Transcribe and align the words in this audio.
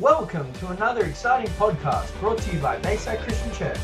Welcome 0.00 0.52
to 0.54 0.70
another 0.70 1.04
exciting 1.04 1.52
podcast 1.52 2.18
brought 2.18 2.38
to 2.38 2.52
you 2.52 2.58
by 2.58 2.78
Bayside 2.78 3.20
Christian 3.20 3.52
Church. 3.52 3.78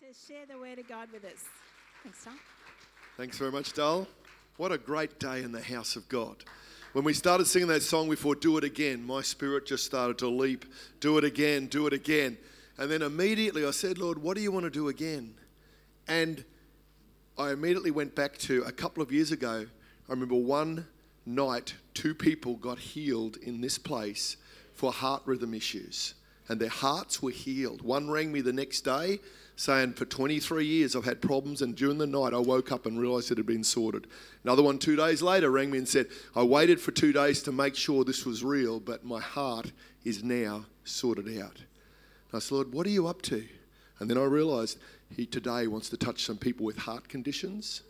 to 0.00 0.12
share 0.12 0.44
the 0.44 0.58
word 0.58 0.80
of 0.80 0.88
God 0.88 1.08
with 1.12 1.24
us. 1.24 1.44
Thanks, 2.02 2.24
Tom. 2.24 2.40
Thanks 3.16 3.38
very 3.38 3.52
much, 3.52 3.74
Dal. 3.74 4.08
What 4.56 4.72
a 4.72 4.78
great 4.78 5.20
day 5.20 5.44
in 5.44 5.52
the 5.52 5.62
house 5.62 5.94
of 5.94 6.08
God. 6.08 6.38
When 6.94 7.04
we 7.04 7.12
started 7.12 7.46
singing 7.46 7.68
that 7.68 7.82
song 7.84 8.10
before, 8.10 8.34
Do 8.34 8.58
It 8.58 8.64
Again, 8.64 9.06
my 9.06 9.22
spirit 9.22 9.66
just 9.66 9.86
started 9.86 10.18
to 10.18 10.26
leap. 10.26 10.64
Do 10.98 11.16
it 11.16 11.22
again, 11.22 11.68
do 11.68 11.86
it 11.86 11.92
again. 11.92 12.38
And 12.76 12.90
then 12.90 13.02
immediately 13.02 13.64
I 13.64 13.70
said, 13.70 13.98
Lord, 13.98 14.20
what 14.20 14.36
do 14.36 14.42
you 14.42 14.50
want 14.50 14.64
to 14.64 14.70
do 14.70 14.88
again? 14.88 15.34
And 16.08 16.44
I 17.38 17.52
immediately 17.52 17.92
went 17.92 18.16
back 18.16 18.36
to 18.38 18.64
a 18.64 18.72
couple 18.72 19.00
of 19.00 19.12
years 19.12 19.30
ago. 19.30 19.66
I 20.08 20.12
remember 20.12 20.34
one 20.34 20.88
night, 21.26 21.74
two 21.94 22.14
people 22.14 22.56
got 22.56 22.78
healed 22.78 23.36
in 23.36 23.60
this 23.60 23.78
place 23.78 24.36
for 24.74 24.92
heart 24.92 25.22
rhythm 25.26 25.54
issues, 25.54 26.14
and 26.48 26.60
their 26.60 26.68
hearts 26.68 27.22
were 27.22 27.30
healed. 27.30 27.82
One 27.82 28.10
rang 28.10 28.32
me 28.32 28.40
the 28.40 28.52
next 28.52 28.82
day 28.82 29.20
saying, 29.56 29.94
For 29.94 30.04
23 30.04 30.64
years 30.64 30.96
I've 30.96 31.04
had 31.04 31.22
problems, 31.22 31.62
and 31.62 31.76
during 31.76 31.98
the 31.98 32.06
night 32.06 32.34
I 32.34 32.38
woke 32.38 32.72
up 32.72 32.86
and 32.86 33.00
realized 33.00 33.30
it 33.30 33.38
had 33.38 33.46
been 33.46 33.64
sorted. 33.64 34.06
Another 34.44 34.62
one, 34.62 34.78
two 34.78 34.96
days 34.96 35.22
later, 35.22 35.50
rang 35.50 35.70
me 35.70 35.78
and 35.78 35.88
said, 35.88 36.08
I 36.34 36.42
waited 36.42 36.80
for 36.80 36.90
two 36.90 37.12
days 37.12 37.42
to 37.44 37.52
make 37.52 37.76
sure 37.76 38.04
this 38.04 38.26
was 38.26 38.42
real, 38.42 38.80
but 38.80 39.04
my 39.04 39.20
heart 39.20 39.72
is 40.04 40.24
now 40.24 40.66
sorted 40.84 41.26
out. 41.40 41.58
And 41.58 42.34
I 42.34 42.38
said, 42.38 42.54
Lord, 42.54 42.72
what 42.72 42.86
are 42.86 42.90
you 42.90 43.06
up 43.06 43.22
to? 43.22 43.44
And 43.98 44.10
then 44.10 44.18
I 44.18 44.24
realized 44.24 44.78
He 45.14 45.26
today 45.26 45.66
wants 45.66 45.88
to 45.90 45.96
touch 45.96 46.24
some 46.24 46.38
people 46.38 46.66
with 46.66 46.78
heart 46.78 47.08
conditions 47.08 47.82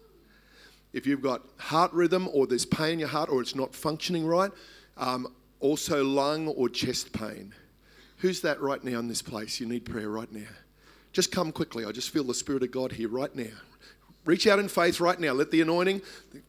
if 0.93 1.07
you've 1.07 1.23
got 1.23 1.43
heart 1.57 1.93
rhythm 1.93 2.29
or 2.33 2.47
there's 2.47 2.67
pain 2.67 2.95
in 2.95 2.99
your 3.01 3.09
heart 3.09 3.31
or 3.31 3.41
it's 3.41 3.55
not 3.55 3.75
functioning 3.75 4.27
right, 4.27 4.51
um, 4.97 5.33
also 5.61 6.05
lung 6.05 6.49
or 6.49 6.69
chest 6.69 7.13
pain. 7.13 7.55
Who's 8.19 8.41
that 8.43 8.61
right 8.61 8.83
now 8.85 8.99
in 8.99 9.09
this 9.09 9.23
place? 9.23 9.59
You 9.59 9.67
need 9.67 9.85
prayer 9.85 10.09
right 10.09 10.31
now. 10.31 10.49
Just 11.13 11.33
come 11.33 11.53
quickly. 11.53 11.85
I 11.85 11.93
just 11.93 12.11
feel 12.11 12.25
the 12.25 12.35
Spirit 12.35 12.63
of 12.63 12.71
God 12.71 12.93
here 12.93 13.09
right 13.09 13.35
now. 13.35 13.51
Reach 14.25 14.47
out 14.47 14.61
in 14.61 14.69
faith 14.69 15.01
right 15.01 15.19
now. 15.19 15.33
Let 15.33 15.51
the 15.51 15.61
anointing, 15.61 16.01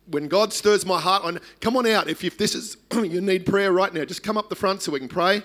when 0.05 0.27
God 0.27 0.53
stirs 0.53 0.85
my 0.85 0.99
heart, 0.99 1.23
on, 1.23 1.39
come 1.59 1.75
on 1.75 1.87
out. 1.87 2.07
If, 2.07 2.23
if 2.23 2.37
this 2.37 2.53
is, 2.53 2.77
you 2.93 3.19
need 3.19 3.45
prayer 3.45 3.71
right 3.71 3.91
now, 3.91 4.05
just 4.05 4.21
come 4.21 4.37
up 4.37 4.49
the 4.49 4.55
front 4.55 4.83
so 4.83 4.91
we 4.91 4.99
can 4.99 5.07
pray. 5.07 5.41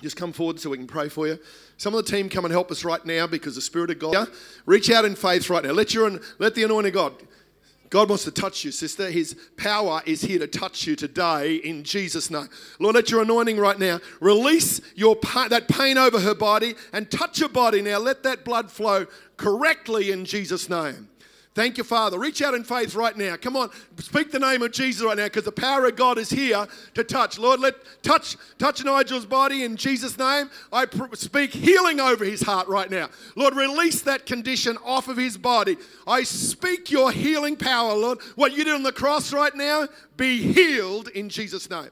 Just 0.00 0.16
come 0.16 0.32
forward 0.32 0.60
so 0.60 0.70
we 0.70 0.78
can 0.78 0.86
pray 0.86 1.08
for 1.08 1.26
you. 1.26 1.38
Some 1.76 1.94
of 1.94 2.04
the 2.04 2.10
team 2.10 2.28
come 2.28 2.44
and 2.44 2.52
help 2.52 2.70
us 2.70 2.84
right 2.84 3.04
now 3.04 3.26
because 3.26 3.54
the 3.54 3.60
Spirit 3.60 3.90
of 3.90 3.98
God. 3.98 4.28
Reach 4.64 4.90
out 4.90 5.04
in 5.04 5.14
faith 5.14 5.50
right 5.50 5.62
now. 5.62 5.72
Let 5.72 5.92
your 5.92 6.20
let 6.38 6.54
the 6.54 6.62
anointing 6.62 6.90
of 6.90 6.94
God. 6.94 7.14
God 7.90 8.08
wants 8.08 8.24
to 8.24 8.30
touch 8.30 8.64
you, 8.64 8.70
sister. 8.70 9.10
His 9.10 9.36
power 9.56 10.00
is 10.06 10.22
here 10.22 10.38
to 10.38 10.46
touch 10.46 10.86
you 10.86 10.96
today 10.96 11.56
in 11.56 11.82
Jesus' 11.82 12.30
name. 12.30 12.48
Lord, 12.78 12.94
let 12.94 13.10
your 13.10 13.20
anointing 13.22 13.58
right 13.58 13.78
now 13.78 13.98
release 14.20 14.80
your 14.94 15.16
that 15.48 15.66
pain 15.68 15.98
over 15.98 16.20
her 16.20 16.34
body 16.34 16.76
and 16.92 17.10
touch 17.10 17.40
her 17.40 17.48
body 17.48 17.82
now. 17.82 17.98
Let 17.98 18.22
that 18.22 18.44
blood 18.44 18.70
flow 18.70 19.06
correctly 19.36 20.12
in 20.12 20.24
Jesus' 20.24 20.70
name. 20.70 21.09
Thank 21.52 21.78
you, 21.78 21.84
Father. 21.84 22.16
Reach 22.16 22.42
out 22.42 22.54
in 22.54 22.62
faith 22.62 22.94
right 22.94 23.16
now. 23.16 23.36
Come 23.36 23.56
on, 23.56 23.70
speak 23.98 24.30
the 24.30 24.38
name 24.38 24.62
of 24.62 24.70
Jesus 24.70 25.04
right 25.04 25.16
now 25.16 25.24
because 25.24 25.44
the 25.44 25.50
power 25.50 25.84
of 25.86 25.96
God 25.96 26.16
is 26.16 26.30
here 26.30 26.64
to 26.94 27.02
touch. 27.02 27.38
Lord, 27.40 27.58
let 27.58 27.74
touch 28.04 28.36
touch 28.56 28.84
Nigel's 28.84 29.26
body 29.26 29.64
in 29.64 29.76
Jesus' 29.76 30.16
name. 30.16 30.48
I 30.72 30.86
pr- 30.86 31.14
speak 31.14 31.52
healing 31.52 31.98
over 31.98 32.24
his 32.24 32.40
heart 32.40 32.68
right 32.68 32.88
now. 32.88 33.08
Lord, 33.34 33.56
release 33.56 34.00
that 34.02 34.26
condition 34.26 34.78
off 34.84 35.08
of 35.08 35.16
his 35.16 35.36
body. 35.36 35.76
I 36.06 36.22
speak 36.22 36.88
your 36.92 37.10
healing 37.10 37.56
power, 37.56 37.94
Lord. 37.94 38.20
What 38.36 38.52
you 38.52 38.62
did 38.62 38.74
on 38.74 38.84
the 38.84 38.92
cross 38.92 39.32
right 39.32 39.54
now, 39.54 39.88
be 40.16 40.40
healed 40.52 41.08
in 41.08 41.28
Jesus' 41.28 41.68
name. 41.68 41.90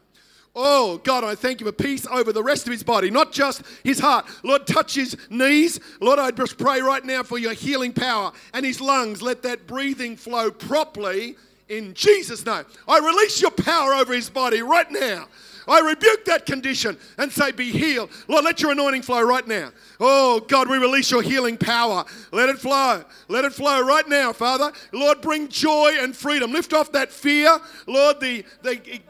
Oh, 0.61 0.99
God, 1.05 1.23
I 1.23 1.37
thank 1.37 1.61
you 1.61 1.67
for 1.67 1.73
peace 1.73 2.05
over 2.09 2.33
the 2.33 2.43
rest 2.43 2.67
of 2.67 2.73
his 2.73 2.83
body, 2.83 3.11
not 3.11 3.31
just 3.31 3.63
his 3.85 4.01
heart. 4.01 4.27
Lord, 4.43 4.67
touch 4.67 4.97
his 4.97 5.17
knees. 5.31 5.79
Lord, 6.01 6.19
I 6.19 6.33
just 6.33 6.59
pray 6.59 6.81
right 6.81 7.05
now 7.05 7.23
for 7.23 7.39
your 7.39 7.53
healing 7.53 7.93
power 7.93 8.33
and 8.53 8.67
his 8.67 8.81
lungs. 8.81 9.23
Let 9.23 9.43
that 9.43 9.69
breathing 9.69 10.17
flow 10.17 10.51
properly 10.51 11.37
in 11.69 11.95
Jesus' 11.95 12.45
name. 12.45 12.65
I 12.89 12.99
release 12.99 13.41
your 13.41 13.53
power 13.53 13.95
over 13.95 14.13
his 14.13 14.29
body 14.29 14.61
right 14.61 14.91
now. 14.91 15.29
I 15.69 15.79
rebuke 15.79 16.25
that 16.25 16.45
condition 16.45 16.99
and 17.19 17.31
say, 17.31 17.53
Be 17.53 17.71
healed. 17.71 18.11
Lord, 18.27 18.45
let 18.45 18.61
your 18.61 18.73
anointing 18.73 19.03
flow 19.03 19.23
right 19.23 19.47
now. 19.47 19.71
Oh, 20.01 20.41
God, 20.41 20.69
we 20.69 20.79
release 20.79 21.09
your 21.09 21.23
healing 21.23 21.57
power. 21.57 22.05
Let 22.33 22.49
it 22.49 22.59
flow. 22.59 23.05
Let 23.29 23.45
it 23.45 23.53
flow 23.53 23.87
right 23.87 24.09
now, 24.09 24.33
Father. 24.33 24.73
Lord, 24.93 25.21
bring 25.21 25.47
joy 25.47 25.99
and 26.01 26.17
freedom. 26.17 26.51
Lift 26.51 26.73
off 26.73 26.91
that 26.93 27.13
fear. 27.13 27.61
Lord, 27.87 28.19
the, 28.19 28.45
the 28.63 29.01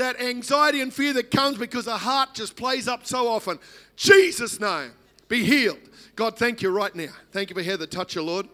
that 0.00 0.20
anxiety 0.20 0.80
and 0.80 0.92
fear 0.92 1.12
that 1.12 1.30
comes 1.30 1.56
because 1.56 1.84
the 1.84 1.96
heart 1.96 2.34
just 2.34 2.56
plays 2.56 2.88
up 2.88 3.06
so 3.06 3.28
often. 3.28 3.58
Jesus' 3.96 4.58
name, 4.60 4.92
be 5.28 5.44
healed. 5.44 5.78
God, 6.16 6.36
thank 6.36 6.62
you 6.62 6.70
right 6.70 6.94
now. 6.94 7.12
Thank 7.32 7.50
you 7.50 7.54
for 7.54 7.62
Heather. 7.62 7.86
Touch 7.86 8.14
her, 8.14 8.22
Lord. 8.22 8.48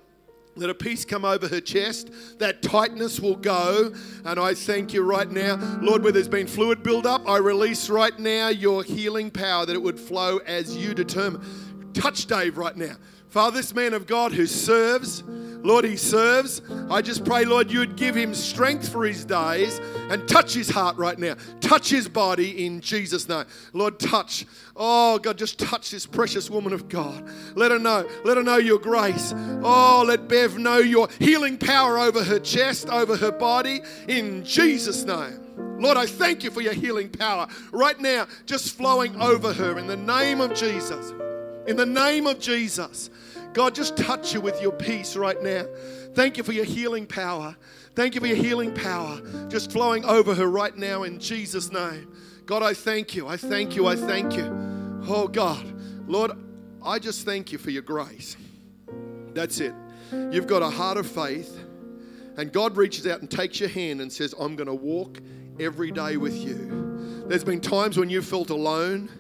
Let 0.57 0.71
a 0.71 0.75
peace 0.75 1.05
come 1.05 1.25
over 1.25 1.49
her 1.49 1.61
chest. 1.61 2.11
That 2.39 2.63
tightness 2.63 3.21
will 3.21 3.37
go. 3.37 3.93
And 4.25 4.41
I 4.41 4.55
thank 4.55 4.95
you 4.95 5.03
right 5.03 5.31
now. 5.31 5.57
Lord, 5.83 6.03
where 6.03 6.13
there's 6.13 6.29
been 6.29 6.47
fluid 6.47 6.83
buildup, 6.83 7.29
I 7.29 7.37
release 7.39 7.91
right 7.91 8.19
now 8.19 8.49
your 8.49 8.83
healing 8.83 9.31
power 9.31 9.67
that 9.67 9.75
it 9.75 9.83
would 9.83 10.01
flow 10.01 10.39
as 10.39 10.77
you 10.77 10.95
determine. 10.95 11.43
Touch 11.93 12.27
Dave 12.27 12.57
right 12.57 12.77
now. 12.77 12.97
Father, 13.37 13.59
this 13.59 13.75
man 13.75 13.93
of 13.93 14.07
God 14.07 14.33
who 14.33 14.47
serves, 14.47 15.23
Lord, 15.23 15.85
he 15.85 15.99
serves. 15.99 16.63
I 16.89 17.03
just 17.03 17.23
pray, 17.23 17.45
Lord, 17.45 17.71
you 17.71 17.81
would 17.81 17.95
give 17.95 18.15
him 18.15 18.35
strength 18.35 18.89
for 18.89 19.05
his 19.05 19.27
days 19.27 19.79
and 20.09 20.27
touch 20.27 20.55
his 20.55 20.71
heart 20.71 20.97
right 20.97 21.19
now. 21.19 21.35
Touch 21.61 21.91
his 21.91 22.09
body 22.09 22.65
in 22.65 22.81
Jesus' 22.81 23.29
name. 23.29 23.45
Lord, 23.75 24.01
touch. 24.01 24.47
Oh, 24.75 25.19
God, 25.19 25.37
just 25.37 25.59
touch 25.59 25.91
this 25.91 26.07
precious 26.07 26.49
woman 26.49 26.73
of 26.73 26.89
God. 26.89 27.29
Let 27.55 27.73
her 27.73 27.79
know. 27.79 28.09
Let 28.25 28.39
her 28.39 28.43
know 28.43 28.57
your 28.57 28.79
grace. 28.79 29.35
Oh, 29.37 30.03
let 30.07 30.29
Bev 30.29 30.57
know 30.57 30.79
your 30.79 31.07
healing 31.19 31.59
power 31.59 31.99
over 31.99 32.25
her 32.25 32.39
chest, 32.39 32.89
over 32.89 33.19
her 33.19 33.33
body, 33.33 33.83
in 34.09 34.47
Jesus' 34.47 35.05
name. 35.05 35.79
Lord, 35.79 35.99
I 35.99 36.07
thank 36.07 36.43
you 36.43 36.51
for 36.51 36.63
your 36.63 36.73
healing 36.73 37.11
power 37.11 37.49
right 37.71 38.01
now, 38.01 38.29
just 38.47 38.75
flowing 38.79 39.21
over 39.21 39.53
her 39.53 39.79
in 39.79 39.89
the 39.89 39.97
name 39.99 40.41
of 40.41 40.55
Jesus. 40.55 41.13
In 41.67 41.77
the 41.77 41.87
name 41.87 42.27
of 42.27 42.39
Jesus. 42.39 43.11
God, 43.53 43.75
just 43.75 43.97
touch 43.97 44.35
you 44.35 44.41
with 44.41 44.61
your 44.61 44.73
peace 44.73 45.17
right 45.17 45.43
now. 45.43 45.65
Thank 46.15 46.37
you 46.37 46.45
for 46.45 46.53
your 46.53 46.65
healing 46.65 47.07
power. 47.07 47.57
Thank 47.95 48.15
you 48.15 48.21
for 48.21 48.27
your 48.27 48.37
healing 48.37 48.75
power 48.75 49.21
just 49.49 49.73
flowing 49.73 50.05
over 50.05 50.35
her 50.35 50.47
right 50.47 50.77
now 50.77 51.05
in 51.05 51.19
Jesus' 51.19 51.73
name. 51.73 52.13
God, 52.45 52.63
I 52.63 52.75
thank 52.75 53.15
you. 53.15 53.27
I 53.27 53.37
thank 53.39 53.75
you. 53.75 53.87
I 53.87 53.97
thank 53.97 54.37
you. 54.37 54.45
Oh, 55.09 55.27
God. 55.27 55.65
Lord, 56.07 56.33
I 56.85 56.99
just 56.99 57.25
thank 57.25 57.51
you 57.51 57.59
for 57.59 57.71
your 57.71 57.83
grace. 57.83 58.37
That's 59.33 59.59
it. 59.61 59.75
You've 60.13 60.47
got 60.47 60.63
a 60.63 60.71
heart 60.71 60.99
of 60.99 61.07
faith, 61.07 61.59
and 62.37 62.53
God 62.53 62.77
reaches 62.77 63.07
out 63.07 63.21
and 63.21 63.31
takes 63.31 63.59
your 63.59 63.69
hand 63.69 64.01
and 64.01 64.13
says, 64.13 64.35
I'm 64.39 64.55
going 64.55 64.69
to 64.69 64.75
walk 64.75 65.19
every 65.59 65.91
day 65.91 66.17
with 66.17 66.37
you. 66.37 67.25
There's 67.27 67.43
been 67.43 67.61
times 67.61 67.99
when 67.99 68.11
you 68.11 68.23
felt 68.23 68.51
alone 68.51 69.11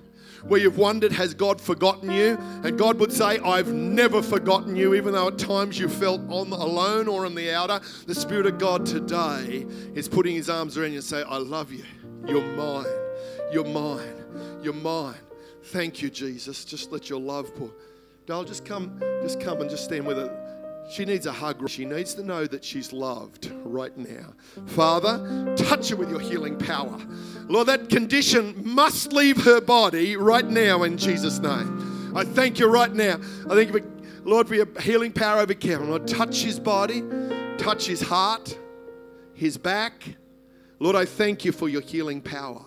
where 0.48 0.60
you've 0.60 0.78
wondered, 0.78 1.12
has 1.12 1.34
God 1.34 1.60
forgotten 1.60 2.10
you? 2.10 2.38
And 2.62 2.78
God 2.78 2.98
would 2.98 3.12
say, 3.12 3.38
I've 3.38 3.72
never 3.72 4.22
forgotten 4.22 4.76
you, 4.76 4.94
even 4.94 5.12
though 5.12 5.28
at 5.28 5.38
times 5.38 5.78
you 5.78 5.88
felt 5.88 6.20
on 6.28 6.52
alone 6.52 7.08
or 7.08 7.26
on 7.26 7.34
the 7.34 7.52
outer. 7.52 7.80
The 8.06 8.14
Spirit 8.14 8.46
of 8.46 8.58
God 8.58 8.86
today 8.86 9.66
is 9.94 10.08
putting 10.08 10.34
his 10.34 10.48
arms 10.48 10.78
around 10.78 10.92
you 10.92 10.98
and 10.98 11.04
say, 11.04 11.22
I 11.22 11.38
love 11.38 11.72
you. 11.72 11.84
You're 12.26 12.46
mine. 12.56 12.86
You're 13.52 13.64
mine. 13.64 14.24
You're 14.62 14.72
mine. 14.72 15.16
Thank 15.64 16.00
you, 16.00 16.10
Jesus. 16.10 16.64
Just 16.64 16.92
let 16.92 17.10
your 17.10 17.20
love 17.20 17.54
pour. 17.56 17.72
Dale, 18.26 18.44
just 18.44 18.64
come, 18.64 19.00
just 19.22 19.40
come 19.40 19.60
and 19.60 19.70
just 19.70 19.84
stand 19.84 20.06
with 20.06 20.16
her. 20.16 20.45
She 20.88 21.04
needs 21.04 21.26
a 21.26 21.32
hug. 21.32 21.68
She 21.68 21.84
needs 21.84 22.14
to 22.14 22.22
know 22.22 22.46
that 22.46 22.64
she's 22.64 22.92
loved 22.92 23.50
right 23.64 23.96
now. 23.96 24.34
Father, 24.66 25.54
touch 25.56 25.88
her 25.88 25.96
with 25.96 26.10
your 26.10 26.20
healing 26.20 26.56
power. 26.56 26.98
Lord, 27.48 27.68
that 27.68 27.88
condition 27.88 28.54
must 28.64 29.12
leave 29.12 29.44
her 29.44 29.60
body 29.60 30.16
right 30.16 30.46
now 30.46 30.84
in 30.84 30.96
Jesus' 30.96 31.38
name. 31.38 32.12
I 32.16 32.24
thank 32.24 32.58
you 32.58 32.66
right 32.66 32.92
now. 32.92 33.20
I 33.50 33.54
thank 33.54 33.72
you, 33.72 33.92
Lord, 34.24 34.48
for 34.48 34.54
your 34.54 34.68
healing 34.80 35.12
power 35.12 35.40
over 35.40 35.54
Kevin. 35.54 35.90
Lord, 35.90 36.06
touch 36.06 36.42
his 36.42 36.58
body, 36.60 37.02
touch 37.58 37.86
his 37.86 38.00
heart, 38.00 38.56
his 39.34 39.58
back. 39.58 40.16
Lord, 40.78 40.96
I 40.96 41.04
thank 41.04 41.44
you 41.44 41.52
for 41.52 41.68
your 41.68 41.82
healing 41.82 42.20
power. 42.20 42.64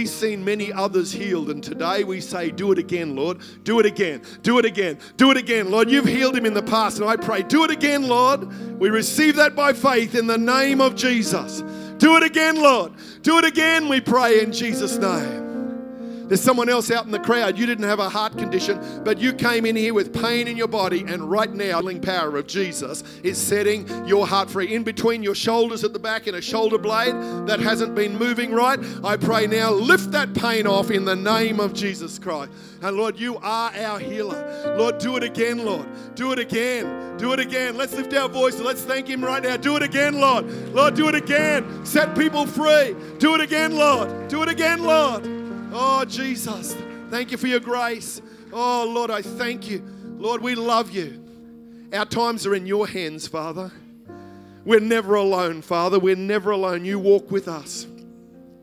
He's 0.00 0.10
seen 0.10 0.42
many 0.42 0.72
others 0.72 1.12
healed, 1.12 1.50
and 1.50 1.62
today 1.62 2.04
we 2.04 2.22
say, 2.22 2.50
Do 2.50 2.72
it 2.72 2.78
again, 2.78 3.14
Lord. 3.14 3.40
Do 3.64 3.80
it 3.80 3.84
again. 3.84 4.22
Do 4.40 4.58
it 4.58 4.64
again. 4.64 4.98
Do 5.18 5.30
it 5.30 5.36
again, 5.36 5.70
Lord. 5.70 5.90
You've 5.90 6.06
healed 6.06 6.34
him 6.34 6.46
in 6.46 6.54
the 6.54 6.62
past, 6.62 6.98
and 7.00 7.06
I 7.06 7.16
pray, 7.16 7.42
Do 7.42 7.64
it 7.64 7.70
again, 7.70 8.08
Lord. 8.08 8.80
We 8.80 8.88
receive 8.88 9.36
that 9.36 9.54
by 9.54 9.74
faith 9.74 10.14
in 10.14 10.26
the 10.26 10.38
name 10.38 10.80
of 10.80 10.94
Jesus. 10.94 11.60
Do 11.98 12.16
it 12.16 12.22
again, 12.22 12.56
Lord. 12.56 12.94
Do 13.20 13.36
it 13.36 13.44
again, 13.44 13.90
we 13.90 14.00
pray 14.00 14.42
in 14.42 14.52
Jesus' 14.52 14.96
name. 14.96 15.39
There's 16.30 16.40
someone 16.40 16.70
else 16.70 16.90
out 16.90 17.04
in 17.04 17.10
the 17.10 17.18
crowd. 17.18 17.58
You 17.58 17.66
didn't 17.66 17.84
have 17.84 17.98
a 17.98 18.08
heart 18.08 18.38
condition, 18.38 19.02
but 19.04 19.18
you 19.18 19.34
came 19.34 19.66
in 19.66 19.76
here 19.76 19.92
with 19.92 20.14
pain 20.14 20.48
in 20.48 20.56
your 20.56 20.68
body, 20.68 21.04
and 21.06 21.30
right 21.30 21.52
now, 21.52 21.82
the 21.82 21.90
healing 21.90 22.00
power 22.00 22.36
of 22.36 22.46
Jesus 22.46 23.02
is 23.24 23.36
setting 23.36 23.84
your 24.06 24.28
heart 24.28 24.48
free. 24.48 24.72
In 24.72 24.84
between 24.84 25.24
your 25.24 25.34
shoulders 25.34 25.82
at 25.82 25.92
the 25.92 25.98
back 25.98 26.28
and 26.28 26.36
a 26.36 26.40
shoulder 26.40 26.78
blade 26.78 27.14
that 27.48 27.58
hasn't 27.58 27.96
been 27.96 28.16
moving 28.16 28.52
right, 28.52 28.78
I 29.02 29.16
pray 29.16 29.48
now, 29.48 29.72
lift 29.72 30.12
that 30.12 30.32
pain 30.32 30.68
off 30.68 30.92
in 30.92 31.04
the 31.04 31.16
name 31.16 31.58
of 31.58 31.72
Jesus 31.72 32.16
Christ. 32.16 32.52
And 32.80 32.96
Lord, 32.96 33.18
you 33.18 33.36
are 33.38 33.72
our 33.74 33.98
healer. 33.98 34.76
Lord, 34.78 34.98
do 34.98 35.16
it 35.16 35.24
again, 35.24 35.64
Lord. 35.64 35.86
Do 36.14 36.30
it 36.30 36.38
again. 36.38 37.16
Do 37.16 37.32
it 37.32 37.40
again. 37.40 37.76
Let's 37.76 37.92
lift 37.94 38.14
our 38.14 38.28
voice 38.28 38.60
let's 38.60 38.82
thank 38.82 39.08
Him 39.08 39.24
right 39.24 39.42
now. 39.42 39.56
Do 39.56 39.76
it 39.76 39.82
again, 39.82 40.20
Lord. 40.20 40.46
Lord, 40.72 40.94
do 40.94 41.08
it 41.08 41.16
again. 41.16 41.84
Set 41.84 42.16
people 42.16 42.46
free. 42.46 42.94
Do 43.18 43.34
it 43.34 43.40
again, 43.40 43.74
Lord. 43.74 44.28
Do 44.28 44.42
it 44.42 44.48
again, 44.48 44.82
Lord. 44.84 45.39
Oh, 45.72 46.04
Jesus, 46.04 46.74
thank 47.10 47.30
you 47.30 47.38
for 47.38 47.46
your 47.46 47.60
grace. 47.60 48.20
Oh, 48.52 48.90
Lord, 48.92 49.10
I 49.10 49.22
thank 49.22 49.70
you. 49.70 49.82
Lord, 50.18 50.42
we 50.42 50.54
love 50.54 50.90
you. 50.90 51.24
Our 51.92 52.04
times 52.04 52.46
are 52.46 52.54
in 52.54 52.66
your 52.66 52.86
hands, 52.86 53.26
Father. 53.26 53.70
We're 54.64 54.80
never 54.80 55.14
alone, 55.14 55.62
Father. 55.62 55.98
We're 55.98 56.16
never 56.16 56.50
alone. 56.50 56.84
You 56.84 56.98
walk 56.98 57.30
with 57.30 57.48
us. 57.48 57.86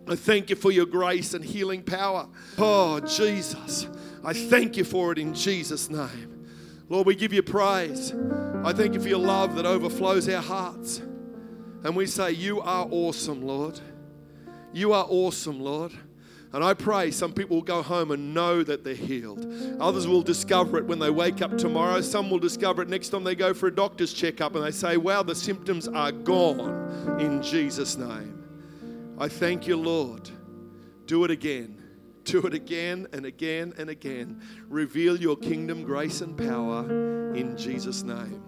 I 0.08 0.16
thank 0.16 0.50
you 0.50 0.56
for 0.56 0.72
your 0.72 0.86
grace 0.86 1.34
and 1.34 1.44
healing 1.44 1.84
power. 1.84 2.28
Oh, 2.58 3.00
Jesus. 3.00 3.88
I 4.24 4.34
thank 4.34 4.78
you 4.78 4.84
for 4.84 5.12
it 5.12 5.18
in 5.18 5.34
Jesus' 5.34 5.90
name. 5.90 6.46
Lord, 6.90 7.08
we 7.08 7.16
give 7.16 7.34
you 7.34 7.44
praise. 7.44 8.14
I 8.64 8.72
thank 8.74 8.94
you 8.94 9.02
for 9.02 9.10
your 9.10 9.20
love 9.20 9.56
that 9.56 9.66
overflows 9.66 10.30
our 10.30 10.42
hearts. 10.42 11.00
And 11.84 11.96
we 11.96 12.06
say, 12.06 12.32
You 12.32 12.62
are 12.62 12.88
awesome, 12.90 13.42
Lord. 13.46 13.80
You 14.74 14.94
are 14.94 15.06
awesome, 15.10 15.60
Lord. 15.60 15.92
And 16.54 16.64
I 16.64 16.74
pray 16.74 17.12
some 17.12 17.34
people 17.34 17.58
will 17.58 17.64
go 17.64 17.82
home 17.82 18.12
and 18.12 18.34
know 18.34 18.64
that 18.64 18.84
they're 18.84 18.94
healed. 18.94 19.46
Others 19.80 20.08
will 20.08 20.22
discover 20.22 20.78
it 20.78 20.86
when 20.86 21.00
they 21.00 21.10
wake 21.10 21.42
up 21.42 21.58
tomorrow. 21.58 22.00
Some 22.02 22.30
will 22.30 22.40
discover 22.40 22.82
it 22.82 22.90
next 22.90 23.10
time 23.10 23.24
they 23.24 23.36
go 23.36 23.54
for 23.54 23.68
a 23.68 23.76
doctor's 23.76 24.14
checkup 24.14 24.56
and 24.56 24.64
they 24.64 24.72
say, 24.72 24.98
Wow, 24.98 25.24
the 25.24 25.36
symptoms 25.36 25.88
are 25.88 26.12
gone 26.12 27.20
in 27.20 27.42
Jesus' 27.42 27.98
name. 27.98 28.44
I 29.20 29.28
thank 29.28 29.68
you, 29.68 29.76
Lord. 29.76 30.30
Do 31.06 31.24
it 31.26 31.32
again. 31.32 31.84
Do 32.24 32.46
it 32.46 32.54
again 32.54 33.08
and 33.14 33.26
again 33.26 33.74
and 33.78 33.90
again. 33.90 34.42
Reveal 34.68 35.18
your 35.18 35.38
kingdom, 35.38 35.84
grace, 35.84 36.22
and 36.22 36.38
power 36.38 36.84
in 37.34 37.58
Jesus' 37.58 38.04
name. 38.04 38.44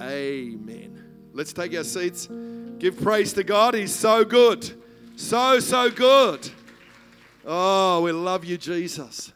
Amen. 0.00 1.30
Let's 1.32 1.52
take 1.52 1.74
our 1.76 1.84
seats. 1.84 2.28
Give 2.78 3.00
praise 3.00 3.32
to 3.34 3.44
God. 3.44 3.74
He's 3.74 3.94
so 3.94 4.24
good. 4.24 4.72
So, 5.16 5.60
so 5.60 5.90
good. 5.90 6.50
Oh, 7.50 8.02
we 8.02 8.12
love 8.12 8.44
you, 8.44 8.58
Jesus. 8.58 9.32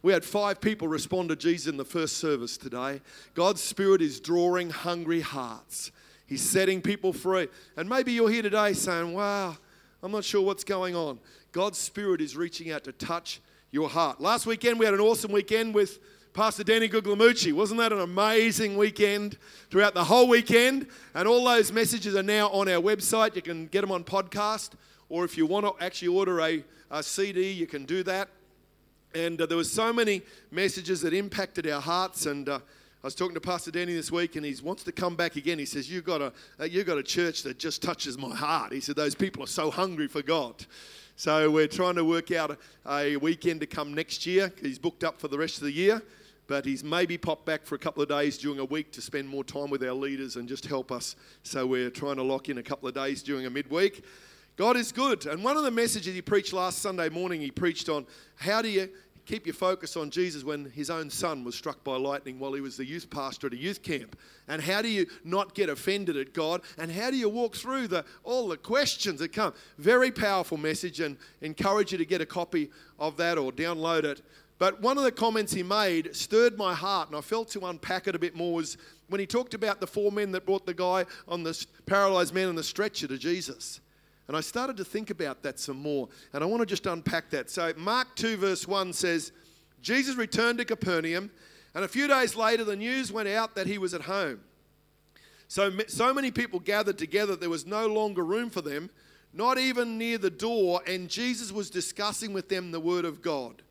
We 0.00 0.14
had 0.14 0.24
five 0.24 0.58
people 0.58 0.88
respond 0.88 1.28
to 1.28 1.36
Jesus 1.36 1.66
in 1.66 1.76
the 1.76 1.84
first 1.84 2.16
service 2.16 2.56
today. 2.56 3.02
God's 3.34 3.60
Spirit 3.60 4.00
is 4.00 4.20
drawing 4.20 4.70
hungry 4.70 5.20
hearts. 5.20 5.92
He's 6.26 6.40
setting 6.40 6.80
people 6.80 7.12
free. 7.12 7.48
And 7.76 7.90
maybe 7.90 8.12
you're 8.12 8.30
here 8.30 8.40
today 8.40 8.72
saying, 8.72 9.12
Wow, 9.12 9.54
I'm 10.02 10.12
not 10.12 10.24
sure 10.24 10.40
what's 10.40 10.64
going 10.64 10.96
on. 10.96 11.20
God's 11.52 11.76
Spirit 11.76 12.22
is 12.22 12.38
reaching 12.38 12.70
out 12.70 12.84
to 12.84 12.92
touch 12.92 13.42
your 13.70 13.90
heart. 13.90 14.18
Last 14.18 14.46
weekend, 14.46 14.78
we 14.78 14.86
had 14.86 14.94
an 14.94 15.00
awesome 15.00 15.30
weekend 15.30 15.74
with 15.74 15.98
Pastor 16.32 16.64
Danny 16.64 16.88
Guglielmucci. 16.88 17.52
Wasn't 17.52 17.78
that 17.80 17.92
an 17.92 18.00
amazing 18.00 18.78
weekend 18.78 19.36
throughout 19.70 19.92
the 19.92 20.04
whole 20.04 20.26
weekend? 20.26 20.86
And 21.14 21.28
all 21.28 21.44
those 21.44 21.70
messages 21.70 22.16
are 22.16 22.22
now 22.22 22.48
on 22.48 22.66
our 22.66 22.80
website. 22.80 23.36
You 23.36 23.42
can 23.42 23.66
get 23.66 23.82
them 23.82 23.92
on 23.92 24.04
podcast, 24.04 24.70
or 25.08 25.24
if 25.24 25.36
you 25.36 25.46
want 25.46 25.66
to 25.66 25.84
actually 25.84 26.08
order 26.08 26.40
a, 26.40 26.64
a 26.90 27.02
CD, 27.02 27.50
you 27.50 27.66
can 27.66 27.84
do 27.84 28.02
that. 28.04 28.28
And 29.14 29.40
uh, 29.40 29.46
there 29.46 29.56
were 29.56 29.64
so 29.64 29.92
many 29.92 30.22
messages 30.50 31.00
that 31.02 31.14
impacted 31.14 31.66
our 31.66 31.80
hearts. 31.80 32.26
And 32.26 32.48
uh, 32.48 32.58
I 33.02 33.06
was 33.06 33.14
talking 33.14 33.34
to 33.34 33.40
Pastor 33.40 33.70
Danny 33.70 33.94
this 33.94 34.10
week, 34.10 34.36
and 34.36 34.44
he 34.44 34.54
wants 34.62 34.82
to 34.84 34.92
come 34.92 35.16
back 35.16 35.36
again. 35.36 35.58
He 35.58 35.64
says, 35.64 35.90
"You've 35.90 36.04
got 36.04 36.20
a 36.20 36.32
uh, 36.60 36.64
you 36.64 36.84
got 36.84 36.98
a 36.98 37.02
church 37.02 37.42
that 37.44 37.58
just 37.58 37.82
touches 37.82 38.18
my 38.18 38.34
heart." 38.34 38.72
He 38.72 38.80
said, 38.80 38.96
"Those 38.96 39.14
people 39.14 39.42
are 39.44 39.48
so 39.48 39.70
hungry 39.70 40.08
for 40.08 40.22
God." 40.22 40.66
So 41.18 41.50
we're 41.50 41.66
trying 41.66 41.94
to 41.94 42.04
work 42.04 42.30
out 42.30 42.58
a 42.86 43.16
weekend 43.16 43.60
to 43.60 43.66
come 43.66 43.94
next 43.94 44.26
year. 44.26 44.52
He's 44.60 44.78
booked 44.78 45.02
up 45.02 45.18
for 45.18 45.28
the 45.28 45.38
rest 45.38 45.56
of 45.56 45.62
the 45.64 45.72
year, 45.72 46.02
but 46.46 46.66
he's 46.66 46.84
maybe 46.84 47.16
popped 47.16 47.46
back 47.46 47.64
for 47.64 47.74
a 47.74 47.78
couple 47.78 48.02
of 48.02 48.08
days 48.10 48.36
during 48.36 48.58
a 48.58 48.66
week 48.66 48.92
to 48.92 49.00
spend 49.00 49.26
more 49.26 49.42
time 49.42 49.70
with 49.70 49.82
our 49.82 49.94
leaders 49.94 50.36
and 50.36 50.46
just 50.46 50.66
help 50.66 50.92
us. 50.92 51.16
So 51.42 51.66
we're 51.66 51.88
trying 51.88 52.16
to 52.16 52.22
lock 52.22 52.50
in 52.50 52.58
a 52.58 52.62
couple 52.62 52.86
of 52.86 52.94
days 52.94 53.22
during 53.22 53.46
a 53.46 53.50
midweek. 53.50 54.04
God 54.56 54.76
is 54.78 54.90
good. 54.90 55.26
And 55.26 55.44
one 55.44 55.58
of 55.58 55.64
the 55.64 55.70
messages 55.70 56.14
he 56.14 56.22
preached 56.22 56.54
last 56.54 56.78
Sunday 56.78 57.10
morning, 57.10 57.42
he 57.42 57.50
preached 57.50 57.90
on 57.90 58.06
how 58.36 58.62
do 58.62 58.68
you 58.68 58.88
keep 59.26 59.44
your 59.44 59.54
focus 59.54 59.96
on 59.96 60.08
Jesus 60.08 60.44
when 60.44 60.70
his 60.70 60.88
own 60.88 61.10
son 61.10 61.44
was 61.44 61.54
struck 61.54 61.84
by 61.84 61.96
lightning 61.96 62.38
while 62.38 62.54
he 62.54 62.60
was 62.62 62.76
the 62.76 62.84
youth 62.86 63.10
pastor 63.10 63.48
at 63.48 63.52
a 63.52 63.56
youth 63.56 63.82
camp? 63.82 64.16
And 64.48 64.62
how 64.62 64.80
do 64.80 64.88
you 64.88 65.06
not 65.24 65.54
get 65.54 65.68
offended 65.68 66.16
at 66.16 66.32
God? 66.32 66.62
And 66.78 66.90
how 66.90 67.10
do 67.10 67.18
you 67.18 67.28
walk 67.28 67.54
through 67.54 67.88
the, 67.88 68.06
all 68.24 68.48
the 68.48 68.56
questions 68.56 69.20
that 69.20 69.34
come? 69.34 69.52
Very 69.76 70.10
powerful 70.10 70.56
message 70.56 71.00
and 71.00 71.18
encourage 71.42 71.92
you 71.92 71.98
to 71.98 72.06
get 72.06 72.22
a 72.22 72.26
copy 72.26 72.70
of 72.98 73.18
that 73.18 73.36
or 73.36 73.52
download 73.52 74.04
it. 74.04 74.22
But 74.58 74.80
one 74.80 74.96
of 74.96 75.04
the 75.04 75.12
comments 75.12 75.52
he 75.52 75.62
made 75.62 76.16
stirred 76.16 76.56
my 76.56 76.72
heart, 76.72 77.08
and 77.08 77.16
I 77.18 77.20
felt 77.20 77.50
to 77.50 77.66
unpack 77.66 78.08
it 78.08 78.14
a 78.14 78.18
bit 78.18 78.34
more 78.34 78.54
was 78.54 78.78
when 79.08 79.20
he 79.20 79.26
talked 79.26 79.52
about 79.52 79.80
the 79.80 79.86
four 79.86 80.10
men 80.10 80.32
that 80.32 80.46
brought 80.46 80.64
the 80.64 80.72
guy 80.72 81.04
on 81.28 81.42
the 81.42 81.66
paralyzed 81.84 82.32
man 82.32 82.48
on 82.48 82.54
the 82.54 82.62
stretcher 82.62 83.06
to 83.06 83.18
Jesus. 83.18 83.80
And 84.28 84.36
I 84.36 84.40
started 84.40 84.76
to 84.78 84.84
think 84.84 85.10
about 85.10 85.42
that 85.42 85.60
some 85.60 85.76
more, 85.76 86.08
and 86.32 86.42
I 86.42 86.46
want 86.46 86.60
to 86.60 86.66
just 86.66 86.86
unpack 86.86 87.30
that. 87.30 87.48
So, 87.48 87.72
Mark 87.76 88.16
2, 88.16 88.36
verse 88.36 88.66
1 88.66 88.92
says, 88.92 89.30
Jesus 89.80 90.16
returned 90.16 90.58
to 90.58 90.64
Capernaum, 90.64 91.30
and 91.74 91.84
a 91.84 91.88
few 91.88 92.08
days 92.08 92.34
later, 92.34 92.64
the 92.64 92.74
news 92.74 93.12
went 93.12 93.28
out 93.28 93.54
that 93.54 93.68
he 93.68 93.78
was 93.78 93.94
at 93.94 94.02
home. 94.02 94.40
So, 95.46 95.72
so 95.86 96.12
many 96.12 96.32
people 96.32 96.58
gathered 96.58 96.98
together, 96.98 97.36
there 97.36 97.50
was 97.50 97.66
no 97.66 97.86
longer 97.86 98.24
room 98.24 98.50
for 98.50 98.62
them, 98.62 98.90
not 99.32 99.58
even 99.58 99.96
near 99.96 100.18
the 100.18 100.30
door, 100.30 100.80
and 100.88 101.08
Jesus 101.08 101.52
was 101.52 101.70
discussing 101.70 102.32
with 102.32 102.48
them 102.48 102.72
the 102.72 102.80
word 102.80 103.04
of 103.04 103.22
God. 103.22 103.62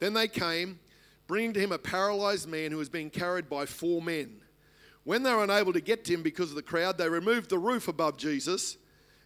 Then 0.00 0.14
they 0.14 0.26
came, 0.26 0.80
bringing 1.28 1.52
to 1.52 1.60
him 1.60 1.70
a 1.70 1.78
paralyzed 1.78 2.48
man 2.48 2.72
who 2.72 2.78
was 2.78 2.88
being 2.88 3.10
carried 3.10 3.48
by 3.48 3.66
four 3.66 4.02
men. 4.02 4.40
When 5.04 5.22
they 5.22 5.32
were 5.32 5.44
unable 5.44 5.72
to 5.72 5.80
get 5.80 6.04
to 6.06 6.14
him 6.14 6.22
because 6.22 6.50
of 6.50 6.56
the 6.56 6.62
crowd, 6.62 6.98
they 6.98 7.08
removed 7.08 7.48
the 7.48 7.58
roof 7.58 7.86
above 7.86 8.16
Jesus 8.16 8.76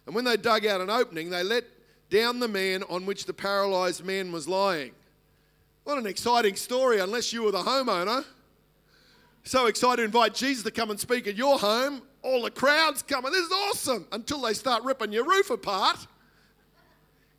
and 0.05 0.15
when 0.15 0.25
they 0.25 0.37
dug 0.37 0.65
out 0.65 0.81
an 0.81 0.89
opening, 0.89 1.29
they 1.29 1.43
let 1.43 1.63
down 2.09 2.39
the 2.39 2.47
man 2.47 2.83
on 2.89 3.05
which 3.05 3.25
the 3.25 3.33
paralyzed 3.33 4.05
man 4.05 4.31
was 4.31 4.47
lying. 4.47 4.91
What 5.83 5.97
an 5.97 6.05
exciting 6.05 6.55
story, 6.55 6.99
unless 6.99 7.31
you 7.33 7.43
were 7.43 7.51
the 7.51 7.59
homeowner. 7.59 8.25
So 9.43 9.67
excited 9.67 9.97
to 9.97 10.03
invite 10.03 10.33
Jesus 10.33 10.63
to 10.63 10.71
come 10.71 10.89
and 10.89 10.99
speak 10.99 11.27
at 11.27 11.35
your 11.35 11.59
home. 11.59 12.01
All 12.23 12.41
the 12.41 12.51
crowds 12.51 13.03
coming. 13.03 13.31
This 13.31 13.45
is 13.45 13.51
awesome 13.51 14.07
until 14.11 14.41
they 14.41 14.53
start 14.53 14.83
ripping 14.83 15.11
your 15.11 15.25
roof 15.25 15.51
apart. 15.51 16.07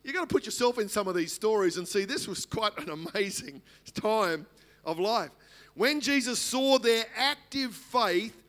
You've 0.05 0.15
got 0.15 0.29
to 0.29 0.33
put 0.33 0.47
yourself 0.47 0.79
in 0.79 0.89
some 0.89 1.09
of 1.09 1.17
these 1.17 1.33
stories 1.33 1.79
and 1.79 1.89
see 1.89 2.05
this 2.05 2.29
was 2.29 2.47
quite 2.47 2.79
an 2.79 2.91
amazing 2.91 3.61
time 3.95 4.47
of 4.85 5.01
life. 5.01 5.31
When 5.75 6.01
Jesus 6.01 6.39
saw 6.39 6.79
their 6.79 7.05
active 7.17 7.75
faith 7.75 8.41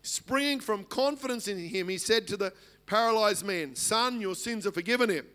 springing 0.00 0.60
from 0.60 0.84
confidence 0.84 1.48
in 1.48 1.58
him, 1.58 1.90
he 1.90 1.98
said 1.98 2.26
to 2.28 2.38
the 2.38 2.54
paralyzed 2.86 3.44
man, 3.44 3.74
Son, 3.74 4.20
your 4.20 4.34
sins 4.34 4.66
are 4.66 4.72
forgiven 4.72 5.10
him. 5.10 5.26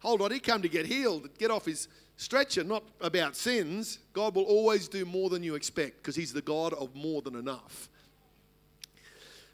Hold 0.00 0.22
on, 0.22 0.30
he 0.30 0.38
came 0.38 0.62
to 0.62 0.68
get 0.68 0.86
healed, 0.86 1.28
get 1.38 1.50
off 1.50 1.64
his 1.64 1.88
stretcher, 2.16 2.62
not 2.62 2.84
about 3.00 3.34
sins. 3.34 3.98
God 4.12 4.34
will 4.34 4.44
always 4.44 4.88
do 4.88 5.04
more 5.04 5.30
than 5.30 5.42
you 5.42 5.54
expect 5.54 5.98
because 5.98 6.16
he's 6.16 6.32
the 6.32 6.42
God 6.42 6.72
of 6.74 6.94
more 6.94 7.22
than 7.22 7.34
enough. 7.34 7.88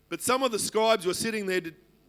But 0.09 0.21
some 0.21 0.43
of 0.43 0.53
the 0.53 0.59
scribes 0.59 1.07
were 1.07 1.15
sitting 1.15 1.47
there 1.47 1.63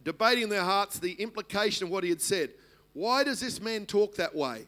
debating 0.04 0.44
in 0.44 0.48
their 0.48 0.64
hearts 0.64 0.98
the 0.98 1.12
implication 1.12 1.86
of 1.86 1.90
what 1.90 2.04
he 2.04 2.10
had 2.10 2.20
said. 2.20 2.50
Why 2.92 3.24
does 3.24 3.40
this 3.40 3.60
man 3.60 3.86
talk 3.86 4.16
that 4.16 4.34
way? 4.34 4.66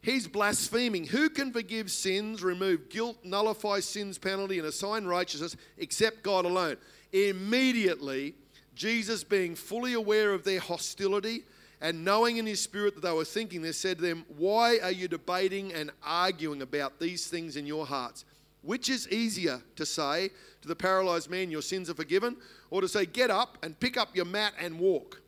He's 0.00 0.28
blaspheming. 0.28 1.06
Who 1.06 1.28
can 1.28 1.52
forgive 1.52 1.90
sins, 1.90 2.42
remove 2.42 2.88
guilt, 2.88 3.18
nullify 3.24 3.80
sin's 3.80 4.18
penalty, 4.18 4.58
and 4.58 4.68
assign 4.68 5.04
righteousness 5.04 5.56
except 5.78 6.22
God 6.22 6.44
alone? 6.44 6.76
Immediately, 7.12 8.34
Jesus, 8.76 9.24
being 9.24 9.54
fully 9.54 9.94
aware 9.94 10.32
of 10.32 10.44
their 10.44 10.60
hostility 10.60 11.44
and 11.80 12.04
knowing 12.04 12.36
in 12.36 12.46
his 12.46 12.62
spirit 12.62 12.94
that 12.94 13.02
they 13.02 13.12
were 13.12 13.24
thinking 13.24 13.62
this, 13.62 13.78
said 13.78 13.98
to 13.98 14.02
them, 14.02 14.24
Why 14.36 14.78
are 14.82 14.92
you 14.92 15.08
debating 15.08 15.72
and 15.72 15.90
arguing 16.04 16.62
about 16.62 17.00
these 17.00 17.26
things 17.26 17.56
in 17.56 17.66
your 17.66 17.86
hearts? 17.86 18.24
Which 18.62 18.88
is 18.88 19.08
easier 19.08 19.62
to 19.76 19.84
say 19.84 20.30
to 20.62 20.68
the 20.68 20.76
paralyzed 20.76 21.30
man, 21.30 21.50
Your 21.50 21.62
sins 21.62 21.90
are 21.90 21.94
forgiven, 21.94 22.36
or 22.70 22.80
to 22.80 22.88
say, 22.88 23.06
Get 23.06 23.30
up 23.30 23.58
and 23.62 23.78
pick 23.78 23.96
up 23.96 24.14
your 24.14 24.24
mat 24.24 24.54
and 24.60 24.78
walk? 24.78 25.22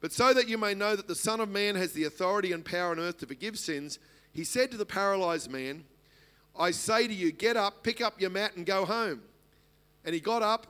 But 0.00 0.12
so 0.12 0.32
that 0.32 0.48
you 0.48 0.58
may 0.58 0.74
know 0.74 0.94
that 0.94 1.08
the 1.08 1.14
Son 1.14 1.40
of 1.40 1.48
Man 1.48 1.74
has 1.74 1.92
the 1.92 2.04
authority 2.04 2.52
and 2.52 2.64
power 2.64 2.92
on 2.92 3.00
earth 3.00 3.18
to 3.18 3.26
forgive 3.26 3.58
sins, 3.58 3.98
he 4.32 4.44
said 4.44 4.70
to 4.70 4.76
the 4.76 4.86
paralyzed 4.86 5.50
man, 5.50 5.84
I 6.56 6.70
say 6.72 7.06
to 7.06 7.14
you, 7.14 7.32
get 7.32 7.56
up, 7.56 7.82
pick 7.82 8.00
up 8.00 8.20
your 8.20 8.30
mat, 8.30 8.56
and 8.56 8.66
go 8.66 8.84
home. 8.84 9.22
And 10.04 10.14
he 10.14 10.20
got 10.20 10.42
up 10.42 10.66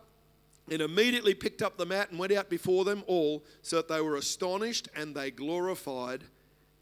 and 0.71 0.83
immediately 0.83 1.35
picked 1.35 1.63
up 1.63 1.77
the 1.77 1.87
mat 1.87 2.11
and 2.11 2.19
went 2.19 2.33
out 2.33 2.49
before 2.51 2.85
them 2.85 3.05
all, 3.07 3.45
so 3.63 3.77
that 3.77 3.89
they 3.89 4.01
were 4.01 4.17
astonished 4.17 4.89
and 4.95 5.15
they 5.15 5.31
glorified 5.31 6.25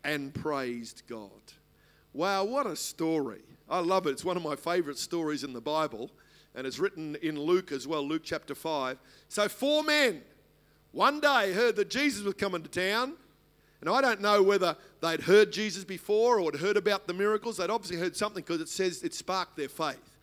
and 0.05 0.33
praised 0.35 1.02
God. 1.09 1.31
Wow, 2.12 2.45
what 2.45 2.66
a 2.66 2.76
story. 2.76 3.43
I 3.69 3.81
love 3.81 4.07
it. 4.07 4.11
It's 4.11 4.25
one 4.25 4.37
of 4.37 4.43
my 4.43 4.57
favorite 4.57 4.99
stories 4.99 5.45
in 5.45 5.52
the 5.52 5.61
Bible, 5.61 6.11
and 6.55 6.66
it's 6.66 6.78
written 6.78 7.16
in 7.23 7.38
Luke 7.38 7.73
as 7.73 7.87
well, 7.87 8.07
Luke 8.07 8.23
chapter 8.25 8.55
5. 8.55 8.99
So, 9.28 9.49
four 9.49 9.83
men 9.83 10.23
one 10.93 11.21
day 11.21 11.52
heard 11.52 11.76
that 11.76 11.90
Jesus 11.90 12.25
was 12.25 12.35
coming 12.35 12.62
to 12.62 12.71
town. 12.71 13.14
And 13.83 13.90
I 13.90 14.00
don't 14.00 14.23
know 14.23 14.43
whether 14.43 14.76
they'd 15.02 15.21
heard 15.21 15.52
Jesus 15.52 15.85
before 15.85 16.40
or 16.40 16.50
had 16.50 16.61
heard 16.61 16.78
about 16.78 17.07
the 17.07 17.12
miracles. 17.12 17.59
They'd 17.59 17.69
obviously 17.69 17.99
heard 17.99 18.16
something 18.16 18.43
because 18.43 18.62
it 18.62 18.69
says 18.71 19.02
it 19.02 19.14
sparked 19.14 19.57
their 19.57 19.69
faith. 19.69 20.16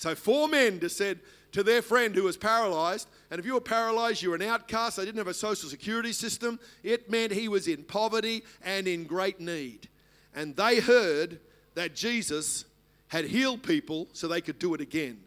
So, 0.00 0.14
four 0.14 0.48
men 0.48 0.80
just 0.80 0.96
said 0.96 1.20
to 1.52 1.62
their 1.62 1.82
friend 1.82 2.14
who 2.14 2.22
was 2.22 2.38
paralyzed, 2.38 3.06
and 3.30 3.38
if 3.38 3.44
you 3.44 3.52
were 3.52 3.60
paralyzed, 3.60 4.22
you 4.22 4.30
were 4.30 4.36
an 4.36 4.40
outcast, 4.40 4.96
they 4.96 5.04
didn't 5.04 5.18
have 5.18 5.26
a 5.26 5.34
social 5.34 5.68
security 5.68 6.14
system, 6.14 6.58
it 6.82 7.10
meant 7.10 7.32
he 7.32 7.48
was 7.48 7.68
in 7.68 7.84
poverty 7.84 8.42
and 8.64 8.88
in 8.88 9.04
great 9.04 9.40
need. 9.40 9.90
And 10.34 10.56
they 10.56 10.80
heard 10.80 11.38
that 11.74 11.94
Jesus 11.94 12.64
had 13.08 13.26
healed 13.26 13.62
people 13.62 14.08
so 14.14 14.26
they 14.26 14.40
could 14.40 14.58
do 14.58 14.72
it 14.72 14.80
again. 14.80 15.20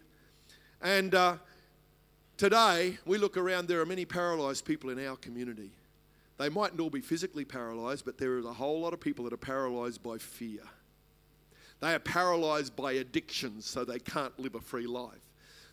And 0.81 1.13
uh, 1.13 1.37
today, 2.37 2.97
we 3.05 3.19
look 3.19 3.37
around, 3.37 3.67
there 3.67 3.79
are 3.79 3.85
many 3.85 4.05
paralyzed 4.05 4.65
people 4.65 4.89
in 4.89 5.05
our 5.05 5.17
community. 5.17 5.69
They 6.39 6.49
mightn't 6.49 6.79
all 6.79 6.89
be 6.89 7.01
physically 7.01 7.45
paralyzed, 7.45 8.05
but 8.05 8.17
there 8.17 8.39
is 8.39 8.45
a 8.45 8.53
whole 8.53 8.81
lot 8.81 8.93
of 8.93 8.99
people 8.99 9.25
that 9.25 9.33
are 9.33 9.37
paralyzed 9.37 10.01
by 10.01 10.17
fear. 10.17 10.61
They 11.79 11.93
are 11.93 11.99
paralyzed 11.99 12.75
by 12.75 12.93
addictions, 12.93 13.65
so 13.65 13.83
they 13.83 13.99
can't 13.99 14.37
live 14.39 14.55
a 14.55 14.61
free 14.61 14.87
life. 14.87 15.21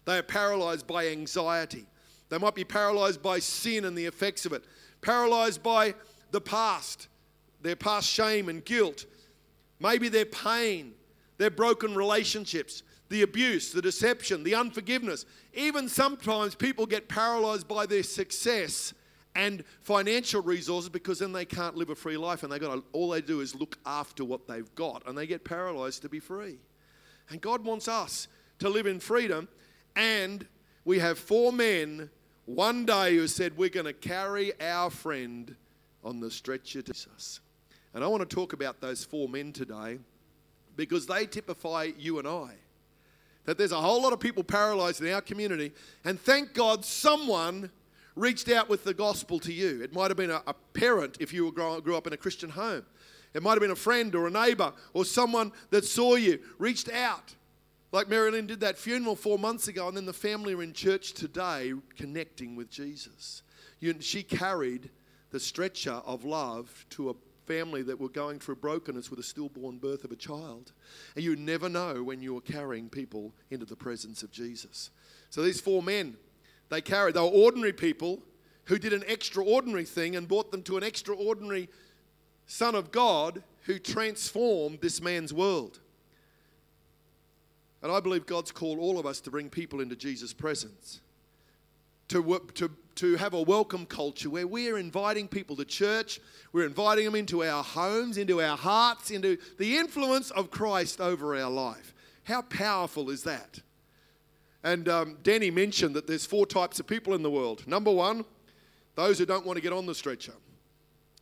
They 0.05 0.19
are 0.19 0.23
paralyzed 0.23 0.87
by 0.87 1.09
anxiety. 1.09 1.87
They 2.29 2.39
might 2.39 2.55
be 2.55 2.65
paralyzed 2.65 3.23
by 3.23 3.39
sin 3.39 3.85
and 3.85 3.97
the 3.97 4.07
effects 4.07 4.47
of 4.47 4.53
it, 4.53 4.65
paralyzed 5.03 5.63
by 5.63 5.95
the 6.31 6.41
past, 6.41 7.09
their 7.61 7.77
past 7.77 8.09
shame 8.09 8.49
and 8.49 8.65
guilt, 8.65 9.05
maybe 9.79 10.09
their 10.09 10.25
pain, 10.25 10.95
their 11.39 11.51
broken 11.51 11.95
relationships, 11.95 12.83
the 13.09 13.23
abuse, 13.23 13.73
the 13.73 13.83
deception, 13.83 14.45
the 14.45 14.55
unforgiveness. 14.55 15.27
Even 15.53 15.89
sometimes 15.89 16.55
people 16.55 16.87
get 16.87 17.09
paralyzed 17.09 17.67
by 17.67 17.87
their 17.87 18.05
success 18.05 18.95
and 19.35 19.65
financial 19.81 20.43
resources 20.43 20.89
because 20.89 21.21
then 21.21 21.33
they 21.33 21.45
can't 21.45 21.77
live 21.77 21.91
a 21.91 21.95
free 21.95 22.17
life 22.17 22.43
and 22.43 22.53
they 22.53 22.59
got 22.59 22.75
to, 22.75 22.85
all 22.93 23.11
they 23.11 23.21
do 23.21 23.41
is 23.41 23.55
look 23.55 23.79
after 23.87 24.25
what 24.25 24.49
they've 24.49 24.75
got 24.75 25.07
and 25.07 25.17
they 25.17 25.27
get 25.27 25.45
paralyzed 25.45 26.03
to 26.03 26.09
be 26.09 26.19
free. 26.19 26.59
And 27.29 27.41
God 27.41 27.65
wants 27.65 27.87
us 27.87 28.29
to 28.59 28.69
live 28.69 28.87
in 28.87 28.99
freedom 28.99 29.49
and 29.95 30.47
we 30.85 30.99
have 30.99 31.19
four 31.19 31.53
men 31.53 32.11
one 32.47 32.85
day 32.85 33.17
who 33.17 33.29
said 33.29 33.57
we're 33.57 33.69
going 33.69 33.87
to 33.87 33.93
carry 33.93 34.53
our 34.61 34.91
friend 34.91 35.55
on 36.03 36.21
the 36.21 36.31
stretcher 36.31 36.83
to 36.83 36.93
us. 37.15 37.41
And 37.95 38.03
I 38.03 38.07
want 38.07 38.29
to 38.29 38.35
talk 38.35 38.53
about 38.53 38.81
those 38.81 39.05
four 39.05 39.29
men 39.29 39.53
today 39.53 39.99
because 40.77 41.07
they 41.07 41.27
typify 41.27 41.89
you 41.99 42.19
and 42.19 42.27
I. 42.27 42.55
That 43.45 43.59
there's 43.59 43.73
a 43.73 43.81
whole 43.81 44.03
lot 44.03 44.13
of 44.13 44.21
people 44.21 44.45
paralyzed 44.45 45.01
in 45.01 45.13
our 45.13 45.21
community, 45.21 45.73
and 46.05 46.21
thank 46.21 46.55
God 46.55 46.85
someone 46.85 47.71
reached 48.17 48.49
out 48.49 48.69
with 48.69 48.85
the 48.85 48.95
gospel 48.95 49.39
to 49.41 49.53
you. 49.53 49.83
It 49.83 49.95
might 49.95 50.11
have 50.11 50.17
been 50.17 50.31
a, 50.31 50.43
a 50.47 50.55
parent 50.75 51.19
if 51.21 51.33
you 51.33 51.51
grow, 51.53 51.81
grew 51.81 51.97
up 51.97 52.07
in 52.07 52.13
a 52.13 52.17
Christian 52.17 52.51
home. 52.51 52.85
It 53.35 53.43
might 53.43 53.53
have 53.53 53.61
been 53.61 53.71
a 53.71 53.77
friend 53.77 54.15
or 54.15 54.27
a 54.27 54.31
neighbor 54.31 54.73
or 54.93 55.05
someone 55.05 55.53
that 55.71 55.85
saw 55.85 56.17
you, 56.17 56.41
reached 56.59 56.91
out. 56.91 57.35
Like 57.93 58.09
Marilyn 58.09 58.47
did 58.47 58.61
that 58.61 58.79
funeral 58.79 59.17
four 59.17 59.39
months 59.39 59.67
ago, 59.69 59.89
and 59.89 59.97
then 59.97 60.07
the 60.07 60.13
family 60.13 60.55
are 60.55 60.63
in 60.63 60.73
church 60.73 61.13
today 61.13 61.73
connecting 61.97 62.55
with 62.55 62.71
Jesus. 62.71 63.43
You, 63.81 63.95
she 64.01 64.23
carried 64.23 64.91
the 65.31 65.41
stretcher 65.41 66.01
of 66.05 66.25
love 66.25 66.87
to 66.91 67.11
a 67.11 67.15
family 67.47 67.83
that 67.83 67.99
were 67.99 68.09
going 68.09 68.39
through 68.39 68.57
brokenness 68.57 69.11
with 69.11 69.19
a 69.19 69.25
stillborn 69.25 69.79
birth 69.79 70.05
of 70.05 70.13
a 70.13 70.17
child. 70.17 70.73
And 71.17 71.25
you 71.25 71.35
never 71.35 71.69
know 71.69 72.03
when 72.03 72.23
you're 72.23 72.41
carrying 72.41 72.89
people 72.89 73.33
into 73.51 73.67
the 73.67 73.75
presence 73.75 74.23
of 74.23 74.31
Jesus. 74.31 74.91
So 75.31 75.43
these 75.43 75.61
four 75.61 75.83
men, 75.83 76.17
they 76.71 76.81
carried, 76.81 77.15
they 77.15 77.21
were 77.21 77.27
ordinary 77.27 77.73
people 77.73 78.21
who 78.65 78.79
did 78.79 78.93
an 78.93 79.05
extraordinary 79.07 79.85
thing 79.85 80.17
and 80.17 80.29
brought 80.29 80.51
them 80.53 80.63
to 80.63 80.77
an 80.77 80.83
extraordinary 80.83 81.69
Son 82.47 82.75
of 82.75 82.91
God 82.91 83.43
who 83.63 83.79
transformed 83.79 84.81
this 84.81 85.03
man's 85.03 85.33
world. 85.33 85.81
And 87.83 87.91
I 87.91 88.01
believe 88.01 88.27
God's 88.27 88.53
called 88.53 88.79
all 88.79 88.99
of 88.99 89.07
us 89.07 89.21
to 89.23 89.31
bring 89.31 89.51
people 89.51 89.81
into 89.81 89.97
Jesus' 89.97 90.33
presence. 90.33 91.01
To, 92.09 92.41
to, 92.55 92.71
to 92.97 93.17
have 93.17 93.35
a 93.35 93.43
welcome 93.43 93.87
culture 93.87 94.29
where 94.29 94.47
we're 94.47 94.79
inviting 94.79 95.29
people 95.29 95.57
to 95.57 95.65
church, 95.65 96.21
we're 96.53 96.67
inviting 96.67 97.05
them 97.05 97.15
into 97.15 97.45
our 97.45 97.63
homes, 97.63 98.19
into 98.19 98.43
our 98.43 98.57
hearts, 98.57 99.11
into 99.11 99.39
the 99.59 99.77
influence 99.77 100.31
of 100.33 100.51
Christ 100.51 101.01
over 101.01 101.37
our 101.37 101.51
life. 101.51 101.95
How 102.25 102.43
powerful 102.43 103.11
is 103.11 103.23
that? 103.25 103.61
And 104.63 104.89
um, 104.89 105.19
Danny 105.23 105.51
mentioned 105.51 105.95
that 105.97 106.07
there's 106.07 106.27
four 106.27 106.47
types 106.47 106.81
of 106.81 106.87
people 106.87 107.15
in 107.15 107.23
the 107.23 107.31
world. 107.31 107.67
Number 107.67 107.91
one, 107.91 108.25
those 108.95 109.19
who 109.19 109.27
don't 109.27 109.47
want 109.47 109.57
to 109.57 109.63
get 109.63 109.73
on 109.73 109.87
the 109.87 109.95
stretcher. 109.95 110.35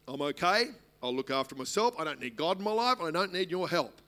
I'm 0.08 0.20
okay. 0.22 0.68
I'll 1.02 1.14
look 1.14 1.30
after 1.30 1.54
myself. 1.54 1.94
I 1.98 2.04
don't 2.04 2.20
need 2.20 2.36
God 2.36 2.58
in 2.58 2.64
my 2.64 2.72
life. 2.72 2.98
I 3.00 3.10
don't 3.10 3.32
need 3.32 3.50
your 3.50 3.68
help. 3.68 4.00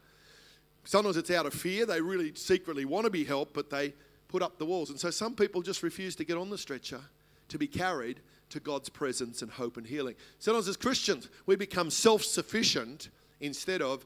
Sometimes 0.85 1.17
it's 1.17 1.31
out 1.31 1.47
of 1.47 1.55
fear. 1.55 1.87
They 1.87 2.01
really 2.01 2.35
secretly 2.35 2.85
want 2.85 3.05
to 3.05 3.11
be 3.11 3.25
helped, 3.25 3.55
but 3.55 3.71
they 3.71 3.95
put 4.29 4.43
up 4.43 4.59
the 4.59 4.67
walls. 4.67 4.91
And 4.91 4.99
so 4.99 5.11
some 5.11 5.35
people 5.35 5.63
just 5.63 5.83
refuse 5.83 6.17
to 6.17 6.25
get 6.25 6.37
on 6.37 6.51
the 6.51 6.59
stretcher 6.59 7.01
to 7.49 7.59
be 7.59 7.67
carried 7.67 8.21
to 8.49 8.61
God's 8.61 8.89
presence 8.89 9.43
and 9.43 9.51
hope 9.51 9.77
and 9.77 9.87
healing. 9.87 10.15
Sometimes 10.39 10.67
as 10.67 10.77
Christians, 10.77 11.29
we 11.47 11.55
become 11.55 11.91
self 11.91 12.25
sufficient 12.25 13.11
instead 13.41 13.83
of 13.83 14.05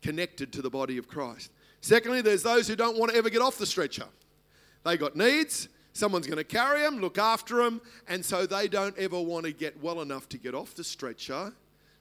connected 0.00 0.52
to 0.52 0.62
the 0.62 0.70
body 0.70 0.98
of 0.98 1.08
Christ. 1.08 1.50
Secondly, 1.80 2.22
there's 2.22 2.42
those 2.42 2.68
who 2.68 2.76
don't 2.76 2.98
want 2.98 3.12
to 3.12 3.18
ever 3.18 3.28
get 3.30 3.42
off 3.42 3.58
the 3.58 3.66
stretcher. 3.66 4.06
They 4.86 4.96
got 4.96 5.16
needs, 5.16 5.68
someone's 5.92 6.26
going 6.26 6.38
to 6.38 6.44
carry 6.44 6.80
them, 6.80 7.00
look 7.00 7.18
after 7.18 7.56
them, 7.56 7.82
and 8.08 8.24
so 8.24 8.46
they 8.46 8.68
don't 8.68 8.96
ever 8.96 9.20
want 9.20 9.44
to 9.44 9.52
get 9.52 9.82
well 9.82 10.00
enough 10.00 10.28
to 10.30 10.38
get 10.38 10.54
off 10.54 10.74
the 10.74 10.84
stretcher 10.84 11.52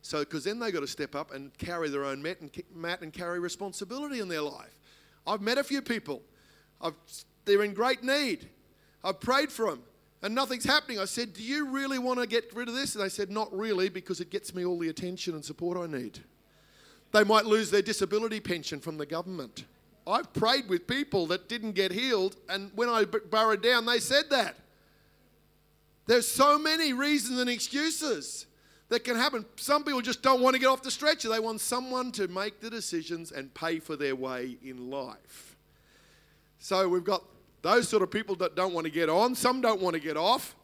so, 0.05 0.19
because 0.19 0.43
then 0.43 0.59
they've 0.59 0.71
got 0.71 0.81
to 0.81 0.87
step 0.87 1.15
up 1.15 1.33
and 1.33 1.51
carry 1.57 1.89
their 1.89 2.05
own 2.05 2.21
mat 2.21 2.39
and, 2.39 2.51
mat 2.75 3.01
and 3.01 3.11
carry 3.11 3.39
responsibility 3.39 4.19
in 4.19 4.27
their 4.27 4.43
life. 4.43 4.77
I've 5.25 5.41
met 5.41 5.57
a 5.57 5.63
few 5.63 5.81
people. 5.81 6.21
I've, 6.79 6.93
they're 7.43 7.63
in 7.63 7.73
great 7.73 8.03
need. 8.03 8.47
I've 9.03 9.19
prayed 9.19 9.51
for 9.51 9.71
them 9.71 9.81
and 10.21 10.35
nothing's 10.35 10.63
happening. 10.63 10.99
I 10.99 11.05
said, 11.05 11.33
Do 11.33 11.41
you 11.41 11.69
really 11.69 11.97
want 11.97 12.19
to 12.19 12.27
get 12.27 12.53
rid 12.53 12.67
of 12.67 12.75
this? 12.75 12.93
And 12.93 13.03
they 13.03 13.09
said, 13.09 13.31
Not 13.31 13.51
really, 13.51 13.89
because 13.89 14.21
it 14.21 14.29
gets 14.29 14.53
me 14.53 14.63
all 14.63 14.77
the 14.77 14.89
attention 14.89 15.33
and 15.33 15.43
support 15.43 15.75
I 15.75 15.91
need. 15.91 16.19
They 17.11 17.23
might 17.23 17.45
lose 17.45 17.71
their 17.71 17.81
disability 17.81 18.39
pension 18.39 18.79
from 18.79 18.99
the 18.99 19.07
government. 19.07 19.65
I've 20.07 20.31
prayed 20.33 20.69
with 20.69 20.87
people 20.87 21.27
that 21.27 21.49
didn't 21.49 21.71
get 21.71 21.91
healed, 21.91 22.35
and 22.47 22.71
when 22.75 22.89
I 22.89 23.05
burrowed 23.05 23.63
down, 23.63 23.85
they 23.85 23.99
said 23.99 24.29
that. 24.29 24.55
There's 26.05 26.27
so 26.27 26.59
many 26.59 26.93
reasons 26.93 27.39
and 27.39 27.49
excuses 27.49 28.45
that 28.89 29.03
can 29.03 29.15
happen. 29.15 29.45
Some 29.55 29.83
people 29.83 30.01
just 30.01 30.21
don't 30.21 30.41
want 30.41 30.53
to 30.53 30.59
get 30.59 30.67
off 30.67 30.83
the 30.83 30.91
stretcher. 30.91 31.29
They 31.29 31.39
want 31.39 31.59
someone 31.61 32.11
to 32.13 32.27
make 32.27 32.61
the 32.61 32.69
decisions 32.69 33.31
and 33.31 33.51
pay 33.53 33.79
for 33.79 33.95
their 33.95 34.15
way 34.15 34.57
in 34.63 34.91
life. 34.91 35.55
So 36.59 36.87
we've 36.87 37.03
got 37.03 37.23
those 37.63 37.89
sort 37.89 38.03
of 38.03 38.11
people 38.11 38.35
that 38.35 38.55
don't 38.55 38.73
want 38.73 38.85
to 38.85 38.91
get 38.91 39.09
on, 39.09 39.33
some 39.33 39.61
don't 39.61 39.81
want 39.81 39.95
to 39.95 39.99
get 39.99 40.17
off. 40.17 40.55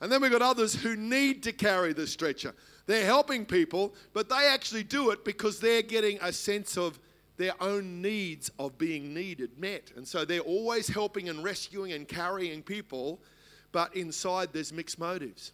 And 0.00 0.10
then 0.10 0.20
we've 0.20 0.30
got 0.30 0.42
others 0.42 0.74
who 0.74 0.96
need 0.96 1.42
to 1.44 1.52
carry 1.52 1.92
the 1.92 2.06
stretcher. 2.06 2.54
They're 2.86 3.04
helping 3.04 3.44
people, 3.44 3.94
but 4.12 4.28
they 4.28 4.48
actually 4.48 4.82
do 4.82 5.10
it 5.10 5.24
because 5.24 5.60
they're 5.60 5.82
getting 5.82 6.18
a 6.20 6.32
sense 6.32 6.76
of 6.76 6.98
their 7.42 7.60
own 7.60 8.00
needs 8.00 8.50
of 8.58 8.78
being 8.78 9.12
needed 9.12 9.58
met. 9.58 9.90
And 9.96 10.06
so 10.06 10.24
they're 10.24 10.40
always 10.40 10.86
helping 10.86 11.28
and 11.28 11.42
rescuing 11.42 11.92
and 11.92 12.06
carrying 12.06 12.62
people, 12.62 13.20
but 13.72 13.96
inside 13.96 14.50
there's 14.52 14.72
mixed 14.72 14.98
motives. 14.98 15.52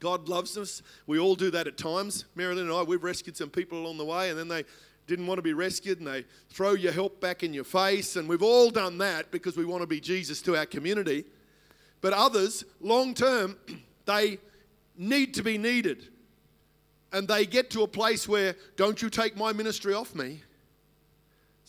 God 0.00 0.28
loves 0.28 0.56
us. 0.56 0.82
We 1.06 1.18
all 1.18 1.34
do 1.34 1.50
that 1.50 1.66
at 1.66 1.76
times. 1.76 2.24
Marilyn 2.34 2.64
and 2.64 2.72
I, 2.74 2.82
we've 2.82 3.04
rescued 3.04 3.36
some 3.36 3.50
people 3.50 3.78
along 3.78 3.98
the 3.98 4.04
way, 4.04 4.30
and 4.30 4.38
then 4.38 4.48
they 4.48 4.64
didn't 5.06 5.26
want 5.26 5.38
to 5.38 5.42
be 5.42 5.52
rescued, 5.52 5.98
and 5.98 6.06
they 6.06 6.24
throw 6.50 6.72
your 6.72 6.92
help 6.92 7.20
back 7.20 7.42
in 7.42 7.52
your 7.52 7.64
face. 7.64 8.16
And 8.16 8.28
we've 8.28 8.42
all 8.42 8.70
done 8.70 8.98
that 8.98 9.30
because 9.30 9.56
we 9.56 9.64
want 9.64 9.82
to 9.82 9.86
be 9.86 10.00
Jesus 10.00 10.40
to 10.42 10.56
our 10.56 10.66
community. 10.66 11.24
But 12.00 12.12
others, 12.12 12.64
long 12.80 13.14
term, 13.14 13.56
they 14.06 14.38
need 14.96 15.34
to 15.34 15.42
be 15.42 15.58
needed. 15.58 16.08
And 17.12 17.28
they 17.28 17.46
get 17.46 17.70
to 17.70 17.82
a 17.82 17.88
place 17.88 18.26
where, 18.26 18.56
don't 18.76 19.00
you 19.00 19.10
take 19.10 19.36
my 19.36 19.52
ministry 19.52 19.94
off 19.94 20.14
me. 20.14 20.42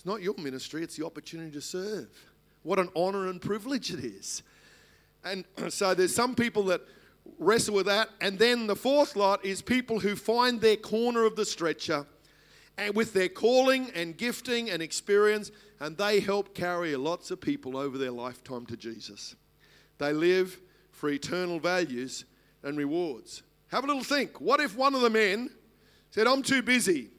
Not 0.06 0.22
your 0.22 0.36
ministry, 0.38 0.84
it's 0.84 0.96
the 0.96 1.06
opportunity 1.06 1.52
to 1.52 1.62
serve. 1.62 2.08
What 2.64 2.80
an 2.80 2.90
honor 2.96 3.28
and 3.28 3.42
privilege 3.42 3.92
it 3.92 4.06
is. 4.06 4.44
And 5.24 5.46
so 5.70 5.94
there's 5.94 6.16
some 6.16 6.36
people 6.36 6.64
that 6.66 6.82
wrestle 7.40 7.76
with 7.76 7.88
that. 7.88 8.10
And 8.22 8.38
then 8.38 8.68
the 8.68 8.76
fourth 8.76 9.16
lot 9.16 9.44
is 9.44 9.62
people 9.62 10.00
who 10.00 10.16
find 10.16 10.62
their 10.62 10.78
corner 10.78 11.26
of 11.26 11.36
the 11.36 11.46
stretcher 11.46 12.06
and 12.78 12.96
with 12.96 13.14
their 13.14 13.30
calling 13.30 13.90
and 13.96 14.18
gifting 14.18 14.70
and 14.70 14.82
experience, 14.82 15.50
and 15.80 15.98
they 15.98 16.20
help 16.20 16.54
carry 16.54 16.96
lots 16.96 17.32
of 17.32 17.40
people 17.42 17.78
over 17.78 17.98
their 17.98 18.12
lifetime 18.12 18.66
to 18.68 18.78
Jesus. 18.78 19.36
They 19.98 20.14
live 20.14 20.60
for 20.92 21.10
eternal 21.10 21.60
values 21.60 22.26
and 22.64 22.78
rewards. 22.78 23.44
Have 23.70 23.86
a 23.86 23.88
little 23.88 24.04
think. 24.04 24.42
What 24.42 24.60
if 24.60 24.76
one 24.76 24.94
of 24.94 25.02
the 25.02 25.10
men 25.10 25.50
said, 26.12 26.28
I'm 26.28 26.44
too 26.44 26.62
busy? 26.62 27.10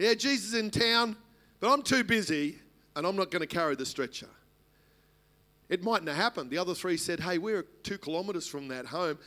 Yeah, 0.00 0.14
Jesus 0.14 0.46
is 0.46 0.54
in 0.54 0.70
town, 0.70 1.14
but 1.60 1.70
I'm 1.70 1.82
too 1.82 2.02
busy 2.02 2.58
and 2.96 3.06
I'm 3.06 3.16
not 3.16 3.30
going 3.30 3.40
to 3.40 3.46
carry 3.46 3.76
the 3.76 3.84
stretcher. 3.84 4.30
It 5.68 5.84
mightn't 5.84 6.08
have 6.08 6.16
happened. 6.16 6.48
The 6.48 6.56
other 6.56 6.74
three 6.74 6.96
said, 6.96 7.20
Hey, 7.20 7.36
we're 7.36 7.64
two 7.82 7.98
kilometres 7.98 8.48
from 8.48 8.68
that 8.68 8.86
home. 8.86 9.18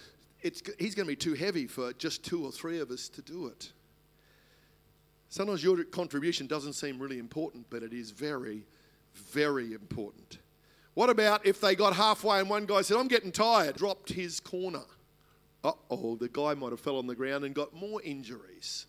It's, 0.42 0.64
he's 0.80 0.96
going 0.96 1.06
to 1.06 1.12
be 1.12 1.16
too 1.16 1.36
heavy 1.36 1.68
for 1.68 1.94
just 1.94 2.26
two 2.26 2.44
or 2.44 2.52
three 2.52 2.80
of 2.80 2.90
us 2.90 3.08
to 3.10 3.22
do 3.22 3.46
it. 3.46 3.72
Sometimes 5.30 5.64
your 5.64 5.84
contribution 5.84 6.48
doesn't 6.48 6.74
seem 6.74 6.98
really 6.98 7.20
important, 7.20 7.68
but 7.70 7.84
it 7.84 7.94
is 7.94 8.10
very, 8.10 8.66
very 9.14 9.74
important. 9.74 10.40
What 10.96 11.12
about 11.12 11.46
if 11.46 11.62
they 11.62 11.76
got 11.76 11.94
halfway 11.94 12.40
and 12.40 12.50
one 12.50 12.66
guy 12.66 12.82
said, 12.82 12.98
I'm 12.98 13.08
getting 13.08 13.32
tired, 13.32 13.76
dropped 13.76 14.12
his 14.12 14.40
corner? 14.40 14.86
Uh 15.64 15.74
oh, 15.92 16.16
the 16.16 16.30
guy 16.30 16.56
might 16.56 16.72
have 16.72 16.80
fell 16.80 16.98
on 16.98 17.06
the 17.06 17.16
ground 17.16 17.46
and 17.46 17.54
got 17.54 17.76
more 17.76 18.02
injuries. 18.02 18.88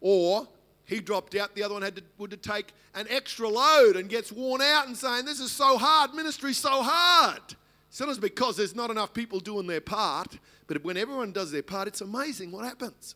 Or 0.00 0.48
he 0.84 1.00
dropped 1.00 1.34
out, 1.34 1.54
the 1.54 1.62
other 1.62 1.74
one 1.74 1.82
had 1.82 1.96
to, 1.96 2.02
would 2.18 2.30
to 2.30 2.36
take 2.36 2.72
an 2.94 3.06
extra 3.10 3.48
load 3.48 3.96
and 3.96 4.08
gets 4.08 4.30
worn 4.30 4.62
out 4.62 4.86
and 4.86 4.96
saying, 4.96 5.24
This 5.24 5.40
is 5.40 5.50
so 5.50 5.76
hard, 5.78 6.14
ministry's 6.14 6.58
so 6.58 6.82
hard. 6.82 7.42
Sometimes 7.90 8.18
because 8.18 8.56
there's 8.56 8.74
not 8.74 8.90
enough 8.90 9.14
people 9.14 9.40
doing 9.40 9.66
their 9.66 9.80
part, 9.80 10.38
but 10.66 10.84
when 10.84 10.96
everyone 10.96 11.32
does 11.32 11.50
their 11.50 11.62
part, 11.62 11.88
it's 11.88 12.00
amazing 12.00 12.52
what 12.52 12.64
happens. 12.64 13.14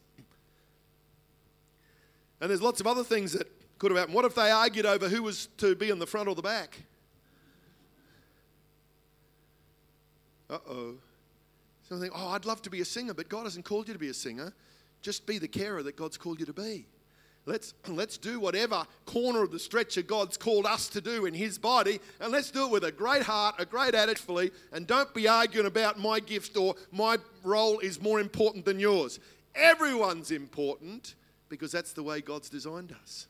And 2.41 2.49
there's 2.49 2.63
lots 2.63 2.81
of 2.81 2.87
other 2.87 3.05
things 3.05 3.33
that 3.33 3.47
could 3.79 3.91
have 3.91 3.99
happened. 3.99 4.15
What 4.15 4.25
if 4.25 4.35
they 4.35 4.51
argued 4.51 4.87
over 4.87 5.09
who 5.09 5.23
was 5.23 5.49
to 5.59 5.75
be 5.75 5.91
in 5.91 5.99
the 5.99 6.07
front 6.07 6.29
or 6.29 6.35
the 6.35 6.43
back? 6.43 6.79
Uh 10.49 10.59
oh. 10.69 10.95
Some 11.89 12.01
think, 12.01 12.13
oh, 12.17 12.29
I'd 12.29 12.45
love 12.45 12.63
to 12.63 12.71
be 12.71 12.81
a 12.81 12.85
singer, 12.85 13.15
but 13.15 13.29
God 13.29 13.45
hasn't 13.45 13.65
called 13.65 13.89
you 13.89 13.95
to 13.95 14.01
be 14.01 14.09
a 14.09 14.15
singer. 14.15 14.53
Just 15.03 15.27
be 15.27 15.39
the 15.39 15.49
carer 15.49 15.83
that 15.83 15.97
God's 15.97 16.17
called 16.17 16.41
you 16.41 16.47
to 16.47 16.53
be. 16.53 16.87
Let's, 17.47 17.75
let's 17.89 18.19
do 18.19 18.41
whatever 18.41 18.85
corner 19.07 19.43
of 19.43 19.51
the 19.51 19.59
stretcher 19.59 20.03
God's 20.03 20.37
called 20.37 20.67
us 20.67 20.89
to 20.91 21.01
do 21.01 21.27
in 21.27 21.35
His 21.35 21.59
body, 21.59 22.01
and 22.21 22.33
let's 22.33 22.51
do 22.51 22.67
it 22.67 22.71
with 22.71 22.85
a 22.85 22.93
great 22.93 23.23
heart, 23.23 23.57
a 23.59 23.65
great 23.65 23.95
attitude, 23.95 24.53
and 24.73 24.87
don't 24.87 25.13
be 25.15 25.29
arguing 25.29 25.67
about 25.67 25.99
my 25.99 26.21
gift 26.21 26.57
or 26.57 26.75
my 26.93 27.19
role 27.43 27.79
is 27.81 28.01
more 28.01 28.21
important 28.21 28.65
than 28.65 28.79
yours. 28.79 29.19
Everyone's 29.55 30.31
important 30.31 31.15
because 31.49 31.73
that's 31.73 31.93
the 31.93 32.03
way 32.03 32.21
God's 32.21 32.49
designed 32.49 32.95
us. 33.03 33.27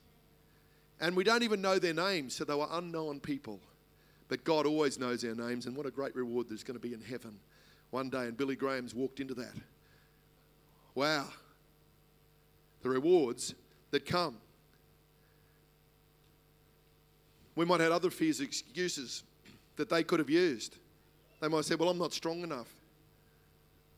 And 1.00 1.16
we 1.16 1.24
don't 1.24 1.42
even 1.42 1.62
know 1.62 1.78
their 1.78 1.94
names, 1.94 2.34
so 2.34 2.44
they 2.44 2.54
were 2.54 2.68
unknown 2.70 3.20
people. 3.20 3.58
But 4.28 4.44
God 4.44 4.66
always 4.66 4.98
knows 4.98 5.24
our 5.24 5.34
names, 5.34 5.64
and 5.66 5.74
what 5.74 5.86
a 5.86 5.90
great 5.90 6.14
reward 6.14 6.48
there's 6.48 6.62
going 6.62 6.78
to 6.78 6.86
be 6.86 6.92
in 6.92 7.00
heaven 7.00 7.40
one 7.90 8.10
day. 8.10 8.26
And 8.26 8.36
Billy 8.36 8.54
Graham's 8.54 8.94
walked 8.94 9.18
into 9.18 9.34
that. 9.34 9.54
Wow. 10.94 11.26
The 12.82 12.88
rewards 12.88 13.54
that 13.90 14.06
come. 14.06 14.36
We 17.56 17.64
might 17.64 17.80
have 17.80 17.90
had 17.90 17.92
other 17.92 18.10
fears, 18.10 18.40
excuses 18.40 19.22
that 19.76 19.88
they 19.88 20.02
could 20.02 20.18
have 20.18 20.30
used. 20.30 20.76
They 21.40 21.48
might 21.48 21.64
say, 21.64 21.74
Well, 21.74 21.88
I'm 21.88 21.98
not 21.98 22.12
strong 22.12 22.42
enough. 22.42 22.68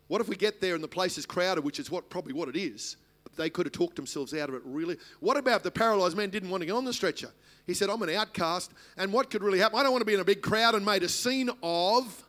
What 0.09 0.21
if 0.21 0.29
we 0.29 0.37
get 0.37 0.61
there 0.61 0.75
and 0.75 0.83
the 0.83 0.89
place 0.89 1.17
is 1.17 1.27
crowded, 1.27 1.65
which 1.65 1.79
is 1.79 1.91
what 1.91 2.11
probably 2.11 2.33
what 2.33 2.49
it 2.49 2.57
is? 2.57 2.97
They 3.37 3.49
could 3.49 3.67
have 3.67 3.73
talked 3.73 3.97
themselves 3.97 4.35
out 4.35 4.49
of 4.49 4.55
it 4.55 4.62
really. 4.65 4.99
What 5.21 5.37
about 5.37 5.62
the 5.62 5.71
paralyzed 5.71 6.17
man 6.17 6.29
didn't 6.29 6.51
want 6.51 6.61
to 6.61 6.67
get 6.67 6.75
on 6.75 6.85
the 6.85 6.93
stretcher? 6.93 7.31
He 7.67 7.75
said, 7.75 7.89
I'm 7.89 8.03
an 8.03 8.11
outcast, 8.11 8.73
and 8.97 9.12
what 9.12 9.31
could 9.31 9.43
really 9.43 9.59
happen? 9.59 9.79
I 9.79 9.83
don't 9.83 9.93
want 9.93 10.03
to 10.03 10.07
be 10.07 10.15
in 10.15 10.21
a 10.21 10.25
big 10.25 10.43
crowd 10.43 10.75
and 10.75 10.85
made 10.85 11.03
a 11.03 11.09
scene 11.09 11.49
of. 11.62 12.25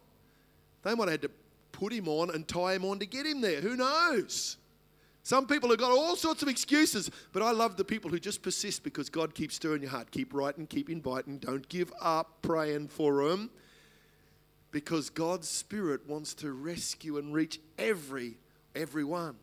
They 0.83 0.93
might 0.95 1.05
have 1.05 1.11
had 1.11 1.21
to 1.23 1.31
put 1.71 1.91
him 1.91 2.07
on 2.07 2.29
and 2.29 2.47
tie 2.47 2.73
him 2.75 2.85
on 2.85 2.99
to 2.99 3.05
get 3.05 3.25
him 3.25 3.41
there. 3.41 3.59
Who 3.59 3.75
knows? 3.75 4.57
Some 5.23 5.47
people 5.47 5.69
have 5.69 5.79
got 5.79 5.91
all 5.91 6.17
sorts 6.17 6.41
of 6.41 6.49
excuses, 6.49 7.09
but 7.31 7.41
I 7.41 7.51
love 7.51 7.77
the 7.77 7.85
people 7.85 8.09
who 8.09 8.19
just 8.19 8.41
persist 8.41 8.83
because 8.83 9.09
God 9.09 9.33
keeps 9.33 9.55
stirring 9.55 9.81
your 9.81 9.91
heart. 9.91 10.11
Keep 10.11 10.33
writing, 10.33 10.67
keep 10.67 10.89
inviting, 10.89 11.37
don't 11.37 11.67
give 11.69 11.93
up 12.01 12.41
praying 12.41 12.89
for 12.89 13.29
them 13.29 13.49
because 14.71 15.09
God's 15.09 15.47
Spirit 15.47 16.07
wants 16.09 16.33
to 16.35 16.51
rescue 16.51 17.17
and 17.17 17.33
reach 17.33 17.59
every 17.77 18.35
everyone. 18.75 19.35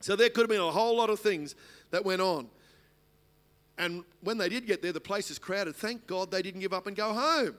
So 0.00 0.16
there 0.16 0.28
could 0.28 0.42
have 0.42 0.50
been 0.50 0.60
a 0.60 0.70
whole 0.70 0.96
lot 0.96 1.10
of 1.10 1.20
things 1.20 1.54
that 1.90 2.04
went 2.04 2.20
on. 2.20 2.48
And 3.78 4.02
when 4.22 4.38
they 4.38 4.48
did 4.48 4.66
get 4.66 4.82
there, 4.82 4.92
the 4.92 5.00
place 5.00 5.30
is 5.30 5.38
crowded. 5.38 5.76
Thank 5.76 6.06
God 6.06 6.30
they 6.30 6.42
didn't 6.42 6.60
give 6.60 6.72
up 6.72 6.86
and 6.86 6.96
go 6.96 7.12
home. 7.12 7.54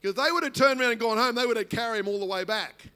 Because 0.00 0.14
they 0.14 0.30
would 0.30 0.44
have 0.44 0.52
turned 0.52 0.80
around 0.80 0.92
and 0.92 1.00
gone 1.00 1.16
home, 1.16 1.34
they 1.34 1.46
would 1.46 1.56
have 1.56 1.70
carried 1.70 2.00
him 2.00 2.08
all 2.08 2.20
the 2.20 2.26
way 2.26 2.44
back. 2.44 2.90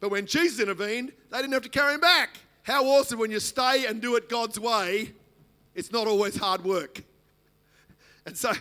But 0.00 0.10
when 0.10 0.26
Jesus 0.26 0.60
intervened, 0.60 1.12
they 1.30 1.38
didn't 1.38 1.52
have 1.52 1.62
to 1.62 1.68
carry 1.68 1.94
him 1.94 2.00
back. 2.00 2.38
How 2.62 2.84
awesome 2.86 3.18
when 3.18 3.30
you 3.30 3.40
stay 3.40 3.86
and 3.86 4.00
do 4.00 4.16
it 4.16 4.28
God's 4.28 4.58
way, 4.58 5.12
it's 5.74 5.92
not 5.92 6.06
always 6.06 6.36
hard 6.36 6.64
work. 6.64 7.02
And 8.26 8.36
so 8.36 8.52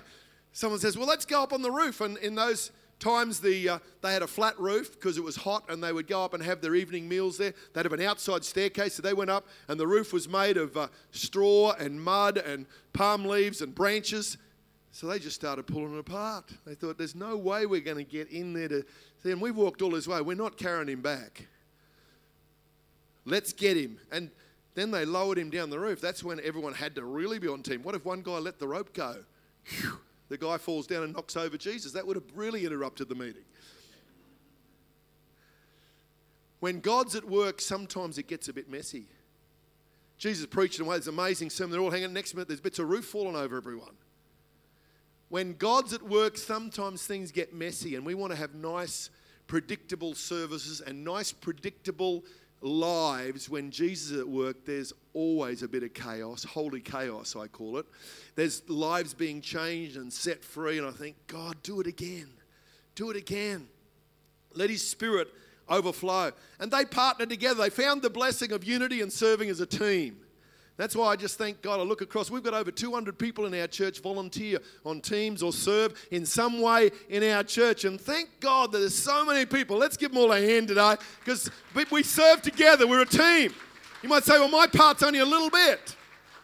someone 0.51 0.79
says, 0.79 0.97
Well, 0.97 1.07
let's 1.07 1.25
go 1.25 1.43
up 1.43 1.53
on 1.53 1.61
the 1.61 1.71
roof. 1.71 2.01
And 2.01 2.17
in 2.17 2.35
those 2.35 2.71
times, 2.99 3.39
the, 3.39 3.69
uh, 3.69 3.79
they 4.01 4.13
had 4.13 4.21
a 4.21 4.27
flat 4.27 4.59
roof 4.59 4.93
because 4.93 5.17
it 5.17 5.23
was 5.23 5.37
hot 5.37 5.63
and 5.69 5.83
they 5.83 5.91
would 5.91 6.07
go 6.07 6.23
up 6.23 6.33
and 6.33 6.43
have 6.43 6.61
their 6.61 6.75
evening 6.75 7.07
meals 7.07 7.37
there. 7.37 7.53
They'd 7.73 7.85
have 7.85 7.93
an 7.93 8.01
outside 8.01 8.43
staircase. 8.43 8.95
So 8.95 9.01
they 9.01 9.13
went 9.13 9.29
up 9.29 9.47
and 9.67 9.79
the 9.79 9.87
roof 9.87 10.13
was 10.13 10.27
made 10.27 10.57
of 10.57 10.75
uh, 10.75 10.87
straw 11.11 11.73
and 11.73 12.01
mud 12.01 12.37
and 12.37 12.65
palm 12.93 13.25
leaves 13.25 13.61
and 13.61 13.73
branches. 13.73 14.37
So 14.91 15.07
they 15.07 15.19
just 15.19 15.35
started 15.35 15.67
pulling 15.67 15.95
it 15.95 15.99
apart. 15.99 16.51
They 16.65 16.75
thought, 16.75 16.97
There's 16.97 17.15
no 17.15 17.37
way 17.37 17.65
we're 17.65 17.79
going 17.81 17.97
to 17.97 18.03
get 18.03 18.29
in 18.29 18.53
there 18.53 18.67
to 18.69 18.85
And 19.23 19.41
we've 19.41 19.55
walked 19.55 19.81
all 19.81 19.91
this 19.91 20.07
way. 20.07 20.21
We're 20.21 20.35
not 20.35 20.57
carrying 20.57 20.87
him 20.87 21.01
back. 21.01 21.47
Let's 23.25 23.53
get 23.53 23.77
him. 23.77 23.99
And 24.11 24.31
then 24.75 24.91
they 24.91 25.05
lowered 25.05 25.37
him 25.37 25.49
down 25.49 25.69
the 25.69 25.79
roof. 25.79 25.99
That's 25.99 26.23
when 26.23 26.39
everyone 26.41 26.73
had 26.73 26.95
to 26.95 27.03
really 27.03 27.37
be 27.37 27.47
on 27.47 27.63
team. 27.63 27.83
What 27.83 27.95
if 27.95 28.05
one 28.05 28.21
guy 28.21 28.37
let 28.37 28.59
the 28.59 28.67
rope 28.67 28.93
go? 28.93 29.17
Whew, 29.65 29.99
the 30.29 30.37
guy 30.37 30.57
falls 30.57 30.87
down 30.87 31.03
and 31.03 31.13
knocks 31.13 31.35
over 31.35 31.57
Jesus. 31.57 31.91
That 31.91 32.07
would 32.07 32.15
have 32.15 32.25
really 32.35 32.65
interrupted 32.65 33.09
the 33.09 33.15
meeting. 33.15 33.43
When 36.59 36.79
God's 36.79 37.15
at 37.15 37.25
work, 37.25 37.61
sometimes 37.61 38.17
it 38.17 38.27
gets 38.27 38.47
a 38.47 38.53
bit 38.53 38.69
messy. 38.69 39.05
Jesus 40.17 40.45
preaching 40.45 40.85
away, 40.85 40.95
there's 40.95 41.07
amazing 41.07 41.49
sermon. 41.49 41.71
They're 41.71 41.81
all 41.81 41.91
hanging 41.91 42.11
next 42.11 42.33
minute. 42.33 42.47
There's 42.47 42.59
bits 42.59 42.79
of 42.79 42.89
roof 42.89 43.05
falling 43.05 43.37
over 43.37 43.55
everyone. 43.57 43.95
When 45.29 45.53
God's 45.53 45.93
at 45.93 46.01
work, 46.01 46.37
sometimes 46.37 47.05
things 47.05 47.31
get 47.31 47.53
messy, 47.53 47.95
and 47.95 48.05
we 48.05 48.15
want 48.15 48.31
to 48.31 48.37
have 48.37 48.55
nice, 48.55 49.11
predictable 49.47 50.15
services 50.15 50.81
and 50.81 51.03
nice, 51.03 51.31
predictable 51.31 52.25
lives. 52.61 53.47
When 53.47 53.69
Jesus 53.69 54.11
is 54.11 54.19
at 54.19 54.27
work, 54.27 54.65
there's 54.65 54.91
always 55.13 55.61
a 55.61 55.67
bit 55.67 55.83
of 55.83 55.93
chaos, 55.93 56.43
holy 56.43 56.81
chaos, 56.81 57.35
I 57.35 57.47
call 57.47 57.77
it. 57.77 57.85
There's 58.35 58.67
lives 58.67 59.13
being 59.13 59.41
changed 59.41 59.97
and 59.97 60.11
set 60.11 60.43
free, 60.43 60.79
and 60.79 60.87
I 60.87 60.91
think, 60.91 61.15
God, 61.27 61.61
do 61.61 61.79
it 61.79 61.87
again. 61.87 62.29
Do 62.95 63.11
it 63.11 63.15
again. 63.15 63.67
Let 64.55 64.71
His 64.71 64.85
Spirit 64.85 65.27
overflow. 65.69 66.31
And 66.59 66.71
they 66.71 66.85
partnered 66.85 67.29
together. 67.29 67.61
They 67.61 67.69
found 67.69 68.01
the 68.01 68.09
blessing 68.09 68.51
of 68.51 68.63
unity 68.63 69.01
and 69.01 69.13
serving 69.13 69.49
as 69.49 69.59
a 69.59 69.67
team. 69.67 70.17
That's 70.79 70.95
why 70.95 71.07
I 71.07 71.17
just 71.17 71.37
thank 71.37 71.61
God. 71.61 71.81
I 71.81 71.83
look 71.83 71.99
across, 71.99 72.31
we've 72.31 72.41
got 72.41 72.53
over 72.53 72.71
200 72.71 73.19
people 73.19 73.45
in 73.45 73.53
our 73.59 73.67
church 73.67 73.99
volunteer 73.99 74.59
on 74.85 75.01
teams 75.01 75.43
or 75.43 75.51
serve 75.51 76.07
in 76.09 76.25
some 76.25 76.61
way 76.61 76.91
in 77.09 77.21
our 77.21 77.43
church. 77.43 77.83
And 77.83 77.99
thank 77.99 78.29
God 78.39 78.71
that 78.71 78.77
there's 78.77 78.95
so 78.95 79.25
many 79.25 79.45
people. 79.45 79.75
Let's 79.75 79.97
give 79.97 80.11
them 80.11 80.19
all 80.19 80.31
a 80.31 80.39
hand 80.39 80.69
today 80.69 80.95
because 81.19 81.51
we 81.91 82.01
serve 82.01 82.41
together. 82.41 82.87
We're 82.87 83.01
a 83.01 83.05
team. 83.05 83.53
You 84.01 84.07
might 84.07 84.23
say, 84.23 84.39
well, 84.39 84.47
my 84.47 84.67
part's 84.67 85.03
only 85.03 85.19
a 85.19 85.25
little 85.25 85.49
bit. 85.49 85.97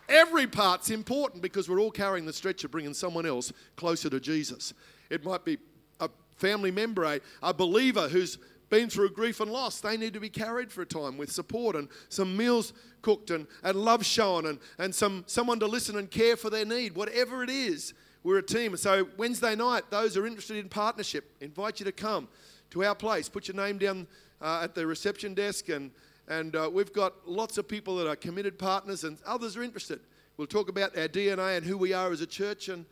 Every 0.10 0.48
part's 0.48 0.90
important 0.90 1.42
because 1.42 1.70
we're 1.70 1.80
all 1.80 1.90
carrying 1.90 2.26
the 2.26 2.34
stretcher, 2.34 2.68
bringing 2.68 2.94
someone 2.94 3.26
else 3.26 3.54
closer 3.78 4.10
to 4.10 4.20
Jesus. 4.20 4.74
It 5.10 5.24
might 5.24 5.46
be 5.46 5.60
a 6.02 6.10
family 6.36 6.72
member, 6.72 7.22
a 7.42 7.54
believer 7.54 8.10
who's 8.10 8.38
been 8.70 8.90
through 8.90 9.12
grief 9.12 9.40
and 9.40 9.52
loss, 9.52 9.80
they 9.80 9.98
need 9.98 10.14
to 10.14 10.20
be 10.20 10.30
carried 10.30 10.72
for 10.72 10.82
a 10.82 10.86
time 10.86 11.18
with 11.18 11.32
support 11.32 11.76
and 11.76 11.88
some 12.10 12.36
meals 12.36 12.74
cooked 13.02 13.32
and, 13.32 13.48
and 13.64 13.78
love 13.78 14.06
shown 14.06 14.48
and, 14.48 14.60
and 14.78 14.94
some, 14.94 15.24
someone 15.28 15.60
to 15.60 15.68
listen 15.68 15.98
and 15.98 16.10
care 16.10 16.36
for 16.36 16.50
their 16.50 16.66
need. 16.66 16.96
Whatever 16.96 17.44
it 17.44 17.50
is, 17.50 17.94
we're 18.24 18.40
a 18.40 18.44
team. 18.44 18.76
So 18.78 19.08
Wednesday 19.18 19.56
night, 19.56 19.84
those 19.92 20.16
who 20.16 20.24
are 20.24 20.28
interested 20.28 20.58
in 20.58 20.70
partnership, 20.70 21.32
invite 21.42 21.80
you 21.80 21.86
to 21.86 21.92
come 21.92 22.28
to 22.72 22.84
our 22.84 22.96
place. 22.96 23.30
Put 23.30 23.48
your 23.48 23.56
name 23.56 23.78
down 23.78 24.08
uh, 24.42 24.62
at 24.64 24.76
the 24.76 24.86
reception 24.86 25.34
desk 25.34 25.70
and 25.70 25.92
and 26.28 26.56
uh, 26.56 26.68
we've 26.74 26.92
got 26.92 27.14
lots 27.28 27.60
of 27.60 27.68
people 27.68 27.98
that 27.98 28.08
are 28.08 28.16
committed 28.16 28.58
partners 28.58 29.04
and 29.04 29.20
others 29.28 29.56
are 29.56 29.62
interested. 29.62 30.00
We'll 30.38 30.48
talk 30.48 30.70
about 30.70 30.98
our 30.98 31.08
DNA 31.08 31.58
and 31.58 31.64
who 31.64 31.78
we 31.78 31.94
are 31.94 32.12
as 32.12 32.22
a 32.22 32.26
church 32.26 32.68
and 32.68 32.86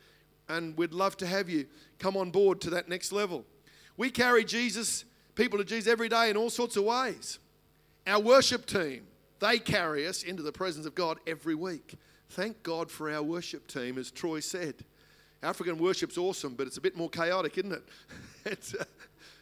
and 0.50 0.78
we'd 0.78 0.94
love 0.94 1.18
to 1.18 1.26
have 1.26 1.50
you 1.50 1.66
come 2.00 2.16
on 2.16 2.30
board 2.30 2.62
to 2.62 2.70
that 2.72 2.90
next 2.90 3.12
level. 3.12 3.46
We 3.98 4.12
carry 4.12 4.44
Jesus 4.44 5.06
people 5.36 5.58
to 5.58 5.66
Jesus 5.66 5.92
every 5.92 6.10
day 6.10 6.30
in 6.30 6.38
all 6.38 6.50
sorts 6.50 6.78
of 6.78 6.84
ways. 6.84 7.40
Our 8.06 8.20
worship 8.20 8.66
team, 8.66 9.08
they 9.40 9.60
carry 9.60 10.08
us 10.08 10.24
into 10.24 10.44
the 10.44 10.52
presence 10.52 10.86
of 10.86 10.96
God 10.96 11.20
every 11.26 11.56
week. 11.56 11.96
Thank 12.30 12.64
God 12.64 12.90
for 12.90 13.12
our 13.12 13.22
worship 13.22 13.68
team, 13.68 13.98
as 13.98 14.12
Troy 14.12 14.40
said. 14.40 14.76
African 15.42 15.78
worship's 15.78 16.18
awesome, 16.18 16.56
but 16.56 16.68
it's 16.68 16.78
a 16.78 16.82
bit 16.82 16.96
more 16.96 17.10
chaotic, 17.10 17.58
isn't 17.58 17.74
it? 18.46 18.74
uh, 18.80 18.84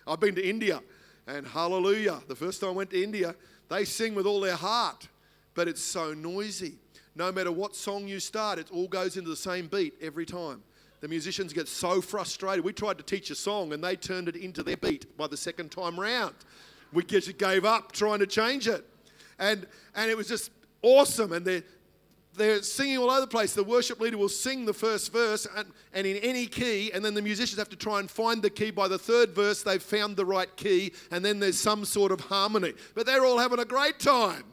I've 0.08 0.20
been 0.20 0.36
to 0.36 0.48
India, 0.48 0.82
and 1.28 1.46
hallelujah, 1.46 2.22
the 2.28 2.36
first 2.36 2.60
time 2.60 2.72
I 2.72 2.74
went 2.74 2.90
to 2.90 3.02
India, 3.02 3.36
they 3.70 3.86
sing 3.86 4.16
with 4.16 4.26
all 4.26 4.42
their 4.42 4.56
heart, 4.56 5.08
but 5.54 5.68
it's 5.68 5.82
so 5.82 6.14
noisy. 6.14 6.76
no 7.16 7.32
matter 7.32 7.52
what 7.52 7.76
song 7.76 8.08
you 8.08 8.20
start, 8.20 8.58
it 8.58 8.68
all 8.72 8.88
goes 8.88 9.18
into 9.18 9.30
the 9.30 9.36
same 9.36 9.68
beat 9.68 9.94
every 10.02 10.26
time. 10.26 10.64
The 11.02 11.08
musicians 11.08 11.52
get 11.52 11.68
so 11.68 12.00
frustrated. 12.00 12.64
We 12.64 12.74
tried 12.74 12.98
to 13.00 13.04
teach 13.04 13.32
a 13.32 13.36
song 13.36 13.74
and 13.74 13.84
they 13.84 13.96
turned 13.96 14.30
it 14.30 14.36
into 14.36 14.64
their 14.64 14.78
beat 14.78 15.18
by 15.18 15.28
the 15.28 15.38
second 15.38 15.72
time 15.72 16.00
round. 16.00 16.36
We 16.94 17.04
just 17.04 17.38
gave 17.38 17.66
up 17.66 17.92
trying 17.92 18.20
to 18.20 18.28
change 18.28 18.68
it. 18.68 18.86
And, 19.40 19.66
and 19.96 20.12
it 20.12 20.16
was 20.16 20.28
just 20.28 20.52
awesome. 20.84 21.34
And 21.34 21.44
they're, 21.44 21.64
they're 22.36 22.62
singing 22.62 23.00
all 23.00 23.10
over 23.10 23.22
the 23.22 23.28
place. 23.28 23.54
The 23.54 23.64
worship 23.64 24.00
leader 24.00 24.18
will 24.18 24.30
sing 24.30 24.66
the 24.66 24.74
first 24.74 25.12
verse 25.12 25.48
and, 25.56 25.68
and 25.92 26.06
in 26.06 26.18
any 26.18 26.46
key, 26.46 26.92
and 26.94 27.04
then 27.04 27.14
the 27.14 27.22
musicians 27.22 27.58
have 27.58 27.70
to 27.70 27.76
try 27.76 28.00
and 28.00 28.10
find 28.10 28.42
the 28.42 28.50
key. 28.50 28.72
By 28.72 28.88
the 28.88 29.00
third 29.00 29.32
verse, 29.32 29.64
they've 29.64 29.82
found 29.82 30.16
the 30.16 30.26
right 30.26 30.56
key, 30.56 30.94
and 31.10 31.26
then 31.26 31.40
there's 31.40 31.58
some 31.60 31.84
sort 31.84 32.12
of 32.12 32.22
harmony. 32.22 32.74
But 32.94 33.06
they're 33.06 33.26
all 33.26 33.40
having 33.40 33.60
a 33.60 33.66
great 33.66 34.00
time. 34.00 34.44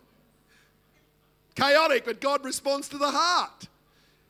Chaotic, 1.55 2.05
but 2.05 2.21
God 2.21 2.45
responds 2.45 2.89
to 2.89 2.99
the 2.99 3.11
heart. 3.11 3.69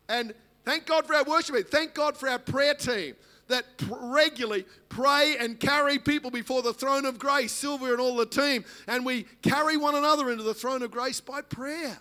And 0.09 0.35
thank 0.69 0.85
God 0.85 1.07
for 1.07 1.15
our 1.15 1.25
worship 1.25 1.55
team. 1.55 1.65
Thank 1.65 1.95
God 1.95 2.15
for 2.15 2.29
our 2.29 2.39
prayer 2.39 2.75
team 2.75 3.15
that 3.49 3.65
regularly 3.89 4.67
pray 4.91 5.37
and 5.41 5.59
carry 5.59 5.99
people 5.99 6.31
before 6.31 6.61
the 6.61 6.75
throne 6.75 7.07
of 7.07 7.19
grace, 7.19 7.53
Sylvia 7.53 7.93
and 7.93 8.01
all 8.01 8.17
the 8.17 8.27
team. 8.27 8.65
And 8.87 9.07
we 9.07 9.25
carry 9.41 9.79
one 9.79 9.95
another 9.95 10.31
into 10.31 10.43
the 10.45 10.53
throne 10.53 10.83
of 10.83 10.91
grace 10.91 11.21
by 11.21 11.41
prayer. 11.41 11.97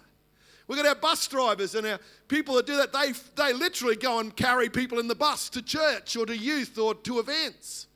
We've 0.68 0.78
got 0.78 0.86
our 0.86 0.96
bus 0.96 1.26
drivers 1.30 1.76
and 1.76 1.88
our 1.88 2.00
people 2.28 2.56
that 2.56 2.66
do 2.66 2.76
that. 2.76 2.92
They, 2.92 3.14
they 3.38 3.54
literally 3.54 3.96
go 3.96 4.20
and 4.20 4.36
carry 4.36 4.68
people 4.68 5.00
in 5.00 5.08
the 5.08 5.16
bus 5.16 5.48
to 5.52 5.62
church 5.62 6.18
or 6.18 6.26
to 6.26 6.38
youth 6.38 6.78
or 6.78 6.94
to 6.94 7.20
events. 7.20 7.88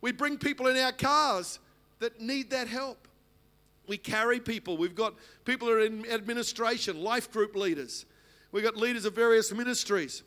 We 0.00 0.12
bring 0.12 0.38
people 0.38 0.68
in 0.68 0.76
our 0.76 0.92
cars 0.92 1.58
that 1.98 2.20
need 2.20 2.50
that 2.50 2.68
help. 2.68 3.08
We 3.88 3.96
carry 3.96 4.38
people. 4.38 4.76
We've 4.76 4.94
got 4.94 5.14
people 5.44 5.66
who 5.66 5.74
are 5.74 5.80
in 5.80 6.06
administration, 6.06 7.02
life 7.02 7.32
group 7.32 7.56
leaders. 7.56 8.06
We've 8.52 8.62
got 8.62 8.76
leaders 8.76 9.06
of 9.06 9.14
various 9.14 9.50
ministries 9.52 10.22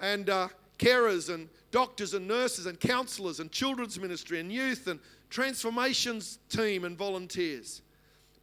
and 0.00 0.28
uh, 0.28 0.48
carers 0.78 1.32
and 1.32 1.48
doctors 1.70 2.14
and 2.14 2.26
nurses 2.26 2.66
and 2.66 2.78
counselors 2.80 3.38
and 3.38 3.50
children's 3.52 3.98
ministry 3.98 4.40
and 4.40 4.50
youth 4.50 4.88
and 4.88 4.98
transformations 5.30 6.40
team 6.48 6.84
and 6.84 6.98
volunteers. 6.98 7.82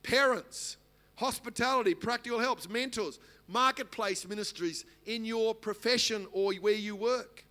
Parents, 0.01 0.77
hospitality, 1.15 1.93
practical 1.93 2.39
helps, 2.39 2.69
mentors, 2.69 3.19
marketplace 3.47 4.25
ministries 4.25 4.85
in 5.05 5.25
your 5.25 5.53
profession 5.53 6.27
or 6.31 6.53
where 6.53 6.73
you 6.73 6.95
work. 6.95 7.43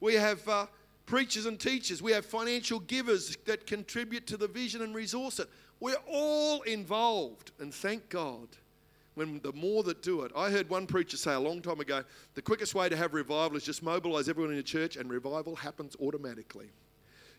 We 0.00 0.14
have 0.14 0.46
uh, 0.48 0.66
preachers 1.06 1.46
and 1.46 1.58
teachers. 1.58 2.02
We 2.02 2.12
have 2.12 2.26
financial 2.26 2.78
givers 2.80 3.36
that 3.46 3.66
contribute 3.66 4.26
to 4.26 4.36
the 4.36 4.48
vision 4.48 4.82
and 4.82 4.94
resource 4.94 5.38
it. 5.38 5.48
We're 5.78 5.96
all 6.06 6.60
involved, 6.62 7.52
and 7.58 7.72
thank 7.72 8.10
God. 8.10 8.48
When 9.20 9.38
the 9.42 9.52
more 9.52 9.82
that 9.82 10.00
do 10.00 10.22
it, 10.22 10.32
I 10.34 10.48
heard 10.48 10.70
one 10.70 10.86
preacher 10.86 11.18
say 11.18 11.34
a 11.34 11.38
long 11.38 11.60
time 11.60 11.78
ago 11.78 12.04
the 12.32 12.40
quickest 12.40 12.74
way 12.74 12.88
to 12.88 12.96
have 12.96 13.12
revival 13.12 13.54
is 13.54 13.64
just 13.64 13.82
mobilize 13.82 14.30
everyone 14.30 14.50
in 14.52 14.56
the 14.56 14.62
church, 14.62 14.96
and 14.96 15.10
revival 15.10 15.54
happens 15.54 15.94
automatically 16.00 16.70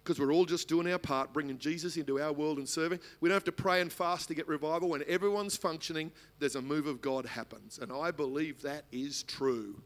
because 0.03 0.19
we're 0.19 0.31
all 0.31 0.45
just 0.45 0.67
doing 0.67 0.91
our 0.91 0.99
part, 0.99 1.33
bringing 1.33 1.57
Jesus 1.57 1.97
into 1.97 2.21
our 2.21 2.31
world 2.33 2.59
and 2.59 2.69
serving. 2.69 2.99
We 3.19 3.29
don't 3.29 3.35
have 3.35 3.43
to 3.45 3.51
pray 3.51 3.81
and 3.81 3.91
fast 3.91 4.27
to 4.27 4.35
get 4.35 4.47
revival. 4.47 4.89
When 4.89 5.03
everyone's 5.07 5.57
functioning, 5.57 6.11
there's 6.37 6.55
a 6.55 6.61
move 6.61 6.85
of 6.85 7.01
God 7.01 7.25
happens. 7.25 7.79
And 7.81 7.91
I 7.91 8.11
believe 8.11 8.61
that 8.61 8.85
is 8.91 9.23
true 9.23 9.81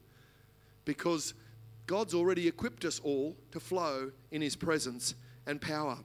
because 0.84 1.34
God's 1.88 2.13
already 2.13 2.45
equipped 2.45 2.84
us 2.84 2.99
all 3.05 3.38
to 3.53 3.62
flow 3.62 4.12
in 4.31 4.41
His 4.41 4.58
presence 4.58 5.15
and 5.47 5.62
power. 5.62 5.99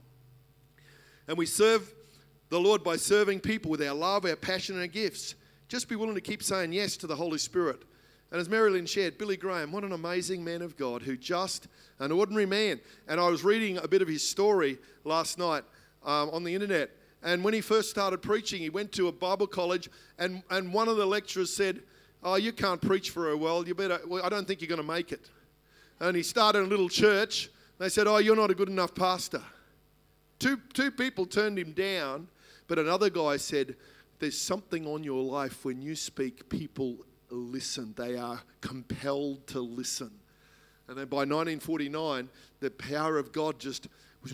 And 1.27 1.37
we 1.37 1.45
serve 1.45 1.93
the 2.47 2.61
Lord 2.61 2.81
by 2.81 2.95
serving 2.95 3.41
people 3.41 3.69
with 3.69 3.81
our 3.81 3.93
love, 3.93 4.23
our 4.23 4.37
passion, 4.37 4.75
and 4.75 4.83
our 4.83 4.87
gifts. 4.87 5.35
Just 5.71 5.87
be 5.87 5.95
willing 5.95 6.15
to 6.15 6.21
keep 6.21 6.43
saying 6.43 6.73
yes 6.73 6.97
to 6.97 7.07
the 7.07 7.15
Holy 7.15 7.37
Spirit. 7.37 7.83
And 8.29 8.41
as 8.41 8.49
Marilyn 8.49 8.85
shared, 8.85 9.17
Billy 9.17 9.37
Graham, 9.37 9.71
what 9.71 9.85
an 9.85 9.93
amazing 9.93 10.43
man 10.43 10.61
of 10.61 10.75
God 10.75 11.01
who 11.01 11.15
just 11.15 11.69
an 11.99 12.11
ordinary 12.11 12.45
man. 12.45 12.81
And 13.07 13.21
I 13.21 13.29
was 13.29 13.45
reading 13.45 13.77
a 13.77 13.87
bit 13.87 14.01
of 14.01 14.09
his 14.09 14.27
story 14.27 14.79
last 15.05 15.37
night 15.37 15.63
um, 16.03 16.29
on 16.31 16.43
the 16.43 16.53
internet. 16.53 16.89
And 17.23 17.41
when 17.41 17.53
he 17.53 17.61
first 17.61 17.89
started 17.89 18.21
preaching, 18.21 18.59
he 18.59 18.69
went 18.69 18.91
to 18.91 19.07
a 19.07 19.13
Bible 19.13 19.47
college, 19.47 19.89
and, 20.19 20.43
and 20.49 20.73
one 20.73 20.89
of 20.89 20.97
the 20.97 21.05
lecturers 21.05 21.55
said, 21.55 21.79
Oh, 22.21 22.35
you 22.35 22.51
can't 22.51 22.81
preach 22.81 23.11
very 23.11 23.35
well. 23.35 23.65
You 23.65 23.73
better, 23.73 24.01
well, 24.05 24.25
I 24.25 24.27
don't 24.27 24.45
think 24.45 24.59
you're 24.59 24.67
going 24.67 24.81
to 24.81 24.85
make 24.85 25.13
it. 25.13 25.29
And 26.01 26.17
he 26.17 26.23
started 26.23 26.63
a 26.63 26.67
little 26.67 26.89
church. 26.89 27.49
They 27.77 27.87
said, 27.87 28.07
Oh, 28.07 28.17
you're 28.17 28.35
not 28.35 28.51
a 28.51 28.55
good 28.55 28.67
enough 28.67 28.93
pastor. 28.93 29.41
Two, 30.37 30.59
two 30.73 30.91
people 30.91 31.25
turned 31.25 31.57
him 31.57 31.71
down, 31.71 32.27
but 32.67 32.77
another 32.77 33.09
guy 33.09 33.37
said, 33.37 33.77
There's 34.21 34.37
something 34.37 34.85
on 34.85 35.03
your 35.03 35.23
life 35.23 35.65
when 35.65 35.81
you 35.81 35.95
speak, 35.95 36.47
people 36.47 36.97
listen. 37.31 37.95
They 37.97 38.17
are 38.17 38.39
compelled 38.61 39.47
to 39.47 39.61
listen. 39.61 40.11
And 40.87 40.95
then 40.95 41.07
by 41.07 41.25
1949, 41.25 42.29
the 42.59 42.69
power 42.69 43.17
of 43.17 43.31
God 43.31 43.59
just 43.59 43.87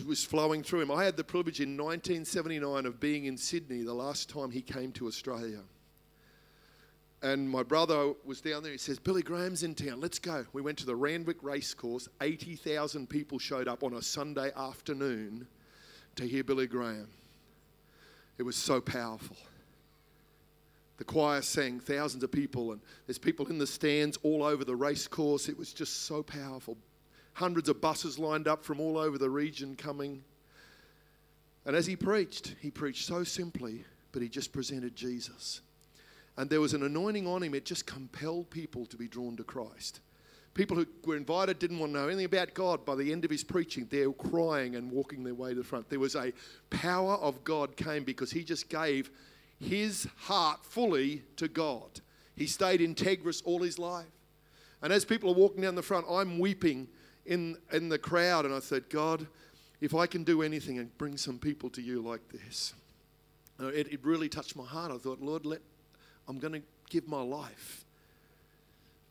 was, 0.06 0.22
flowing 0.22 0.62
through 0.62 0.82
him. 0.82 0.90
I 0.90 1.04
had 1.04 1.16
the 1.16 1.24
privilege 1.24 1.60
in 1.60 1.70
1979 1.70 2.84
of 2.84 3.00
being 3.00 3.24
in 3.24 3.38
Sydney 3.38 3.80
the 3.80 3.94
last 3.94 4.28
time 4.28 4.50
he 4.50 4.60
came 4.60 4.92
to 4.92 5.06
Australia. 5.06 5.60
And 7.22 7.48
my 7.48 7.62
brother 7.62 8.12
was 8.26 8.42
down 8.42 8.62
there. 8.64 8.72
He 8.72 8.76
says, 8.76 8.98
Billy 8.98 9.22
Graham's 9.22 9.62
in 9.62 9.74
town. 9.74 10.02
Let's 10.02 10.18
go. 10.18 10.44
We 10.52 10.60
went 10.60 10.76
to 10.80 10.86
the 10.86 10.96
Randwick 10.96 11.38
Racecourse. 11.42 12.10
80,000 12.20 13.08
people 13.08 13.38
showed 13.38 13.68
up 13.68 13.82
on 13.82 13.94
a 13.94 14.02
Sunday 14.02 14.52
afternoon 14.54 15.48
to 16.16 16.28
hear 16.28 16.44
Billy 16.44 16.66
Graham. 16.66 17.08
It 18.36 18.42
was 18.42 18.54
so 18.54 18.82
powerful. 18.82 19.38
The 20.98 21.04
choir 21.04 21.42
sang, 21.42 21.78
thousands 21.80 22.24
of 22.24 22.32
people, 22.32 22.72
and 22.72 22.80
there's 23.06 23.18
people 23.18 23.46
in 23.46 23.58
the 23.58 23.66
stands 23.66 24.18
all 24.24 24.42
over 24.42 24.64
the 24.64 24.76
race 24.76 25.06
course. 25.06 25.48
It 25.48 25.56
was 25.56 25.72
just 25.72 26.02
so 26.06 26.22
powerful. 26.22 26.76
Hundreds 27.34 27.68
of 27.68 27.80
buses 27.80 28.18
lined 28.18 28.48
up 28.48 28.64
from 28.64 28.80
all 28.80 28.98
over 28.98 29.16
the 29.16 29.30
region 29.30 29.76
coming. 29.76 30.24
And 31.64 31.76
as 31.76 31.86
he 31.86 31.94
preached, 31.94 32.56
he 32.60 32.70
preached 32.70 33.06
so 33.06 33.22
simply, 33.22 33.84
but 34.10 34.22
he 34.22 34.28
just 34.28 34.52
presented 34.52 34.96
Jesus. 34.96 35.60
And 36.36 36.50
there 36.50 36.60
was 36.60 36.74
an 36.74 36.82
anointing 36.82 37.28
on 37.28 37.44
him, 37.44 37.54
it 37.54 37.64
just 37.64 37.86
compelled 37.86 38.50
people 38.50 38.84
to 38.86 38.96
be 38.96 39.06
drawn 39.06 39.36
to 39.36 39.44
Christ. 39.44 40.00
People 40.54 40.76
who 40.76 40.86
were 41.04 41.16
invited 41.16 41.60
didn't 41.60 41.78
want 41.78 41.92
to 41.92 42.00
know 42.00 42.08
anything 42.08 42.24
about 42.24 42.54
God. 42.54 42.84
By 42.84 42.96
the 42.96 43.12
end 43.12 43.24
of 43.24 43.30
his 43.30 43.44
preaching, 43.44 43.86
they're 43.88 44.10
crying 44.10 44.74
and 44.74 44.90
walking 44.90 45.22
their 45.22 45.34
way 45.34 45.50
to 45.50 45.56
the 45.56 45.64
front. 45.64 45.88
There 45.88 46.00
was 46.00 46.16
a 46.16 46.32
power 46.70 47.14
of 47.14 47.44
God 47.44 47.76
came 47.76 48.02
because 48.02 48.32
he 48.32 48.42
just 48.42 48.68
gave 48.68 49.12
his 49.58 50.06
heart 50.16 50.64
fully 50.64 51.22
to 51.36 51.48
God. 51.48 52.00
He 52.36 52.46
stayed 52.46 52.80
integrous 52.80 53.42
all 53.44 53.62
his 53.62 53.78
life. 53.78 54.06
And 54.82 54.92
as 54.92 55.04
people 55.04 55.30
are 55.30 55.34
walking 55.34 55.62
down 55.62 55.74
the 55.74 55.82
front, 55.82 56.06
I'm 56.08 56.38
weeping 56.38 56.88
in, 57.26 57.56
in 57.72 57.88
the 57.88 57.98
crowd, 57.98 58.44
and 58.44 58.54
I 58.54 58.60
said, 58.60 58.88
God, 58.88 59.26
if 59.80 59.94
I 59.94 60.06
can 60.06 60.24
do 60.24 60.42
anything 60.42 60.78
and 60.78 60.96
bring 60.98 61.16
some 61.16 61.38
people 61.38 61.68
to 61.70 61.82
you 61.82 62.00
like 62.00 62.20
this. 62.28 62.74
It, 63.60 63.92
it 63.92 64.04
really 64.04 64.28
touched 64.28 64.56
my 64.56 64.64
heart. 64.64 64.92
I 64.92 64.98
thought, 64.98 65.20
Lord, 65.20 65.44
let, 65.44 65.60
I'm 66.28 66.38
going 66.38 66.54
to 66.54 66.62
give 66.90 67.08
my 67.08 67.20
life 67.20 67.84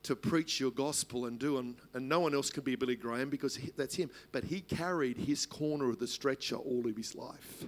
to 0.03 0.15
preach 0.15 0.59
your 0.59 0.71
gospel 0.71 1.25
and 1.25 1.37
do, 1.37 1.57
and, 1.57 1.75
and 1.93 2.07
no 2.07 2.21
one 2.21 2.33
else 2.33 2.49
can 2.49 2.63
be 2.63 2.77
Billy 2.77 2.95
Graham 2.95 3.29
because 3.29 3.57
he, 3.57 3.71
that's 3.75 3.95
him. 3.95 4.09
But 4.31 4.45
he 4.45 4.61
carried 4.61 5.17
his 5.17 5.45
corner 5.45 5.89
of 5.89 5.99
the 5.99 6.07
stretcher 6.07 6.55
all 6.55 6.87
of 6.87 6.95
his 6.95 7.13
life 7.13 7.65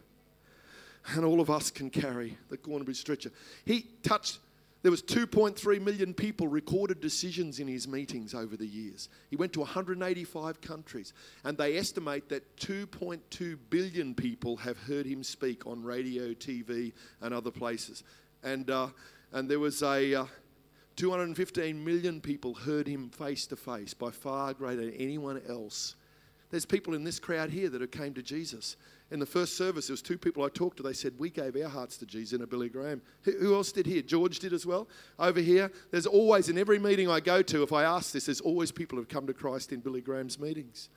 and 1.16 1.26
all 1.26 1.42
of 1.42 1.50
us 1.50 1.72
can 1.72 1.90
carry 1.90 2.38
the 2.50 2.58
Cornerbridge 2.58 2.98
stretcher. 2.98 3.32
He 3.66 3.88
touched, 4.04 4.40
there 4.82 4.92
was 4.92 5.02
2.3 5.02 5.82
million 5.82 6.14
people 6.14 6.48
recorded 6.48 7.02
decisions 7.02 7.60
in 7.60 7.68
his 7.68 7.88
meetings 7.88 8.34
over 8.34 8.56
the 8.56 8.68
years. 8.68 9.10
He 9.30 9.36
went 9.36 9.54
to 9.54 9.60
185 9.60 10.62
countries, 10.62 11.14
and 11.44 11.58
they 11.58 11.78
estimate 11.78 12.30
that 12.30 12.58
2.2 12.58 13.58
billion 13.70 14.14
people 14.14 14.58
have 14.58 14.78
heard 14.78 15.06
him 15.06 15.24
speak 15.24 15.66
on 15.66 15.84
radio, 15.84 16.34
TV, 16.34 16.94
and 17.22 17.34
other 17.34 17.52
places. 17.52 18.04
And, 18.44 18.70
uh, 18.70 18.88
and 19.32 19.50
there 19.50 19.60
was 19.60 19.82
a... 19.84 20.16
Uh, 20.16 20.26
215 21.00 21.82
million 21.82 22.20
people 22.20 22.54
heard 22.54 22.86
him 22.86 23.10
face 23.10 23.48
to 23.48 23.56
face, 23.56 23.94
by 23.94 24.12
far 24.12 24.54
greater 24.54 24.84
than 24.84 24.94
anyone 24.96 25.42
else. 25.48 25.96
There's 26.50 26.66
people 26.66 26.94
in 26.94 27.06
this 27.06 27.20
crowd 27.20 27.52
here 27.52 27.70
that 27.70 27.80
have 27.80 27.92
came 27.92 28.14
to 28.16 28.22
Jesus 28.22 28.76
in 29.12 29.20
the 29.20 29.26
first 29.26 29.58
service, 29.58 29.88
there 29.88 29.94
was 29.94 30.04
two 30.04 30.18
people 30.18 30.44
I 30.44 30.50
talked 30.50 30.78
to. 30.78 30.84
They 30.84 30.94
said, 30.94 31.14
we 31.18 31.32
gave 31.32 31.56
our 31.56 31.70
hearts 31.70 31.98
to 31.98 32.06
Jesus 32.06 32.34
in 32.34 32.44
a 32.44 32.48
Billy 32.48 32.70
Graham. 32.70 33.02
Who 33.24 33.56
else 33.56 33.72
did 33.72 33.88
here? 33.88 34.04
George 34.04 34.38
did 34.38 34.54
as 34.54 34.68
well. 34.68 34.88
Over 35.18 35.40
here, 35.40 35.72
there's 35.90 36.06
always, 36.06 36.48
in 36.48 36.60
every 36.60 36.78
meeting 36.78 37.10
I 37.10 37.20
go 37.20 37.42
to, 37.42 37.64
if 37.64 37.74
I 37.74 37.84
ask 37.84 38.12
this, 38.12 38.28
there's 38.28 38.42
always 38.42 38.72
people 38.72 38.98
who 38.98 39.02
have 39.02 39.10
come 39.10 39.26
to 39.26 39.34
Christ 39.34 39.74
in 39.74 39.80
Billy 39.80 40.02
Graham's 40.02 40.38
meetings. 40.38 40.90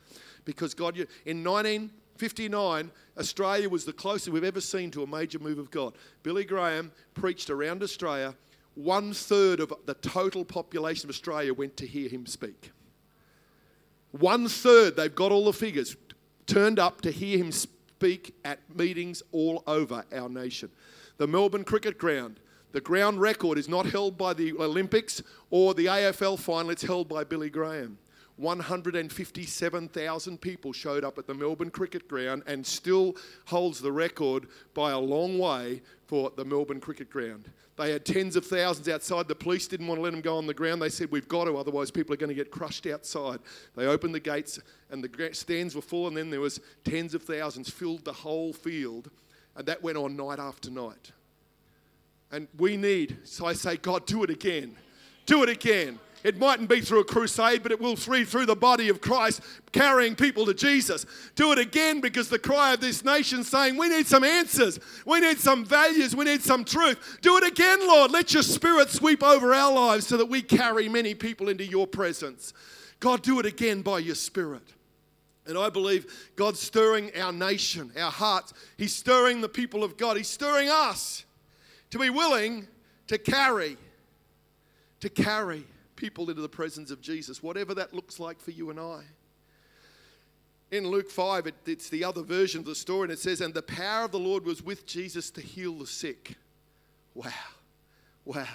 Because 0.45 0.75
God, 0.75 0.99
in 1.25 1.43
1959, 1.43 2.91
Australia 3.19 3.69
was 3.71 3.87
the 3.87 3.95
closest 3.95 4.29
we've 4.29 4.45
ever 4.45 4.61
seen 4.61 4.91
to 4.91 5.03
a 5.03 5.07
major 5.07 5.39
move 5.39 5.59
of 5.59 5.71
God. 5.71 5.95
Billy 6.23 6.45
Graham 6.45 6.93
preached 7.15 7.49
around 7.49 7.83
Australia. 7.83 8.35
One 8.75 9.15
third 9.15 9.61
of 9.61 9.73
the 9.87 9.95
total 9.95 10.45
population 10.45 11.07
of 11.07 11.11
Australia 11.11 11.55
went 11.55 11.79
to 11.79 11.87
hear 11.87 12.11
him 12.11 12.27
speak. 12.27 12.73
One 14.11 14.49
third, 14.49 14.97
they've 14.97 15.15
got 15.15 15.33
all 15.33 15.47
the 15.47 15.55
figures, 15.55 15.97
turned 16.47 16.79
up 16.79 17.01
to 17.03 17.11
hear 17.11 17.39
him 17.39 17.53
speak 17.53 17.71
at 18.45 18.59
meetings 18.75 19.23
all 19.33 19.63
over 19.67 20.05
our 20.13 20.29
nation. 20.29 20.71
The 21.19 21.27
Melbourne 21.27 21.65
Cricket 21.65 21.99
Ground, 21.99 22.41
The 22.73 22.81
ground 22.81 23.21
record 23.21 23.59
is 23.59 23.69
not 23.69 23.87
held 23.87 24.17
by 24.17 24.33
the 24.33 24.53
Olympics 24.55 25.23
or 25.51 25.75
the 25.75 25.87
AFL 25.87 26.39
final, 26.39 26.71
it's 26.71 26.83
held 26.83 27.09
by 27.09 27.23
Billy 27.23 27.51
Graham. 27.51 27.99
157,000 28.43 30.41
people 30.41 30.73
showed 30.73 31.05
up 31.05 31.17
at 31.17 31.27
the 31.27 31.35
Melbourne 31.35 31.71
Cricket 31.71 32.09
Ground 32.09 32.43
and 32.47 32.67
still 32.67 33.17
holds 33.47 33.81
the 33.81 33.93
record 33.93 34.49
by 34.75 34.91
a 34.91 34.99
long 34.99 35.39
way 35.39 35.81
for 36.07 36.31
the 36.37 36.45
Melbourne 36.45 36.81
Cricket 36.81 37.09
Ground. 37.09 37.49
They 37.77 37.93
had 37.93 38.05
tens 38.05 38.37
of 38.37 38.45
thousands 38.45 38.89
outside. 38.89 39.29
The 39.29 39.35
police 39.35 39.67
didn't 39.67 39.87
want 39.87 39.99
to 39.99 40.03
let 40.03 40.13
them 40.13 40.21
go 40.21 40.37
on 40.37 40.47
the 40.47 40.53
ground. 40.53 40.83
They 40.83 40.91
said, 40.91 41.11
We've 41.11 41.29
got 41.29 41.47
to, 41.47 41.57
otherwise, 41.57 41.91
people 41.91 42.13
are 42.13 42.19
going 42.19 42.29
to 42.29 42.35
get 42.35 42.51
crushed 42.51 42.87
outside. 42.87 43.39
They 43.77 43.87
opened 43.87 44.15
the 44.15 44.21
gates, 44.21 44.61
and 44.91 45.03
the 45.03 45.31
stands 45.33 45.75
were 45.75 45.81
full, 45.81 46.07
and 46.07 46.17
then 46.17 46.29
there 46.29 46.41
was 46.41 46.61
tens 46.85 47.15
of 47.15 47.23
thousands 47.23 47.71
filled 47.71 48.05
the 48.05 48.13
whole 48.13 48.53
field. 48.53 49.11
And 49.57 49.67
that 49.67 49.83
went 49.83 49.97
on 49.97 50.17
night 50.17 50.39
after 50.39 50.71
night. 50.71 51.13
And 52.31 52.49
we 52.59 52.77
need, 52.77 53.19
so 53.25 53.47
I 53.47 53.53
say, 53.53 53.77
God, 53.77 54.07
do 54.07 54.23
it 54.23 54.31
again. 54.31 54.77
Do 55.27 55.43
it 55.43 55.49
again. 55.49 55.99
It 56.25 56.39
mightn't 56.39 56.69
be 56.69 56.81
through 56.81 57.01
a 57.01 57.05
crusade, 57.05 57.63
but 57.63 57.73
it 57.73 57.81
will 57.81 57.97
be 57.97 58.25
through 58.25 58.47
the 58.47 58.55
body 58.55 58.89
of 58.89 59.01
Christ 59.01 59.41
carrying 59.73 60.15
people 60.15 60.47
to 60.47 60.55
Jesus. 60.55 61.05
Do 61.35 61.51
it 61.53 61.59
again 61.59 62.01
because 62.01 62.29
the 62.29 62.39
cry 62.39 62.75
of 62.75 62.81
this 62.81 63.05
nation 63.05 63.43
saying, 63.43 63.77
We 63.77 63.89
need 63.89 64.07
some 64.07 64.23
answers. 64.23 64.79
We 65.05 65.21
need 65.21 65.39
some 65.39 65.65
values. 65.65 66.15
We 66.15 66.25
need 66.25 66.43
some 66.43 66.65
truth. 66.65 67.19
Do 67.23 67.37
it 67.39 67.45
again, 67.45 67.81
Lord. 67.81 68.13
Let 68.13 68.35
your 68.35 68.45
spirit 68.45 68.91
sweep 68.91 69.23
over 69.23 69.53
our 69.53 69.73
lives 69.73 70.07
so 70.07 70.17
that 70.17 70.27
we 70.27 70.43
carry 70.43 70.89
many 70.89 71.15
people 71.15 71.49
into 71.49 71.65
your 71.65 71.87
presence. 71.87 72.53
God, 73.01 73.23
do 73.23 73.41
it 73.41 73.47
again 73.47 73.83
by 73.83 73.99
your 73.99 74.15
spirit. 74.15 74.75
And 75.47 75.59
I 75.59 75.71
believe 75.71 76.31
God's 76.37 76.61
stirring 76.61 77.11
our 77.17 77.33
nation, 77.33 77.91
our 77.99 78.13
hearts. 78.13 78.53
He's 78.77 78.95
stirring 78.95 79.41
the 79.41 79.49
people 79.49 79.83
of 79.83 79.97
God. 79.97 80.17
He's 80.17 80.29
stirring 80.29 80.69
us 80.69 81.25
to 81.91 81.99
be 81.99 82.11
willing 82.11 82.69
to 83.09 83.19
carry, 83.19 83.77
to 85.01 85.09
carry 85.09 85.65
people 86.03 86.29
into 86.29 86.43
the 86.43 86.49
presence 86.49 86.91
of 86.91 87.01
Jesus, 87.01 87.45
whatever 87.45 87.75
that 87.75 87.95
looks 87.95 88.19
like 88.19 88.41
for 88.41 88.51
you 88.51 88.71
and 88.71 88.81
I. 88.81 89.03
In 90.73 90.89
Luke 90.89 91.09
5, 91.09 91.47
it, 91.47 91.55
it's 91.65 91.89
the 91.91 92.03
other 92.03 92.23
version 92.23 92.59
of 92.59 92.67
the 92.67 92.75
story, 92.75 93.05
and 93.05 93.13
it 93.13 93.21
says, 93.21 93.41
And 93.41 93.55
the 93.55 93.63
power 93.63 94.07
of 94.07 94.11
the 94.11 94.19
Lord 94.19 94.45
was 94.45 94.65
with 94.65 94.85
Jesus 94.85 95.31
to 95.31 95.41
heal 95.41 95.75
the 95.75 95.87
sick. 95.87 96.35
Wow. 97.15 97.31
Wow. 98.25 98.49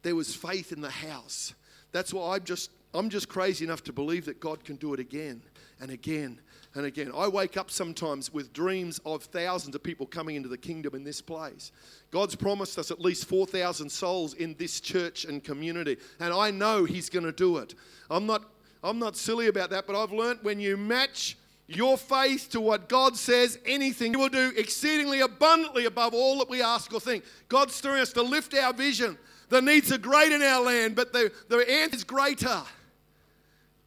There 0.00 0.16
was 0.16 0.34
faith 0.34 0.72
in 0.72 0.80
the 0.80 0.88
house. 0.88 1.52
That's 1.92 2.14
why 2.14 2.36
I'm 2.36 2.44
just, 2.44 2.70
I'm 2.94 3.10
just 3.10 3.28
crazy 3.28 3.66
enough 3.66 3.84
to 3.84 3.92
believe 3.92 4.24
that 4.24 4.40
God 4.40 4.64
can 4.64 4.76
do 4.76 4.94
it 4.94 5.00
again 5.00 5.42
and 5.78 5.90
again 5.90 6.40
and 6.74 6.86
again. 6.86 7.12
I 7.14 7.28
wake 7.28 7.56
up 7.56 7.70
sometimes 7.70 8.32
with 8.32 8.52
dreams 8.52 9.00
of 9.06 9.24
thousands 9.24 9.74
of 9.74 9.82
people 9.82 10.06
coming 10.06 10.36
into 10.36 10.48
the 10.48 10.58
kingdom 10.58 10.94
in 10.94 11.04
this 11.04 11.20
place. 11.20 11.72
God's 12.10 12.34
promised 12.34 12.78
us 12.78 12.90
at 12.90 13.00
least 13.00 13.26
4,000 13.26 13.88
souls 13.90 14.34
in 14.34 14.54
this 14.58 14.80
church 14.80 15.24
and 15.24 15.42
community, 15.42 15.96
and 16.18 16.34
I 16.34 16.50
know 16.50 16.84
He's 16.84 17.08
going 17.08 17.24
to 17.24 17.32
do 17.32 17.58
it. 17.58 17.74
I'm 18.10 18.26
not, 18.26 18.44
I'm 18.82 18.98
not 18.98 19.16
silly 19.16 19.46
about 19.46 19.70
that, 19.70 19.86
but 19.86 20.00
I've 20.00 20.12
learned 20.12 20.40
when 20.42 20.58
you 20.60 20.76
match 20.76 21.36
your 21.66 21.96
faith 21.96 22.50
to 22.50 22.60
what 22.60 22.88
God 22.88 23.16
says, 23.16 23.58
anything 23.64 24.12
He 24.12 24.16
will 24.16 24.28
do 24.28 24.52
exceedingly 24.56 25.20
abundantly 25.20 25.86
above 25.86 26.12
all 26.12 26.38
that 26.38 26.50
we 26.50 26.62
ask 26.62 26.92
or 26.92 27.00
think. 27.00 27.24
God's 27.48 27.74
stirring 27.74 28.02
us 28.02 28.12
to 28.14 28.22
lift 28.22 28.54
our 28.54 28.72
vision. 28.72 29.16
The 29.48 29.62
needs 29.62 29.92
are 29.92 29.98
great 29.98 30.32
in 30.32 30.42
our 30.42 30.62
land, 30.62 30.96
but 30.96 31.12
the, 31.12 31.32
the 31.48 31.58
answer 31.70 31.96
is 31.96 32.04
greater. 32.04 32.62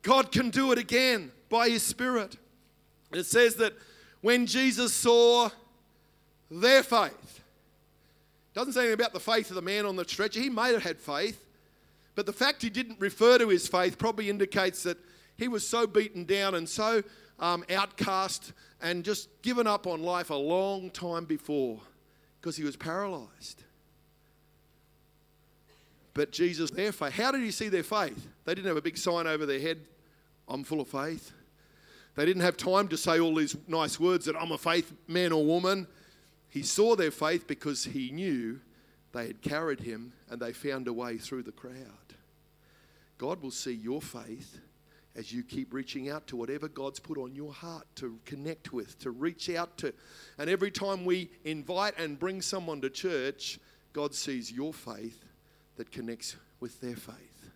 God 0.01 0.31
can 0.31 0.49
do 0.49 0.71
it 0.71 0.77
again 0.77 1.31
by 1.49 1.69
His 1.69 1.83
Spirit. 1.83 2.37
It 3.11 3.25
says 3.25 3.55
that 3.55 3.73
when 4.21 4.45
Jesus 4.45 4.93
saw 4.93 5.49
their 6.49 6.83
faith, 6.83 7.43
doesn't 8.57 8.73
say 8.73 8.79
anything 8.79 8.95
about 8.95 9.13
the 9.13 9.19
faith 9.19 9.49
of 9.49 9.55
the 9.55 9.61
man 9.61 9.85
on 9.85 9.95
the 9.95 10.03
stretcher. 10.03 10.39
He 10.39 10.49
may 10.49 10.73
have 10.73 10.81
had 10.81 10.99
faith, 10.99 11.45
but 12.15 12.25
the 12.25 12.33
fact 12.33 12.63
he 12.63 12.71
didn't 12.71 12.99
refer 12.99 13.37
to 13.37 13.49
his 13.49 13.67
faith 13.67 13.99
probably 13.99 14.31
indicates 14.31 14.81
that 14.81 14.97
he 15.37 15.47
was 15.47 15.67
so 15.67 15.85
beaten 15.85 16.25
down 16.25 16.55
and 16.55 16.67
so 16.67 17.03
um, 17.39 17.63
outcast 17.69 18.53
and 18.81 19.03
just 19.03 19.29
given 19.43 19.67
up 19.67 19.85
on 19.85 20.01
life 20.01 20.31
a 20.31 20.35
long 20.35 20.89
time 20.89 21.25
before 21.25 21.79
because 22.41 22.57
he 22.57 22.63
was 22.63 22.75
paralyzed. 22.75 23.63
But 26.15 26.31
Jesus, 26.31 26.71
their 26.71 26.91
faith, 26.91 27.13
how 27.13 27.31
did 27.31 27.41
he 27.41 27.51
see 27.51 27.69
their 27.69 27.83
faith? 27.83 28.27
They 28.45 28.55
didn't 28.55 28.69
have 28.69 28.77
a 28.77 28.81
big 28.81 28.97
sign 28.97 29.27
over 29.27 29.45
their 29.45 29.59
head, 29.59 29.81
I'm 30.47 30.63
full 30.63 30.81
of 30.81 30.87
faith. 30.87 31.31
They 32.17 32.25
didn't 32.25 32.41
have 32.41 32.57
time 32.57 32.87
to 32.87 32.97
say 32.97 33.19
all 33.19 33.35
these 33.35 33.55
nice 33.67 33.99
words 33.99 34.25
that 34.25 34.35
I'm 34.35 34.51
a 34.51 34.57
faith 34.57 34.91
man 35.07 35.31
or 35.31 35.45
woman. 35.45 35.85
He 36.49 36.63
saw 36.63 36.95
their 36.95 37.11
faith 37.11 37.45
because 37.45 37.85
he 37.85 38.09
knew 38.09 38.59
they 39.13 39.27
had 39.27 39.43
carried 39.43 39.81
him 39.81 40.13
and 40.27 40.41
they 40.41 40.51
found 40.51 40.87
a 40.87 40.93
way 40.93 41.19
through 41.19 41.43
the 41.43 41.51
crowd. 41.51 41.75
God 43.19 43.43
will 43.43 43.51
see 43.51 43.73
your 43.73 44.01
faith 44.01 44.59
as 45.15 45.31
you 45.31 45.43
keep 45.43 45.71
reaching 45.71 46.09
out 46.09 46.25
to 46.27 46.35
whatever 46.35 46.67
God's 46.67 46.99
put 46.99 47.19
on 47.19 47.35
your 47.35 47.53
heart 47.53 47.85
to 47.97 48.19
connect 48.25 48.73
with, 48.73 48.97
to 48.97 49.11
reach 49.11 49.51
out 49.51 49.77
to. 49.77 49.93
And 50.39 50.49
every 50.49 50.71
time 50.71 51.05
we 51.05 51.29
invite 51.45 51.93
and 51.99 52.17
bring 52.17 52.41
someone 52.41 52.81
to 52.81 52.89
church, 52.89 53.59
God 53.93 54.15
sees 54.15 54.51
your 54.51 54.73
faith 54.73 55.23
that 55.75 55.91
connects 55.91 56.35
with 56.59 56.81
their 56.81 56.95
faith. 56.95 57.51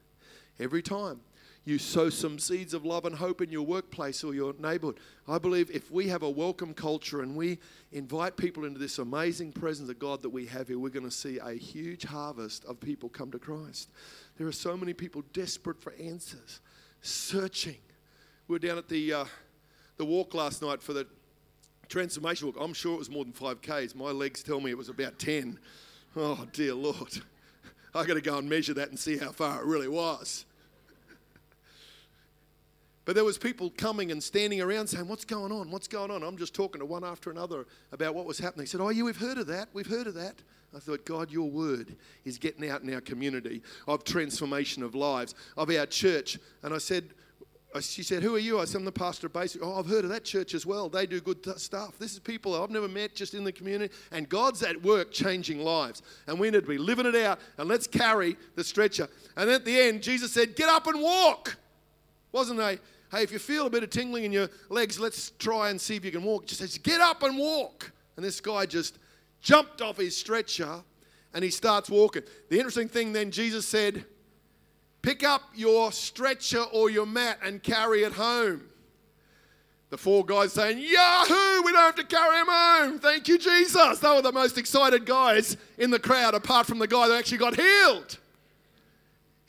Every 0.60 0.84
time 0.84 1.22
you 1.64 1.78
sow 1.78 2.10
some 2.10 2.40
seeds 2.40 2.74
of 2.74 2.86
love 2.86 3.06
and 3.06 3.16
hope 3.16 3.40
in 3.40 3.52
your 3.52 3.66
workplace 3.66 4.24
or 4.24 4.34
your 4.34 4.54
neighborhood. 4.58 5.00
I 5.28 5.38
believe 5.38 5.70
if 5.70 5.92
we 5.92 6.08
have 6.08 6.24
a 6.24 6.30
welcome 6.30 6.74
culture 6.74 7.22
and 7.22 7.36
we 7.36 7.60
invite 7.92 8.36
people 8.36 8.66
into 8.66 8.80
this 8.80 8.98
amazing 8.98 9.52
presence 9.52 9.88
of 9.90 10.00
God 10.00 10.24
that 10.24 10.30
we 10.30 10.48
have 10.48 10.70
here, 10.70 10.80
we're 10.80 10.90
going 10.90 11.06
to 11.06 11.12
see 11.12 11.38
a 11.38 11.52
huge 11.52 12.04
harvest 12.04 12.66
of 12.66 12.80
people 12.80 13.10
come 13.10 13.30
to 13.32 13.38
Christ. 13.38 13.92
There 14.38 14.48
are 14.48 14.52
so 14.52 14.76
many 14.76 14.94
people 14.94 15.24
desperate 15.34 15.80
for 15.80 15.94
answers, 16.02 16.62
searching. 17.02 17.78
We 18.48 18.56
were 18.56 18.60
down 18.60 18.80
at 18.80 18.90
the, 18.90 19.14
uh, 19.14 19.26
the 19.98 20.06
walk 20.06 20.34
last 20.34 20.64
night 20.64 20.82
for 20.82 20.94
the 20.94 21.06
transformation 21.90 22.48
walk. 22.48 22.56
I'm 22.60 22.74
sure 22.74 22.96
it 22.96 23.00
was 23.00 23.12
more 23.12 23.24
than 23.24 23.34
5Ks. 23.34 23.94
My 23.94 24.10
legs 24.10 24.42
tell 24.42 24.60
me 24.60 24.72
it 24.72 24.78
was 24.78 24.90
about 24.90 25.20
10. 25.20 25.60
Oh, 26.16 26.48
dear 26.54 26.74
Lord. 26.74 27.22
i 27.94 28.04
got 28.04 28.16
to 28.16 28.22
go 28.22 28.40
and 28.40 28.50
measure 28.50 28.74
that 28.74 28.90
and 28.90 28.98
see 28.98 29.18
how 29.18 29.32
far 29.32 29.62
it 29.62 29.66
really 29.66 29.88
was. 29.88 30.46
But 33.12 33.16
there 33.16 33.26
was 33.26 33.38
people 33.38 33.70
coming 33.72 34.10
and 34.14 34.24
standing 34.24 34.62
around 34.62 34.88
saying, 34.88 35.06
"What's 35.06 35.26
going 35.26 35.52
on? 35.52 35.70
What's 35.70 35.90
going 35.90 36.12
on?" 36.12 36.24
I'm 36.24 36.38
just 36.38 36.54
talking 36.54 36.80
to 36.80 36.86
one 36.86 37.04
after 37.04 37.30
another 37.30 37.68
about 37.92 38.16
what 38.16 38.26
was 38.26 38.40
happening. 38.40 38.64
He 38.64 38.70
said, 38.70 38.80
"Oh, 38.80 38.88
yeah, 38.88 39.04
we've 39.04 39.18
heard 39.18 39.38
of 39.38 39.48
that. 39.48 39.68
We've 39.74 39.86
heard 39.86 40.08
of 40.08 40.14
that." 40.14 40.42
I 40.74 40.80
thought, 40.80 41.04
God, 41.04 41.30
your 41.30 41.50
word 41.50 41.98
is 42.24 42.38
getting 42.38 42.70
out 42.70 42.84
in 42.84 42.94
our 42.94 43.02
community 43.02 43.64
of 43.86 44.06
transformation 44.06 44.82
of 44.82 44.96
lives, 44.96 45.36
of 45.58 45.70
our 45.70 45.86
church. 45.88 46.40
And 46.64 46.74
I 46.74 46.78
said, 46.78 47.14
she 47.82 48.02
said, 48.02 48.24
Who 48.24 48.34
are 48.34 48.40
you? 48.40 48.62
I 48.62 48.64
said, 48.64 48.78
I'm 48.78 48.86
the 48.86 48.94
pastor 48.94 49.28
of 49.28 49.34
Bayside. 49.34 49.62
Oh, 49.62 49.78
I've 49.78 49.88
heard 49.88 50.06
of 50.06 50.10
that 50.12 50.24
church 50.24 50.54
as 50.54 50.66
well. 50.66 50.88
They 50.88 51.06
do 51.06 51.20
good 51.20 51.46
stuff. 51.60 52.00
This 52.00 52.14
is 52.14 52.20
people 52.20 52.56
I've 52.56 52.70
never 52.70 52.88
met 52.88 53.14
just 53.14 53.34
in 53.34 53.44
the 53.44 53.52
community. 53.52 53.94
And 54.14 54.30
God's 54.30 54.64
at 54.64 54.82
work 54.82 55.12
changing 55.12 55.60
lives. 55.60 56.02
And 56.28 56.40
we 56.40 56.50
need 56.50 56.62
to 56.62 56.68
be 56.70 56.78
living 56.78 57.08
it 57.08 57.16
out. 57.16 57.42
And 57.58 57.68
let's 57.68 57.88
carry 57.88 58.38
the 58.56 58.64
stretcher. 58.64 59.10
And 59.36 59.50
at 59.50 59.66
the 59.66 59.78
end, 59.78 60.02
Jesus 60.02 60.32
said, 60.32 60.56
Get 60.56 60.70
up 60.70 60.88
and 60.88 61.02
walk. 61.02 61.58
Wasn't 62.32 62.60
a, 62.60 62.80
hey, 63.12 63.24
if 63.24 63.32
you 63.32 63.40
feel 63.40 63.68
a 63.68 63.70
bit 63.70 63.84
of 63.84 63.90
tingling 63.90 64.24
in 64.24 64.32
your 64.32 64.50
legs, 64.70 65.00
let's 65.00 65.32
try 65.32 65.70
and 65.70 65.80
see 65.80 65.96
if 65.96 66.06
you 66.06 66.12
can 66.12 66.24
walk. 66.24 66.46
Just 66.46 66.62
says, 66.62 66.78
get 66.78 67.02
up 67.02 67.24
and 67.24 67.38
walk. 67.38 67.92
And 68.16 68.26
this 68.26 68.40
guy 68.40 68.66
just 68.66 68.98
jumped 69.42 69.82
off 69.82 69.98
his 69.98 70.16
stretcher 70.16 70.82
and 71.34 71.44
he 71.44 71.50
starts 71.50 71.90
walking. 71.90 72.24
The 72.50 72.58
interesting 72.58 72.88
thing 72.88 73.14
then, 73.14 73.32
Jesus 73.32 73.68
said, 73.68 74.06
pick 75.02 75.24
up 75.24 75.42
your 75.56 75.92
stretcher 75.92 76.62
or 76.62 76.90
your 76.90 77.06
mat 77.06 77.40
and 77.44 77.62
carry 77.62 78.04
it 78.04 78.14
home. 78.14 78.64
The 79.90 79.98
four 79.98 80.26
guys 80.26 80.54
saying, 80.54 80.78
Yahoo, 80.78 81.64
we 81.64 81.74
don't 81.74 81.82
have 81.82 81.96
to 81.96 82.06
carry 82.06 82.38
him 82.38 82.48
home. 82.50 83.00
Thank 83.00 83.28
you, 83.28 83.38
Jesus. 83.38 84.00
They 84.00 84.08
were 84.08 84.22
the 84.22 84.32
most 84.32 84.58
excited 84.58 85.06
guys 85.06 85.58
in 85.78 85.92
the 85.92 86.00
crowd, 86.00 86.34
apart 86.34 86.66
from 86.66 86.80
the 86.80 86.88
guy 86.88 87.10
that 87.10 87.18
actually 87.18 87.40
got 87.40 87.58
healed. 87.58 88.18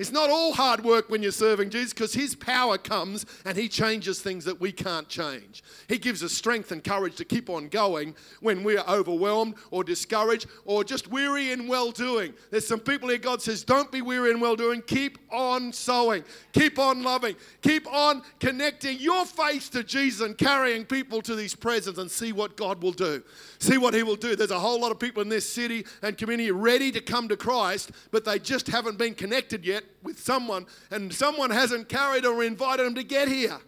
It's 0.03 0.11
not 0.11 0.31
all 0.31 0.53
hard 0.53 0.83
work 0.83 1.11
when 1.11 1.23
you're 1.23 1.31
serving 1.31 1.71
Jesus 1.71 1.93
because 1.93 2.12
His 2.12 2.35
power 2.35 2.77
comes 2.77 3.25
and 3.45 3.57
He 3.57 3.69
changes 3.69 4.21
things 4.21 4.45
that 4.47 4.61
we 4.61 4.73
can't 4.73 5.09
change. 5.09 5.62
He 5.88 5.97
gives 5.97 6.25
us 6.25 6.33
strength 6.33 6.73
and 6.73 6.83
courage 6.83 7.15
to 7.19 7.25
keep 7.25 7.49
on 7.49 7.69
going 7.69 8.17
when 8.41 8.65
we're 8.65 8.83
overwhelmed 8.88 9.55
or 9.71 9.85
discouraged 9.85 10.49
or 10.65 10.83
just 10.83 11.07
weary 11.07 11.53
in 11.53 11.69
well 11.69 11.93
doing. 11.93 12.35
There's 12.51 12.67
some 12.67 12.81
people 12.81 13.11
here, 13.11 13.19
God 13.19 13.43
says, 13.43 13.62
don't 13.62 13.93
be 13.93 14.03
weary 14.03 14.33
in 14.33 14.41
well 14.41 14.57
doing. 14.57 14.83
Keep 14.83 15.19
on 15.31 15.73
sowing, 15.73 16.25
keep 16.53 16.81
on 16.81 17.05
loving, 17.05 17.37
keep 17.61 17.87
on 17.87 18.23
connecting 18.41 18.99
your 18.99 19.25
faith 19.25 19.71
to 19.71 19.85
Jesus 19.85 20.27
and 20.27 20.37
carrying 20.37 20.85
people 20.85 21.23
to 21.23 21.37
His 21.37 21.55
presence 21.55 21.99
and 21.99 22.11
see 22.11 22.33
what 22.33 22.57
God 22.57 22.83
will 22.83 22.91
do. 22.91 23.23
See 23.61 23.79
what 23.79 23.95
He 23.95 24.03
will 24.03 24.17
do. 24.17 24.35
There's 24.35 24.51
a 24.51 24.59
whole 24.59 24.81
lot 24.81 24.91
of 24.91 24.99
people 24.99 25.23
in 25.23 25.29
this 25.29 25.49
city 25.49 25.87
and 26.03 26.19
community 26.19 26.51
ready 26.51 26.91
to 26.91 27.01
come 27.01 27.29
to 27.29 27.37
Christ, 27.37 27.93
but 28.11 28.25
they 28.25 28.41
just 28.41 28.67
haven't 28.67 28.99
been 28.99 29.15
connected 29.15 29.65
yet 29.65 29.85
with 30.03 30.19
someone 30.19 30.67
and 30.91 31.13
someone 31.13 31.51
hasn't 31.51 31.89
carried 31.89 32.25
or 32.25 32.43
invited 32.43 32.87
them 32.87 32.95
to 32.95 33.03
get 33.03 33.29
here. 33.29 33.59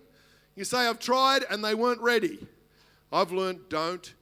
You 0.54 0.64
say, 0.64 0.86
I've 0.86 0.98
tried 0.98 1.44
and 1.50 1.64
they 1.64 1.74
weren't 1.74 2.00
ready. 2.00 2.38
I've 3.12 3.32
learned 3.32 3.68
don't 3.68 4.12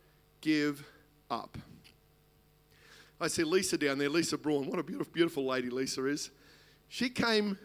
give 0.41 0.87
up. 1.31 1.57
I 3.21 3.29
see 3.29 3.45
Lisa 3.45 3.79
down 3.79 3.99
there, 3.99 4.09
Lisa 4.09 4.37
Braun. 4.37 4.69
What 4.69 4.79
a 4.79 4.83
beautiful, 4.83 5.13
beautiful 5.13 5.47
lady 5.47 5.71
Lisa 5.71 6.05
is. 6.07 6.31
She 6.89 7.09
came 7.09 7.57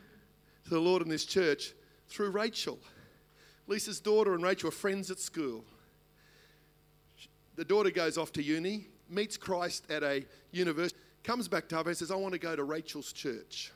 to 0.65 0.69
the 0.69 0.79
Lord 0.79 1.01
in 1.01 1.09
this 1.09 1.25
church 1.25 1.73
through 2.07 2.29
Rachel. 2.29 2.77
Lisa's 3.67 3.99
daughter 3.99 4.33
and 4.33 4.43
Rachel 4.43 4.69
are 4.69 4.71
friends 4.71 5.11
at 5.11 5.19
school. 5.19 5.65
The 7.55 7.65
daughter 7.65 7.89
goes 7.89 8.17
off 8.17 8.31
to 8.33 8.43
uni, 8.43 8.87
meets 9.09 9.35
Christ 9.35 9.89
at 9.89 10.03
a 10.03 10.23
university, 10.51 10.99
comes 11.23 11.47
back 11.47 11.67
to 11.69 11.75
her 11.75 11.83
and 11.85 11.97
says, 11.97 12.11
I 12.11 12.15
want 12.15 12.33
to 12.33 12.39
go 12.39 12.55
to 12.55 12.63
Rachel's 12.63 13.11
church. 13.11 13.71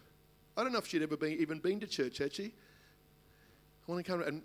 I 0.58 0.64
don't 0.64 0.74
know 0.74 0.80
if 0.80 0.88
she'd 0.88 1.02
ever 1.02 1.18
been, 1.18 1.34
even 1.34 1.60
been 1.60 1.80
to 1.80 1.88
church, 1.88 2.18
had 2.18 2.34
she? 2.34 2.46
I 3.88 3.92
want 3.92 4.06
to 4.06 4.12
come 4.12 4.22
and 4.22 4.42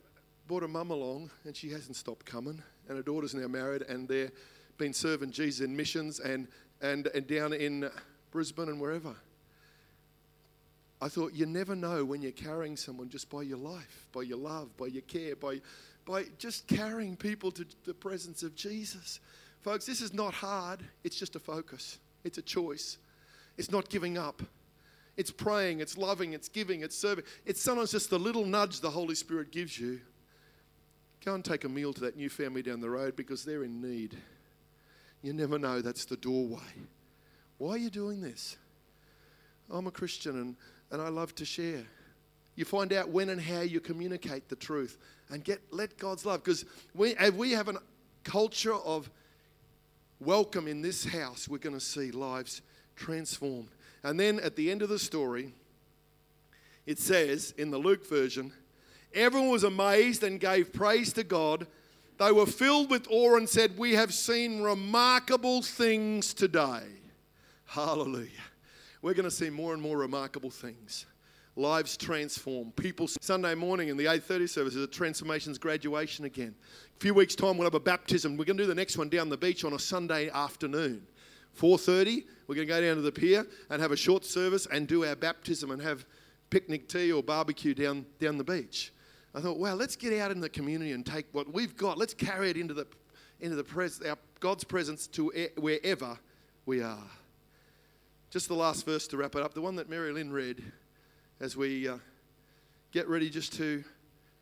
brought 0.47 0.63
her 0.63 0.69
mum 0.69 0.91
along, 0.91 1.31
and 1.45 1.57
she 1.57 1.71
hasn't 1.71 1.97
stopped 1.97 2.25
coming. 2.25 2.63
And 2.89 2.97
her 2.97 3.03
daughter's 3.03 3.35
now 3.35 3.49
married, 3.49 3.83
and 3.83 4.09
they've 4.09 4.31
been 4.79 4.93
serving 4.93 5.33
Jesus 5.33 5.65
in 5.65 5.77
missions 5.77 6.21
and, 6.21 6.47
and, 6.81 7.09
and 7.09 7.27
down 7.27 7.53
in 7.53 7.91
Brisbane 8.31 8.69
and 8.69 8.81
wherever. 8.81 9.15
I 11.01 11.09
thought 11.09 11.35
you 11.35 11.45
never 11.45 11.75
know 11.75 12.05
when 12.05 12.23
you're 12.23 12.33
carrying 12.33 12.77
someone 12.77 13.09
just 13.09 13.29
by 13.29 13.43
your 13.43 13.59
life, 13.59 14.07
by 14.13 14.23
your 14.23 14.39
love, 14.39 14.75
by 14.77 14.87
your 14.87 15.03
care, 15.03 15.37
by, 15.37 15.61
by 16.07 16.25
just 16.39 16.67
carrying 16.67 17.17
people 17.17 17.51
to 17.53 17.67
the 17.85 17.93
presence 17.93 18.43
of 18.43 18.55
Jesus. 18.55 19.21
Folks, 19.61 19.85
this 19.85 20.01
is 20.01 20.15
not 20.15 20.33
hard, 20.33 20.83
it's 21.05 21.19
just 21.19 21.37
a 21.37 21.41
focus, 21.41 21.99
it's 22.25 22.39
a 22.39 22.43
choice. 22.43 22.99
It's 23.59 23.71
not 23.71 23.89
giving 23.89 24.19
up. 24.19 24.43
It's 25.17 25.31
praying, 25.31 25.81
it's 25.81 25.97
loving, 25.97 26.35
it's 26.35 26.49
giving, 26.49 26.83
it's 26.83 26.97
serving. 26.97 27.25
It's 27.45 27.61
sometimes 27.61 27.91
just 27.91 28.11
the 28.11 28.19
little 28.19 28.45
nudge 28.45 28.81
the 28.81 28.91
Holy 28.91 29.15
Spirit 29.15 29.51
gives 29.51 29.79
you. 29.79 30.01
Go 31.25 31.35
and 31.35 31.45
take 31.45 31.65
a 31.65 31.69
meal 31.69 31.93
to 31.95 32.01
that 32.03 32.17
new 32.17 32.29
family 32.29 32.63
down 32.63 32.81
the 32.81 32.91
road 32.91 33.17
because 33.17 33.45
they're 33.45 33.65
in 33.65 33.81
need. 33.81 34.17
You 35.23 35.33
never 35.33 35.59
know, 35.59 35.81
that's 35.81 36.05
the 36.05 36.17
doorway. 36.17 36.61
Why 37.59 37.71
are 37.71 37.79
you 37.79 37.91
doing 37.91 38.21
this? 38.21 38.57
I'm 39.71 39.87
a 39.87 39.91
Christian 39.91 40.39
and, 40.41 40.57
and 40.91 41.01
I 41.01 41.09
love 41.09 41.35
to 41.37 41.45
share. 41.45 41.85
You 42.55 42.65
find 42.65 42.93
out 42.93 43.09
when 43.09 43.31
and 43.31 43.41
how 43.41 43.63
you 43.63 43.81
communicate 43.81 44.49
the 44.49 44.57
truth 44.57 44.99
and 45.31 45.43
get 45.43 45.61
let 45.71 45.99
God's 45.99 46.25
love. 46.25 46.43
Because 46.45 46.65
we, 46.95 47.17
if 47.17 47.35
we 47.35 47.53
have 47.53 47.69
a 47.69 47.77
culture 48.25 48.75
of 48.75 49.11
welcome 50.21 50.69
in 50.69 50.81
this 50.81 51.05
house, 51.05 51.49
we're 51.49 51.59
going 51.59 51.75
to 51.75 51.85
see 51.85 52.11
lives 52.11 52.63
transformed. 52.95 53.69
And 54.07 54.21
then 54.21 54.39
at 54.39 54.55
the 54.55 54.71
end 54.71 54.83
of 54.83 54.89
the 54.89 55.01
story, 55.01 55.53
it 56.87 57.01
says 57.01 57.53
in 57.59 57.73
the 57.73 57.79
Luke 57.79 58.09
version, 58.09 58.53
everyone 59.13 59.51
was 59.51 59.65
amazed 59.65 60.23
and 60.23 60.39
gave 60.39 60.73
praise 60.73 61.13
to 61.15 61.25
God. 61.25 61.67
They 62.19 62.31
were 62.31 62.47
filled 62.47 62.89
with 62.89 63.09
awe 63.11 63.37
and 63.37 63.49
said, 63.49 63.77
We 63.77 63.95
have 63.95 64.15
seen 64.15 64.63
remarkable 64.63 65.61
things 65.61 66.35
today. 66.35 66.85
Hallelujah. 67.65 68.31
We're 69.03 69.15
going 69.15 69.25
to 69.25 69.31
see 69.31 69.51
more 69.51 69.73
and 69.73 69.83
more 69.83 69.99
remarkable 69.99 70.51
things. 70.51 71.07
Lives 71.57 71.97
transform. 71.97 72.71
People 72.77 73.09
Sunday 73.21 73.57
morning 73.57 73.89
in 73.89 73.97
the 73.97 74.05
8:30 74.05 74.49
service 74.49 74.77
is 74.77 74.85
a 74.85 74.87
transformations 74.87 75.59
graduation 75.59 76.27
again. 76.27 76.55
A 76.97 77.01
few 77.01 77.13
weeks 77.13 77.35
time 77.35 77.59
we'll 77.59 77.67
have 77.67 77.75
a 77.75 77.81
baptism. 77.81 78.37
We're 78.37 78.45
going 78.45 78.59
to 78.59 78.63
do 78.63 78.69
the 78.69 78.75
next 78.75 78.99
one 78.99 79.09
down 79.09 79.31
the 79.31 79.37
beach 79.37 79.65
on 79.65 79.73
a 79.73 79.81
Sunday 79.81 80.31
afternoon. 80.31 81.09
4:30 81.57 82.25
we're 82.47 82.55
going 82.55 82.69
to 82.69 82.73
go 82.73 82.81
down 82.81 82.97
to 82.97 83.03
the 83.03 83.13
pier 83.13 83.45
and 83.71 83.83
have 83.83 83.91
a 83.91 83.97
short 83.97 84.25
service 84.25 84.67
and 84.71 84.87
do 84.87 85.05
our 85.05 85.17
baptism 85.17 85.71
and 85.71 85.83
have 85.83 86.07
picnic 86.51 86.89
tea 86.89 87.11
or 87.11 87.23
barbecue 87.23 87.75
down 87.75 88.07
down 88.21 88.39
the 88.39 88.45
beach. 88.45 88.93
I 89.35 89.41
thought, 89.41 89.59
wow, 89.59 89.75
let's 89.75 89.97
get 89.97 90.19
out 90.19 90.31
in 90.31 90.41
the 90.41 90.49
community 90.49 90.93
and 90.93 91.05
take 91.05 91.27
what 91.33 91.53
we've 91.53 91.77
got. 91.77 91.99
Let's 91.99 92.15
carry 92.15 92.51
it 92.51 92.57
into 92.57 92.73
the 92.73 92.87
into 93.41 93.57
the 93.57 93.65
pres- 93.65 94.01
our 94.03 94.17
God's 94.41 94.65
presence 94.65 95.07
to 95.09 95.31
wherever 95.59 96.19
we 96.65 96.83
are. 96.83 97.11
Just 98.31 98.49
the 98.49 98.55
last 98.55 98.87
verse 98.87 99.07
to 99.09 99.17
wrap 99.17 99.35
it 99.35 99.43
up, 99.43 99.55
the 99.55 99.61
one 99.61 99.77
that 99.77 99.89
Mary 99.89 100.13
Lynn 100.13 100.33
read 100.33 100.63
as 101.41 101.57
we 101.57 101.89
uh, 101.89 101.99
get 102.93 103.09
ready 103.09 103.29
just 103.29 103.53
to 103.55 103.85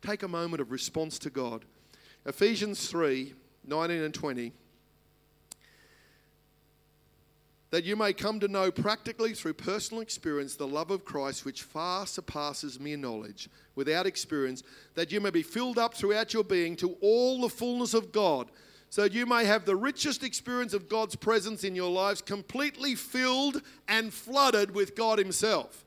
take 0.01 0.23
a 0.23 0.27
moment 0.27 0.61
of 0.61 0.71
response 0.71 1.19
to 1.19 1.29
God. 1.29 1.65
Ephesians 2.25 2.87
3 2.89 3.33
19 3.67 4.01
and 4.01 4.13
20. 4.13 4.53
That 7.75 7.83
you 7.83 7.97
may 7.97 8.13
come 8.13 8.39
to 8.39 8.47
know 8.47 8.71
practically 8.71 9.33
through 9.33 9.55
personal 9.55 10.01
experience 10.01 10.55
the 10.55 10.65
love 10.65 10.91
of 10.91 11.03
Christ, 11.03 11.43
which 11.43 11.63
far 11.63 12.07
surpasses 12.07 12.79
mere 12.79 12.95
knowledge, 12.95 13.49
without 13.75 14.05
experience, 14.05 14.63
that 14.93 15.11
you 15.11 15.19
may 15.19 15.29
be 15.29 15.43
filled 15.43 15.77
up 15.77 15.93
throughout 15.93 16.33
your 16.33 16.45
being 16.45 16.77
to 16.77 16.95
all 17.01 17.41
the 17.41 17.49
fullness 17.49 17.93
of 17.93 18.13
God 18.13 18.49
so 18.89 19.01
that 19.01 19.11
you 19.11 19.25
may 19.25 19.43
have 19.43 19.65
the 19.65 19.75
richest 19.75 20.23
experience 20.23 20.73
of 20.73 20.87
God's 20.87 21.17
presence 21.17 21.65
in 21.65 21.75
your 21.75 21.91
lives, 21.91 22.21
completely 22.21 22.95
filled 22.95 23.61
and 23.89 24.13
flooded 24.13 24.73
with 24.73 24.95
God 24.95 25.19
Himself. 25.19 25.83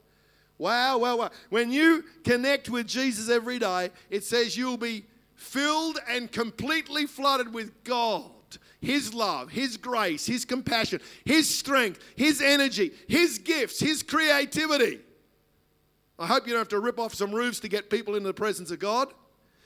Wow, 0.59 0.99
wow, 0.99 1.17
wow. 1.17 1.31
When 1.49 1.73
you 1.73 2.05
connect 2.23 2.69
with 2.69 2.87
Jesus 2.87 3.31
every 3.31 3.59
day, 3.59 3.89
it 4.11 4.25
says 4.25 4.59
you'll 4.59 4.77
be 4.77 5.07
filled 5.37 5.99
and 6.07 6.31
completely 6.31 7.07
flooded 7.07 7.55
with 7.55 7.83
God. 7.83 8.31
His 8.81 9.13
love, 9.13 9.51
His 9.51 9.77
grace, 9.77 10.27
His 10.27 10.45
compassion, 10.45 11.01
His 11.25 11.49
strength, 11.53 12.01
His 12.17 12.41
energy, 12.41 12.93
His 13.09 13.39
gifts, 13.39 13.81
His 13.81 14.03
creativity. 14.03 15.01
I 16.19 16.27
hope 16.27 16.47
you 16.47 16.53
don't 16.53 16.61
have 16.61 16.69
to 16.69 16.81
rip 16.81 16.99
off 16.99 17.15
some 17.15 17.33
roofs 17.33 17.61
to 17.61 17.69
get 17.69 17.91
people 17.91 18.15
into 18.15 18.29
the 18.29 18.35
presence 18.35 18.71
of 18.71 18.79
God, 18.79 19.13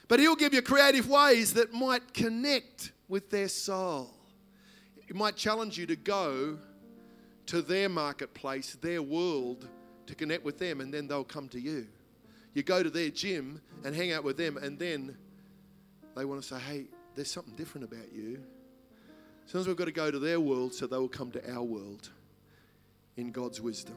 but 0.09 0.20
He'll 0.20 0.37
give 0.37 0.55
you 0.55 0.62
creative 0.62 1.09
ways 1.09 1.55
that 1.55 1.72
might 1.72 2.14
connect 2.14 2.92
with 3.09 3.31
their 3.31 3.48
soul. 3.48 4.14
It 5.09 5.16
might 5.16 5.37
challenge 5.37 5.77
you 5.77 5.87
to 5.87 5.96
go 5.96 6.59
to 7.46 7.62
their 7.62 7.88
marketplace, 7.88 8.77
their 8.81 9.03
world, 9.03 9.68
to 10.07 10.14
connect 10.14 10.44
with 10.44 10.59
them, 10.59 10.81
and 10.81 10.92
then 10.92 11.07
they'll 11.07 11.25
come 11.25 11.48
to 11.51 11.61
you. 11.61 11.87
You 12.55 12.62
go 12.62 12.83
to 12.83 12.90
their 12.90 13.11
gym 13.11 13.61
and 13.85 13.94
hang 13.94 14.12
out 14.12 14.25
with 14.25 14.37
them, 14.37 14.57
and 14.57 14.79
then 14.79 15.16
they 16.16 16.25
want 16.25 16.42
to 16.42 16.46
say, 16.46 16.59
hey, 16.61 16.85
there's 17.14 17.31
something 17.31 17.55
different 17.55 17.85
about 17.90 18.12
you. 18.12 18.42
Sometimes 19.53 19.69
we've 19.69 19.77
got 19.77 19.85
to 19.85 19.93
go 19.93 20.11
to 20.11 20.19
their 20.19 20.41
world 20.41 20.73
so 20.73 20.87
they 20.87 20.97
will 20.97 21.11
come 21.11 21.31
to 21.31 21.53
our 21.53 21.62
world 21.62 22.09
in 23.19 23.31
God's 23.31 23.61
wisdom. 23.61 23.97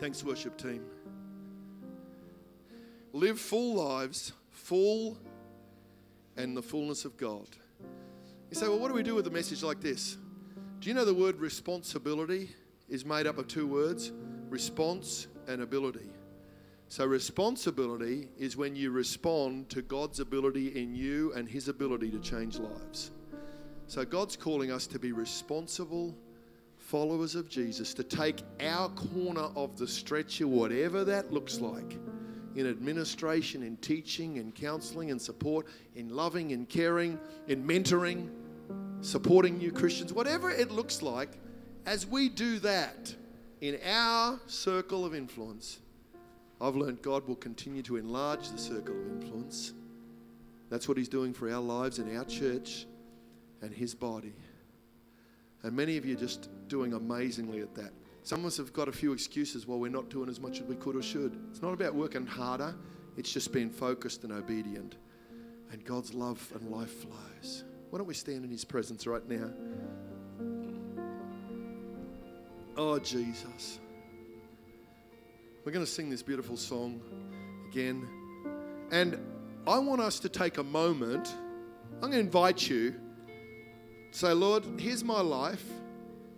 Thanks, 0.00 0.24
worship 0.24 0.58
team. 0.58 0.84
Live 3.12 3.38
full 3.38 3.76
lives, 3.76 4.32
full 4.50 5.16
and 6.36 6.56
the 6.56 6.62
fullness 6.62 7.04
of 7.04 7.16
God. 7.16 7.46
You 8.50 8.56
say, 8.56 8.66
well, 8.66 8.80
what 8.80 8.88
do 8.88 8.94
we 8.94 9.04
do 9.04 9.14
with 9.14 9.28
a 9.28 9.30
message 9.30 9.62
like 9.62 9.80
this? 9.80 10.18
Do 10.80 10.88
you 10.88 10.94
know 10.96 11.04
the 11.04 11.14
word 11.14 11.38
responsibility 11.38 12.50
is 12.88 13.04
made 13.04 13.28
up 13.28 13.38
of 13.38 13.46
two 13.46 13.68
words 13.68 14.10
response 14.50 15.28
and 15.46 15.62
ability? 15.62 16.10
So, 16.88 17.04
responsibility 17.04 18.26
is 18.36 18.56
when 18.56 18.74
you 18.74 18.90
respond 18.90 19.68
to 19.68 19.82
God's 19.82 20.18
ability 20.18 20.80
in 20.80 20.96
you 20.96 21.32
and 21.34 21.48
His 21.48 21.68
ability 21.68 22.10
to 22.10 22.18
change 22.18 22.58
lives. 22.58 23.12
So, 23.88 24.04
God's 24.04 24.36
calling 24.36 24.72
us 24.72 24.86
to 24.88 24.98
be 24.98 25.12
responsible 25.12 26.16
followers 26.76 27.34
of 27.34 27.48
Jesus, 27.48 27.94
to 27.94 28.02
take 28.02 28.42
our 28.60 28.88
corner 28.90 29.48
of 29.56 29.76
the 29.78 29.86
stretcher, 29.86 30.46
whatever 30.46 31.04
that 31.04 31.32
looks 31.32 31.60
like, 31.60 31.98
in 32.56 32.66
administration, 32.66 33.62
in 33.62 33.76
teaching, 33.78 34.36
in 34.36 34.50
counseling, 34.52 35.10
in 35.10 35.18
support, 35.18 35.66
in 35.94 36.08
loving, 36.08 36.50
in 36.50 36.66
caring, 36.66 37.18
in 37.48 37.66
mentoring, 37.66 38.28
supporting 39.00 39.58
new 39.58 39.70
Christians, 39.70 40.12
whatever 40.12 40.50
it 40.50 40.70
looks 40.70 41.02
like, 41.02 41.38
as 41.86 42.06
we 42.06 42.28
do 42.28 42.58
that 42.60 43.14
in 43.60 43.78
our 43.86 44.40
circle 44.46 45.04
of 45.04 45.14
influence, 45.14 45.78
I've 46.60 46.74
learned 46.74 47.02
God 47.02 47.26
will 47.28 47.36
continue 47.36 47.82
to 47.82 47.96
enlarge 47.96 48.48
the 48.48 48.58
circle 48.58 48.96
of 48.98 49.22
influence. 49.22 49.74
That's 50.70 50.88
what 50.88 50.96
He's 50.96 51.08
doing 51.08 51.32
for 51.32 51.50
our 51.52 51.60
lives 51.60 51.98
and 52.00 52.16
our 52.16 52.24
church 52.24 52.86
and 53.62 53.74
His 53.74 53.94
body. 53.94 54.34
And 55.62 55.74
many 55.74 55.96
of 55.96 56.04
you 56.04 56.14
are 56.14 56.20
just 56.20 56.48
doing 56.68 56.92
amazingly 56.92 57.60
at 57.60 57.74
that. 57.74 57.92
Some 58.22 58.40
of 58.40 58.46
us 58.46 58.56
have 58.56 58.72
got 58.72 58.88
a 58.88 58.92
few 58.92 59.12
excuses 59.12 59.66
why 59.66 59.76
we're 59.76 59.90
not 59.90 60.10
doing 60.10 60.28
as 60.28 60.40
much 60.40 60.60
as 60.60 60.66
we 60.66 60.76
could 60.76 60.96
or 60.96 61.02
should. 61.02 61.38
It's 61.50 61.62
not 61.62 61.72
about 61.72 61.94
working 61.94 62.26
harder, 62.26 62.74
it's 63.16 63.32
just 63.32 63.52
being 63.52 63.70
focused 63.70 64.24
and 64.24 64.32
obedient. 64.32 64.96
And 65.72 65.84
God's 65.84 66.14
love 66.14 66.52
and 66.54 66.70
life 66.70 66.90
flows. 66.90 67.64
Why 67.90 67.98
don't 67.98 68.06
we 68.06 68.14
stand 68.14 68.44
in 68.44 68.50
His 68.50 68.64
presence 68.64 69.06
right 69.06 69.26
now? 69.28 69.50
Oh, 72.76 72.98
Jesus. 72.98 73.80
We're 75.64 75.72
going 75.72 75.84
to 75.84 75.90
sing 75.90 76.10
this 76.10 76.22
beautiful 76.22 76.56
song 76.56 77.00
again. 77.70 78.06
And 78.92 79.18
I 79.66 79.78
want 79.78 80.00
us 80.00 80.20
to 80.20 80.28
take 80.28 80.58
a 80.58 80.62
moment. 80.62 81.34
I'm 81.94 82.10
going 82.10 82.12
to 82.12 82.18
invite 82.20 82.68
you. 82.68 82.94
Say, 84.16 84.32
Lord, 84.32 84.64
here's 84.78 85.04
my 85.04 85.20
life 85.20 85.62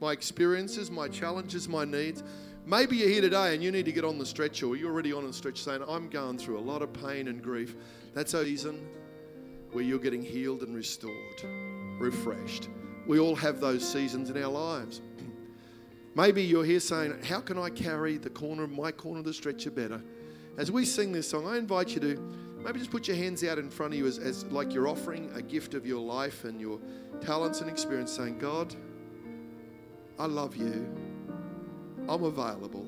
my 0.01 0.11
experiences, 0.11 0.91
my 0.91 1.07
challenges, 1.07 1.69
my 1.69 1.85
needs. 1.85 2.25
Maybe 2.67 2.97
you're 2.97 3.09
here 3.09 3.21
today 3.21 3.55
and 3.55 3.63
you 3.63 3.71
need 3.71 3.85
to 3.85 3.93
get 3.93 4.05
on 4.05 4.19
the 4.19 4.27
stretcher, 4.27 4.67
or 4.67 4.75
you're 4.75 4.91
already 4.91 5.13
on 5.13 5.25
the 5.25 5.33
stretcher 5.33 5.63
saying, 5.63 5.85
I'm 5.87 6.09
going 6.09 6.39
through 6.39 6.59
a 6.59 6.61
lot 6.61 6.83
of 6.83 6.93
pain 6.93 7.29
and 7.29 7.41
grief. 7.41 7.77
That's 8.15 8.35
a 8.35 8.45
season 8.45 8.85
where 9.71 9.85
you're 9.85 10.01
getting 10.01 10.23
healed 10.23 10.65
and 10.65 10.75
restored, 10.75 11.45
refreshed. 12.01 12.69
We 13.07 13.21
all 13.21 13.37
have 13.37 13.61
those 13.61 13.89
seasons 13.89 14.29
in 14.29 14.43
our 14.43 14.51
lives. 14.51 15.01
Maybe 16.17 16.43
you're 16.43 16.65
here 16.65 16.81
saying, 16.81 17.23
How 17.23 17.39
can 17.39 17.59
I 17.59 17.71
carry 17.71 18.17
the 18.17 18.31
corner 18.31 18.65
of 18.65 18.73
my 18.73 18.91
corner 18.91 19.21
of 19.21 19.25
the 19.25 19.33
stretcher 19.33 19.71
better? 19.71 20.03
As 20.57 20.73
we 20.73 20.85
sing 20.85 21.13
this 21.13 21.31
song, 21.31 21.47
I 21.47 21.59
invite 21.59 21.91
you 21.91 22.01
to 22.01 22.39
maybe 22.63 22.79
just 22.79 22.91
put 22.91 23.09
your 23.09 23.17
hands 23.17 23.45
out 23.45 23.59
in 23.59 23.71
front 23.71 23.93
of 23.93 23.99
you 23.99 24.07
as, 24.07 24.19
as 24.19 24.45
like 24.47 24.73
you're 24.73 24.89
offering 24.89 25.31
a 25.35 25.43
gift 25.43 25.75
of 25.75 25.87
your 25.87 26.01
life 26.01 26.45
and 26.45 26.61
your 26.61 26.79
talents 27.21 27.61
and 27.61 27.71
experience, 27.71 28.13
saying, 28.13 28.39
God, 28.39 28.75
I 30.19 30.27
love 30.27 30.57
you. 30.57 30.89
I'm 32.09 32.25
available. 32.25 32.87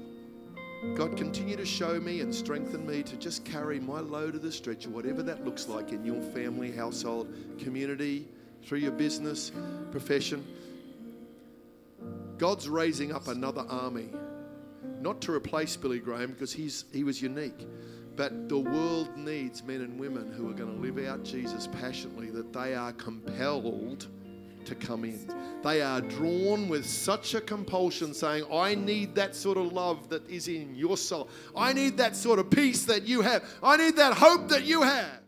God, 0.95 1.17
continue 1.17 1.57
to 1.57 1.67
show 1.67 2.01
me 2.01 2.21
and 2.21 2.35
strengthen 2.35 2.87
me 2.87 3.03
to 3.03 3.17
just 3.17 3.45
carry 3.45 3.79
my 3.79 4.01
load 4.01 4.35
of 4.35 4.43
the 4.43 4.51
stretcher, 4.51 4.89
whatever 4.89 5.23
that 5.23 5.45
looks 5.45 5.69
like 5.69 5.93
in 5.93 6.05
your 6.05 6.23
family, 6.23 6.73
household, 6.73 7.33
community, 7.59 8.27
through 8.65 8.79
your 8.79 8.93
business, 8.93 9.53
profession. 9.91 10.45
God's 12.39 12.69
raising 12.69 13.13
up 13.13 13.29
another 13.29 13.67
army, 13.69 14.09
not 15.01 15.21
to 15.23 15.33
replace 15.33 15.77
Billy 15.77 15.99
Graham 15.99 16.33
because 16.33 16.53
he's, 16.53 16.87
he 16.93 17.05
was 17.05 17.21
unique, 17.21 17.67
but 18.21 18.51
the 18.51 18.59
world 18.59 19.17
needs 19.17 19.65
men 19.65 19.81
and 19.81 19.99
women 19.99 20.31
who 20.31 20.51
are 20.51 20.53
going 20.53 20.71
to 20.71 20.79
live 20.79 21.09
out 21.09 21.25
Jesus 21.25 21.67
passionately, 21.69 22.29
that 22.29 22.53
they 22.53 22.75
are 22.75 22.93
compelled 22.93 24.09
to 24.67 24.75
come 24.75 25.07
in. 25.07 25.27
They 25.63 25.81
are 25.81 26.03
drawn 26.03 26.69
with 26.69 26.85
such 26.85 27.33
a 27.33 27.41
compulsion, 27.41 28.13
saying, 28.13 28.45
I 28.53 28.75
need 28.75 29.15
that 29.15 29.35
sort 29.35 29.57
of 29.57 29.73
love 29.73 30.11
that 30.11 30.29
is 30.29 30.49
in 30.49 30.75
your 30.75 30.99
soul. 30.99 31.31
I 31.57 31.73
need 31.73 31.97
that 31.97 32.15
sort 32.15 32.39
of 32.39 32.51
peace 32.51 32.85
that 32.85 33.05
you 33.05 33.23
have. 33.23 33.43
I 33.63 33.79
need 33.79 33.97
that 33.97 34.13
hope 34.13 34.51
that 34.51 34.65
you 34.65 34.83
have. 34.83 35.23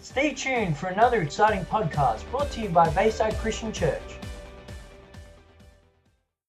Stay 0.00 0.34
tuned 0.34 0.76
for 0.76 0.88
another 0.88 1.22
exciting 1.22 1.64
podcast 1.66 2.28
brought 2.32 2.50
to 2.50 2.60
you 2.60 2.70
by 2.70 2.90
Bayside 2.90 3.38
Christian 3.38 3.72
Church. 3.72 4.17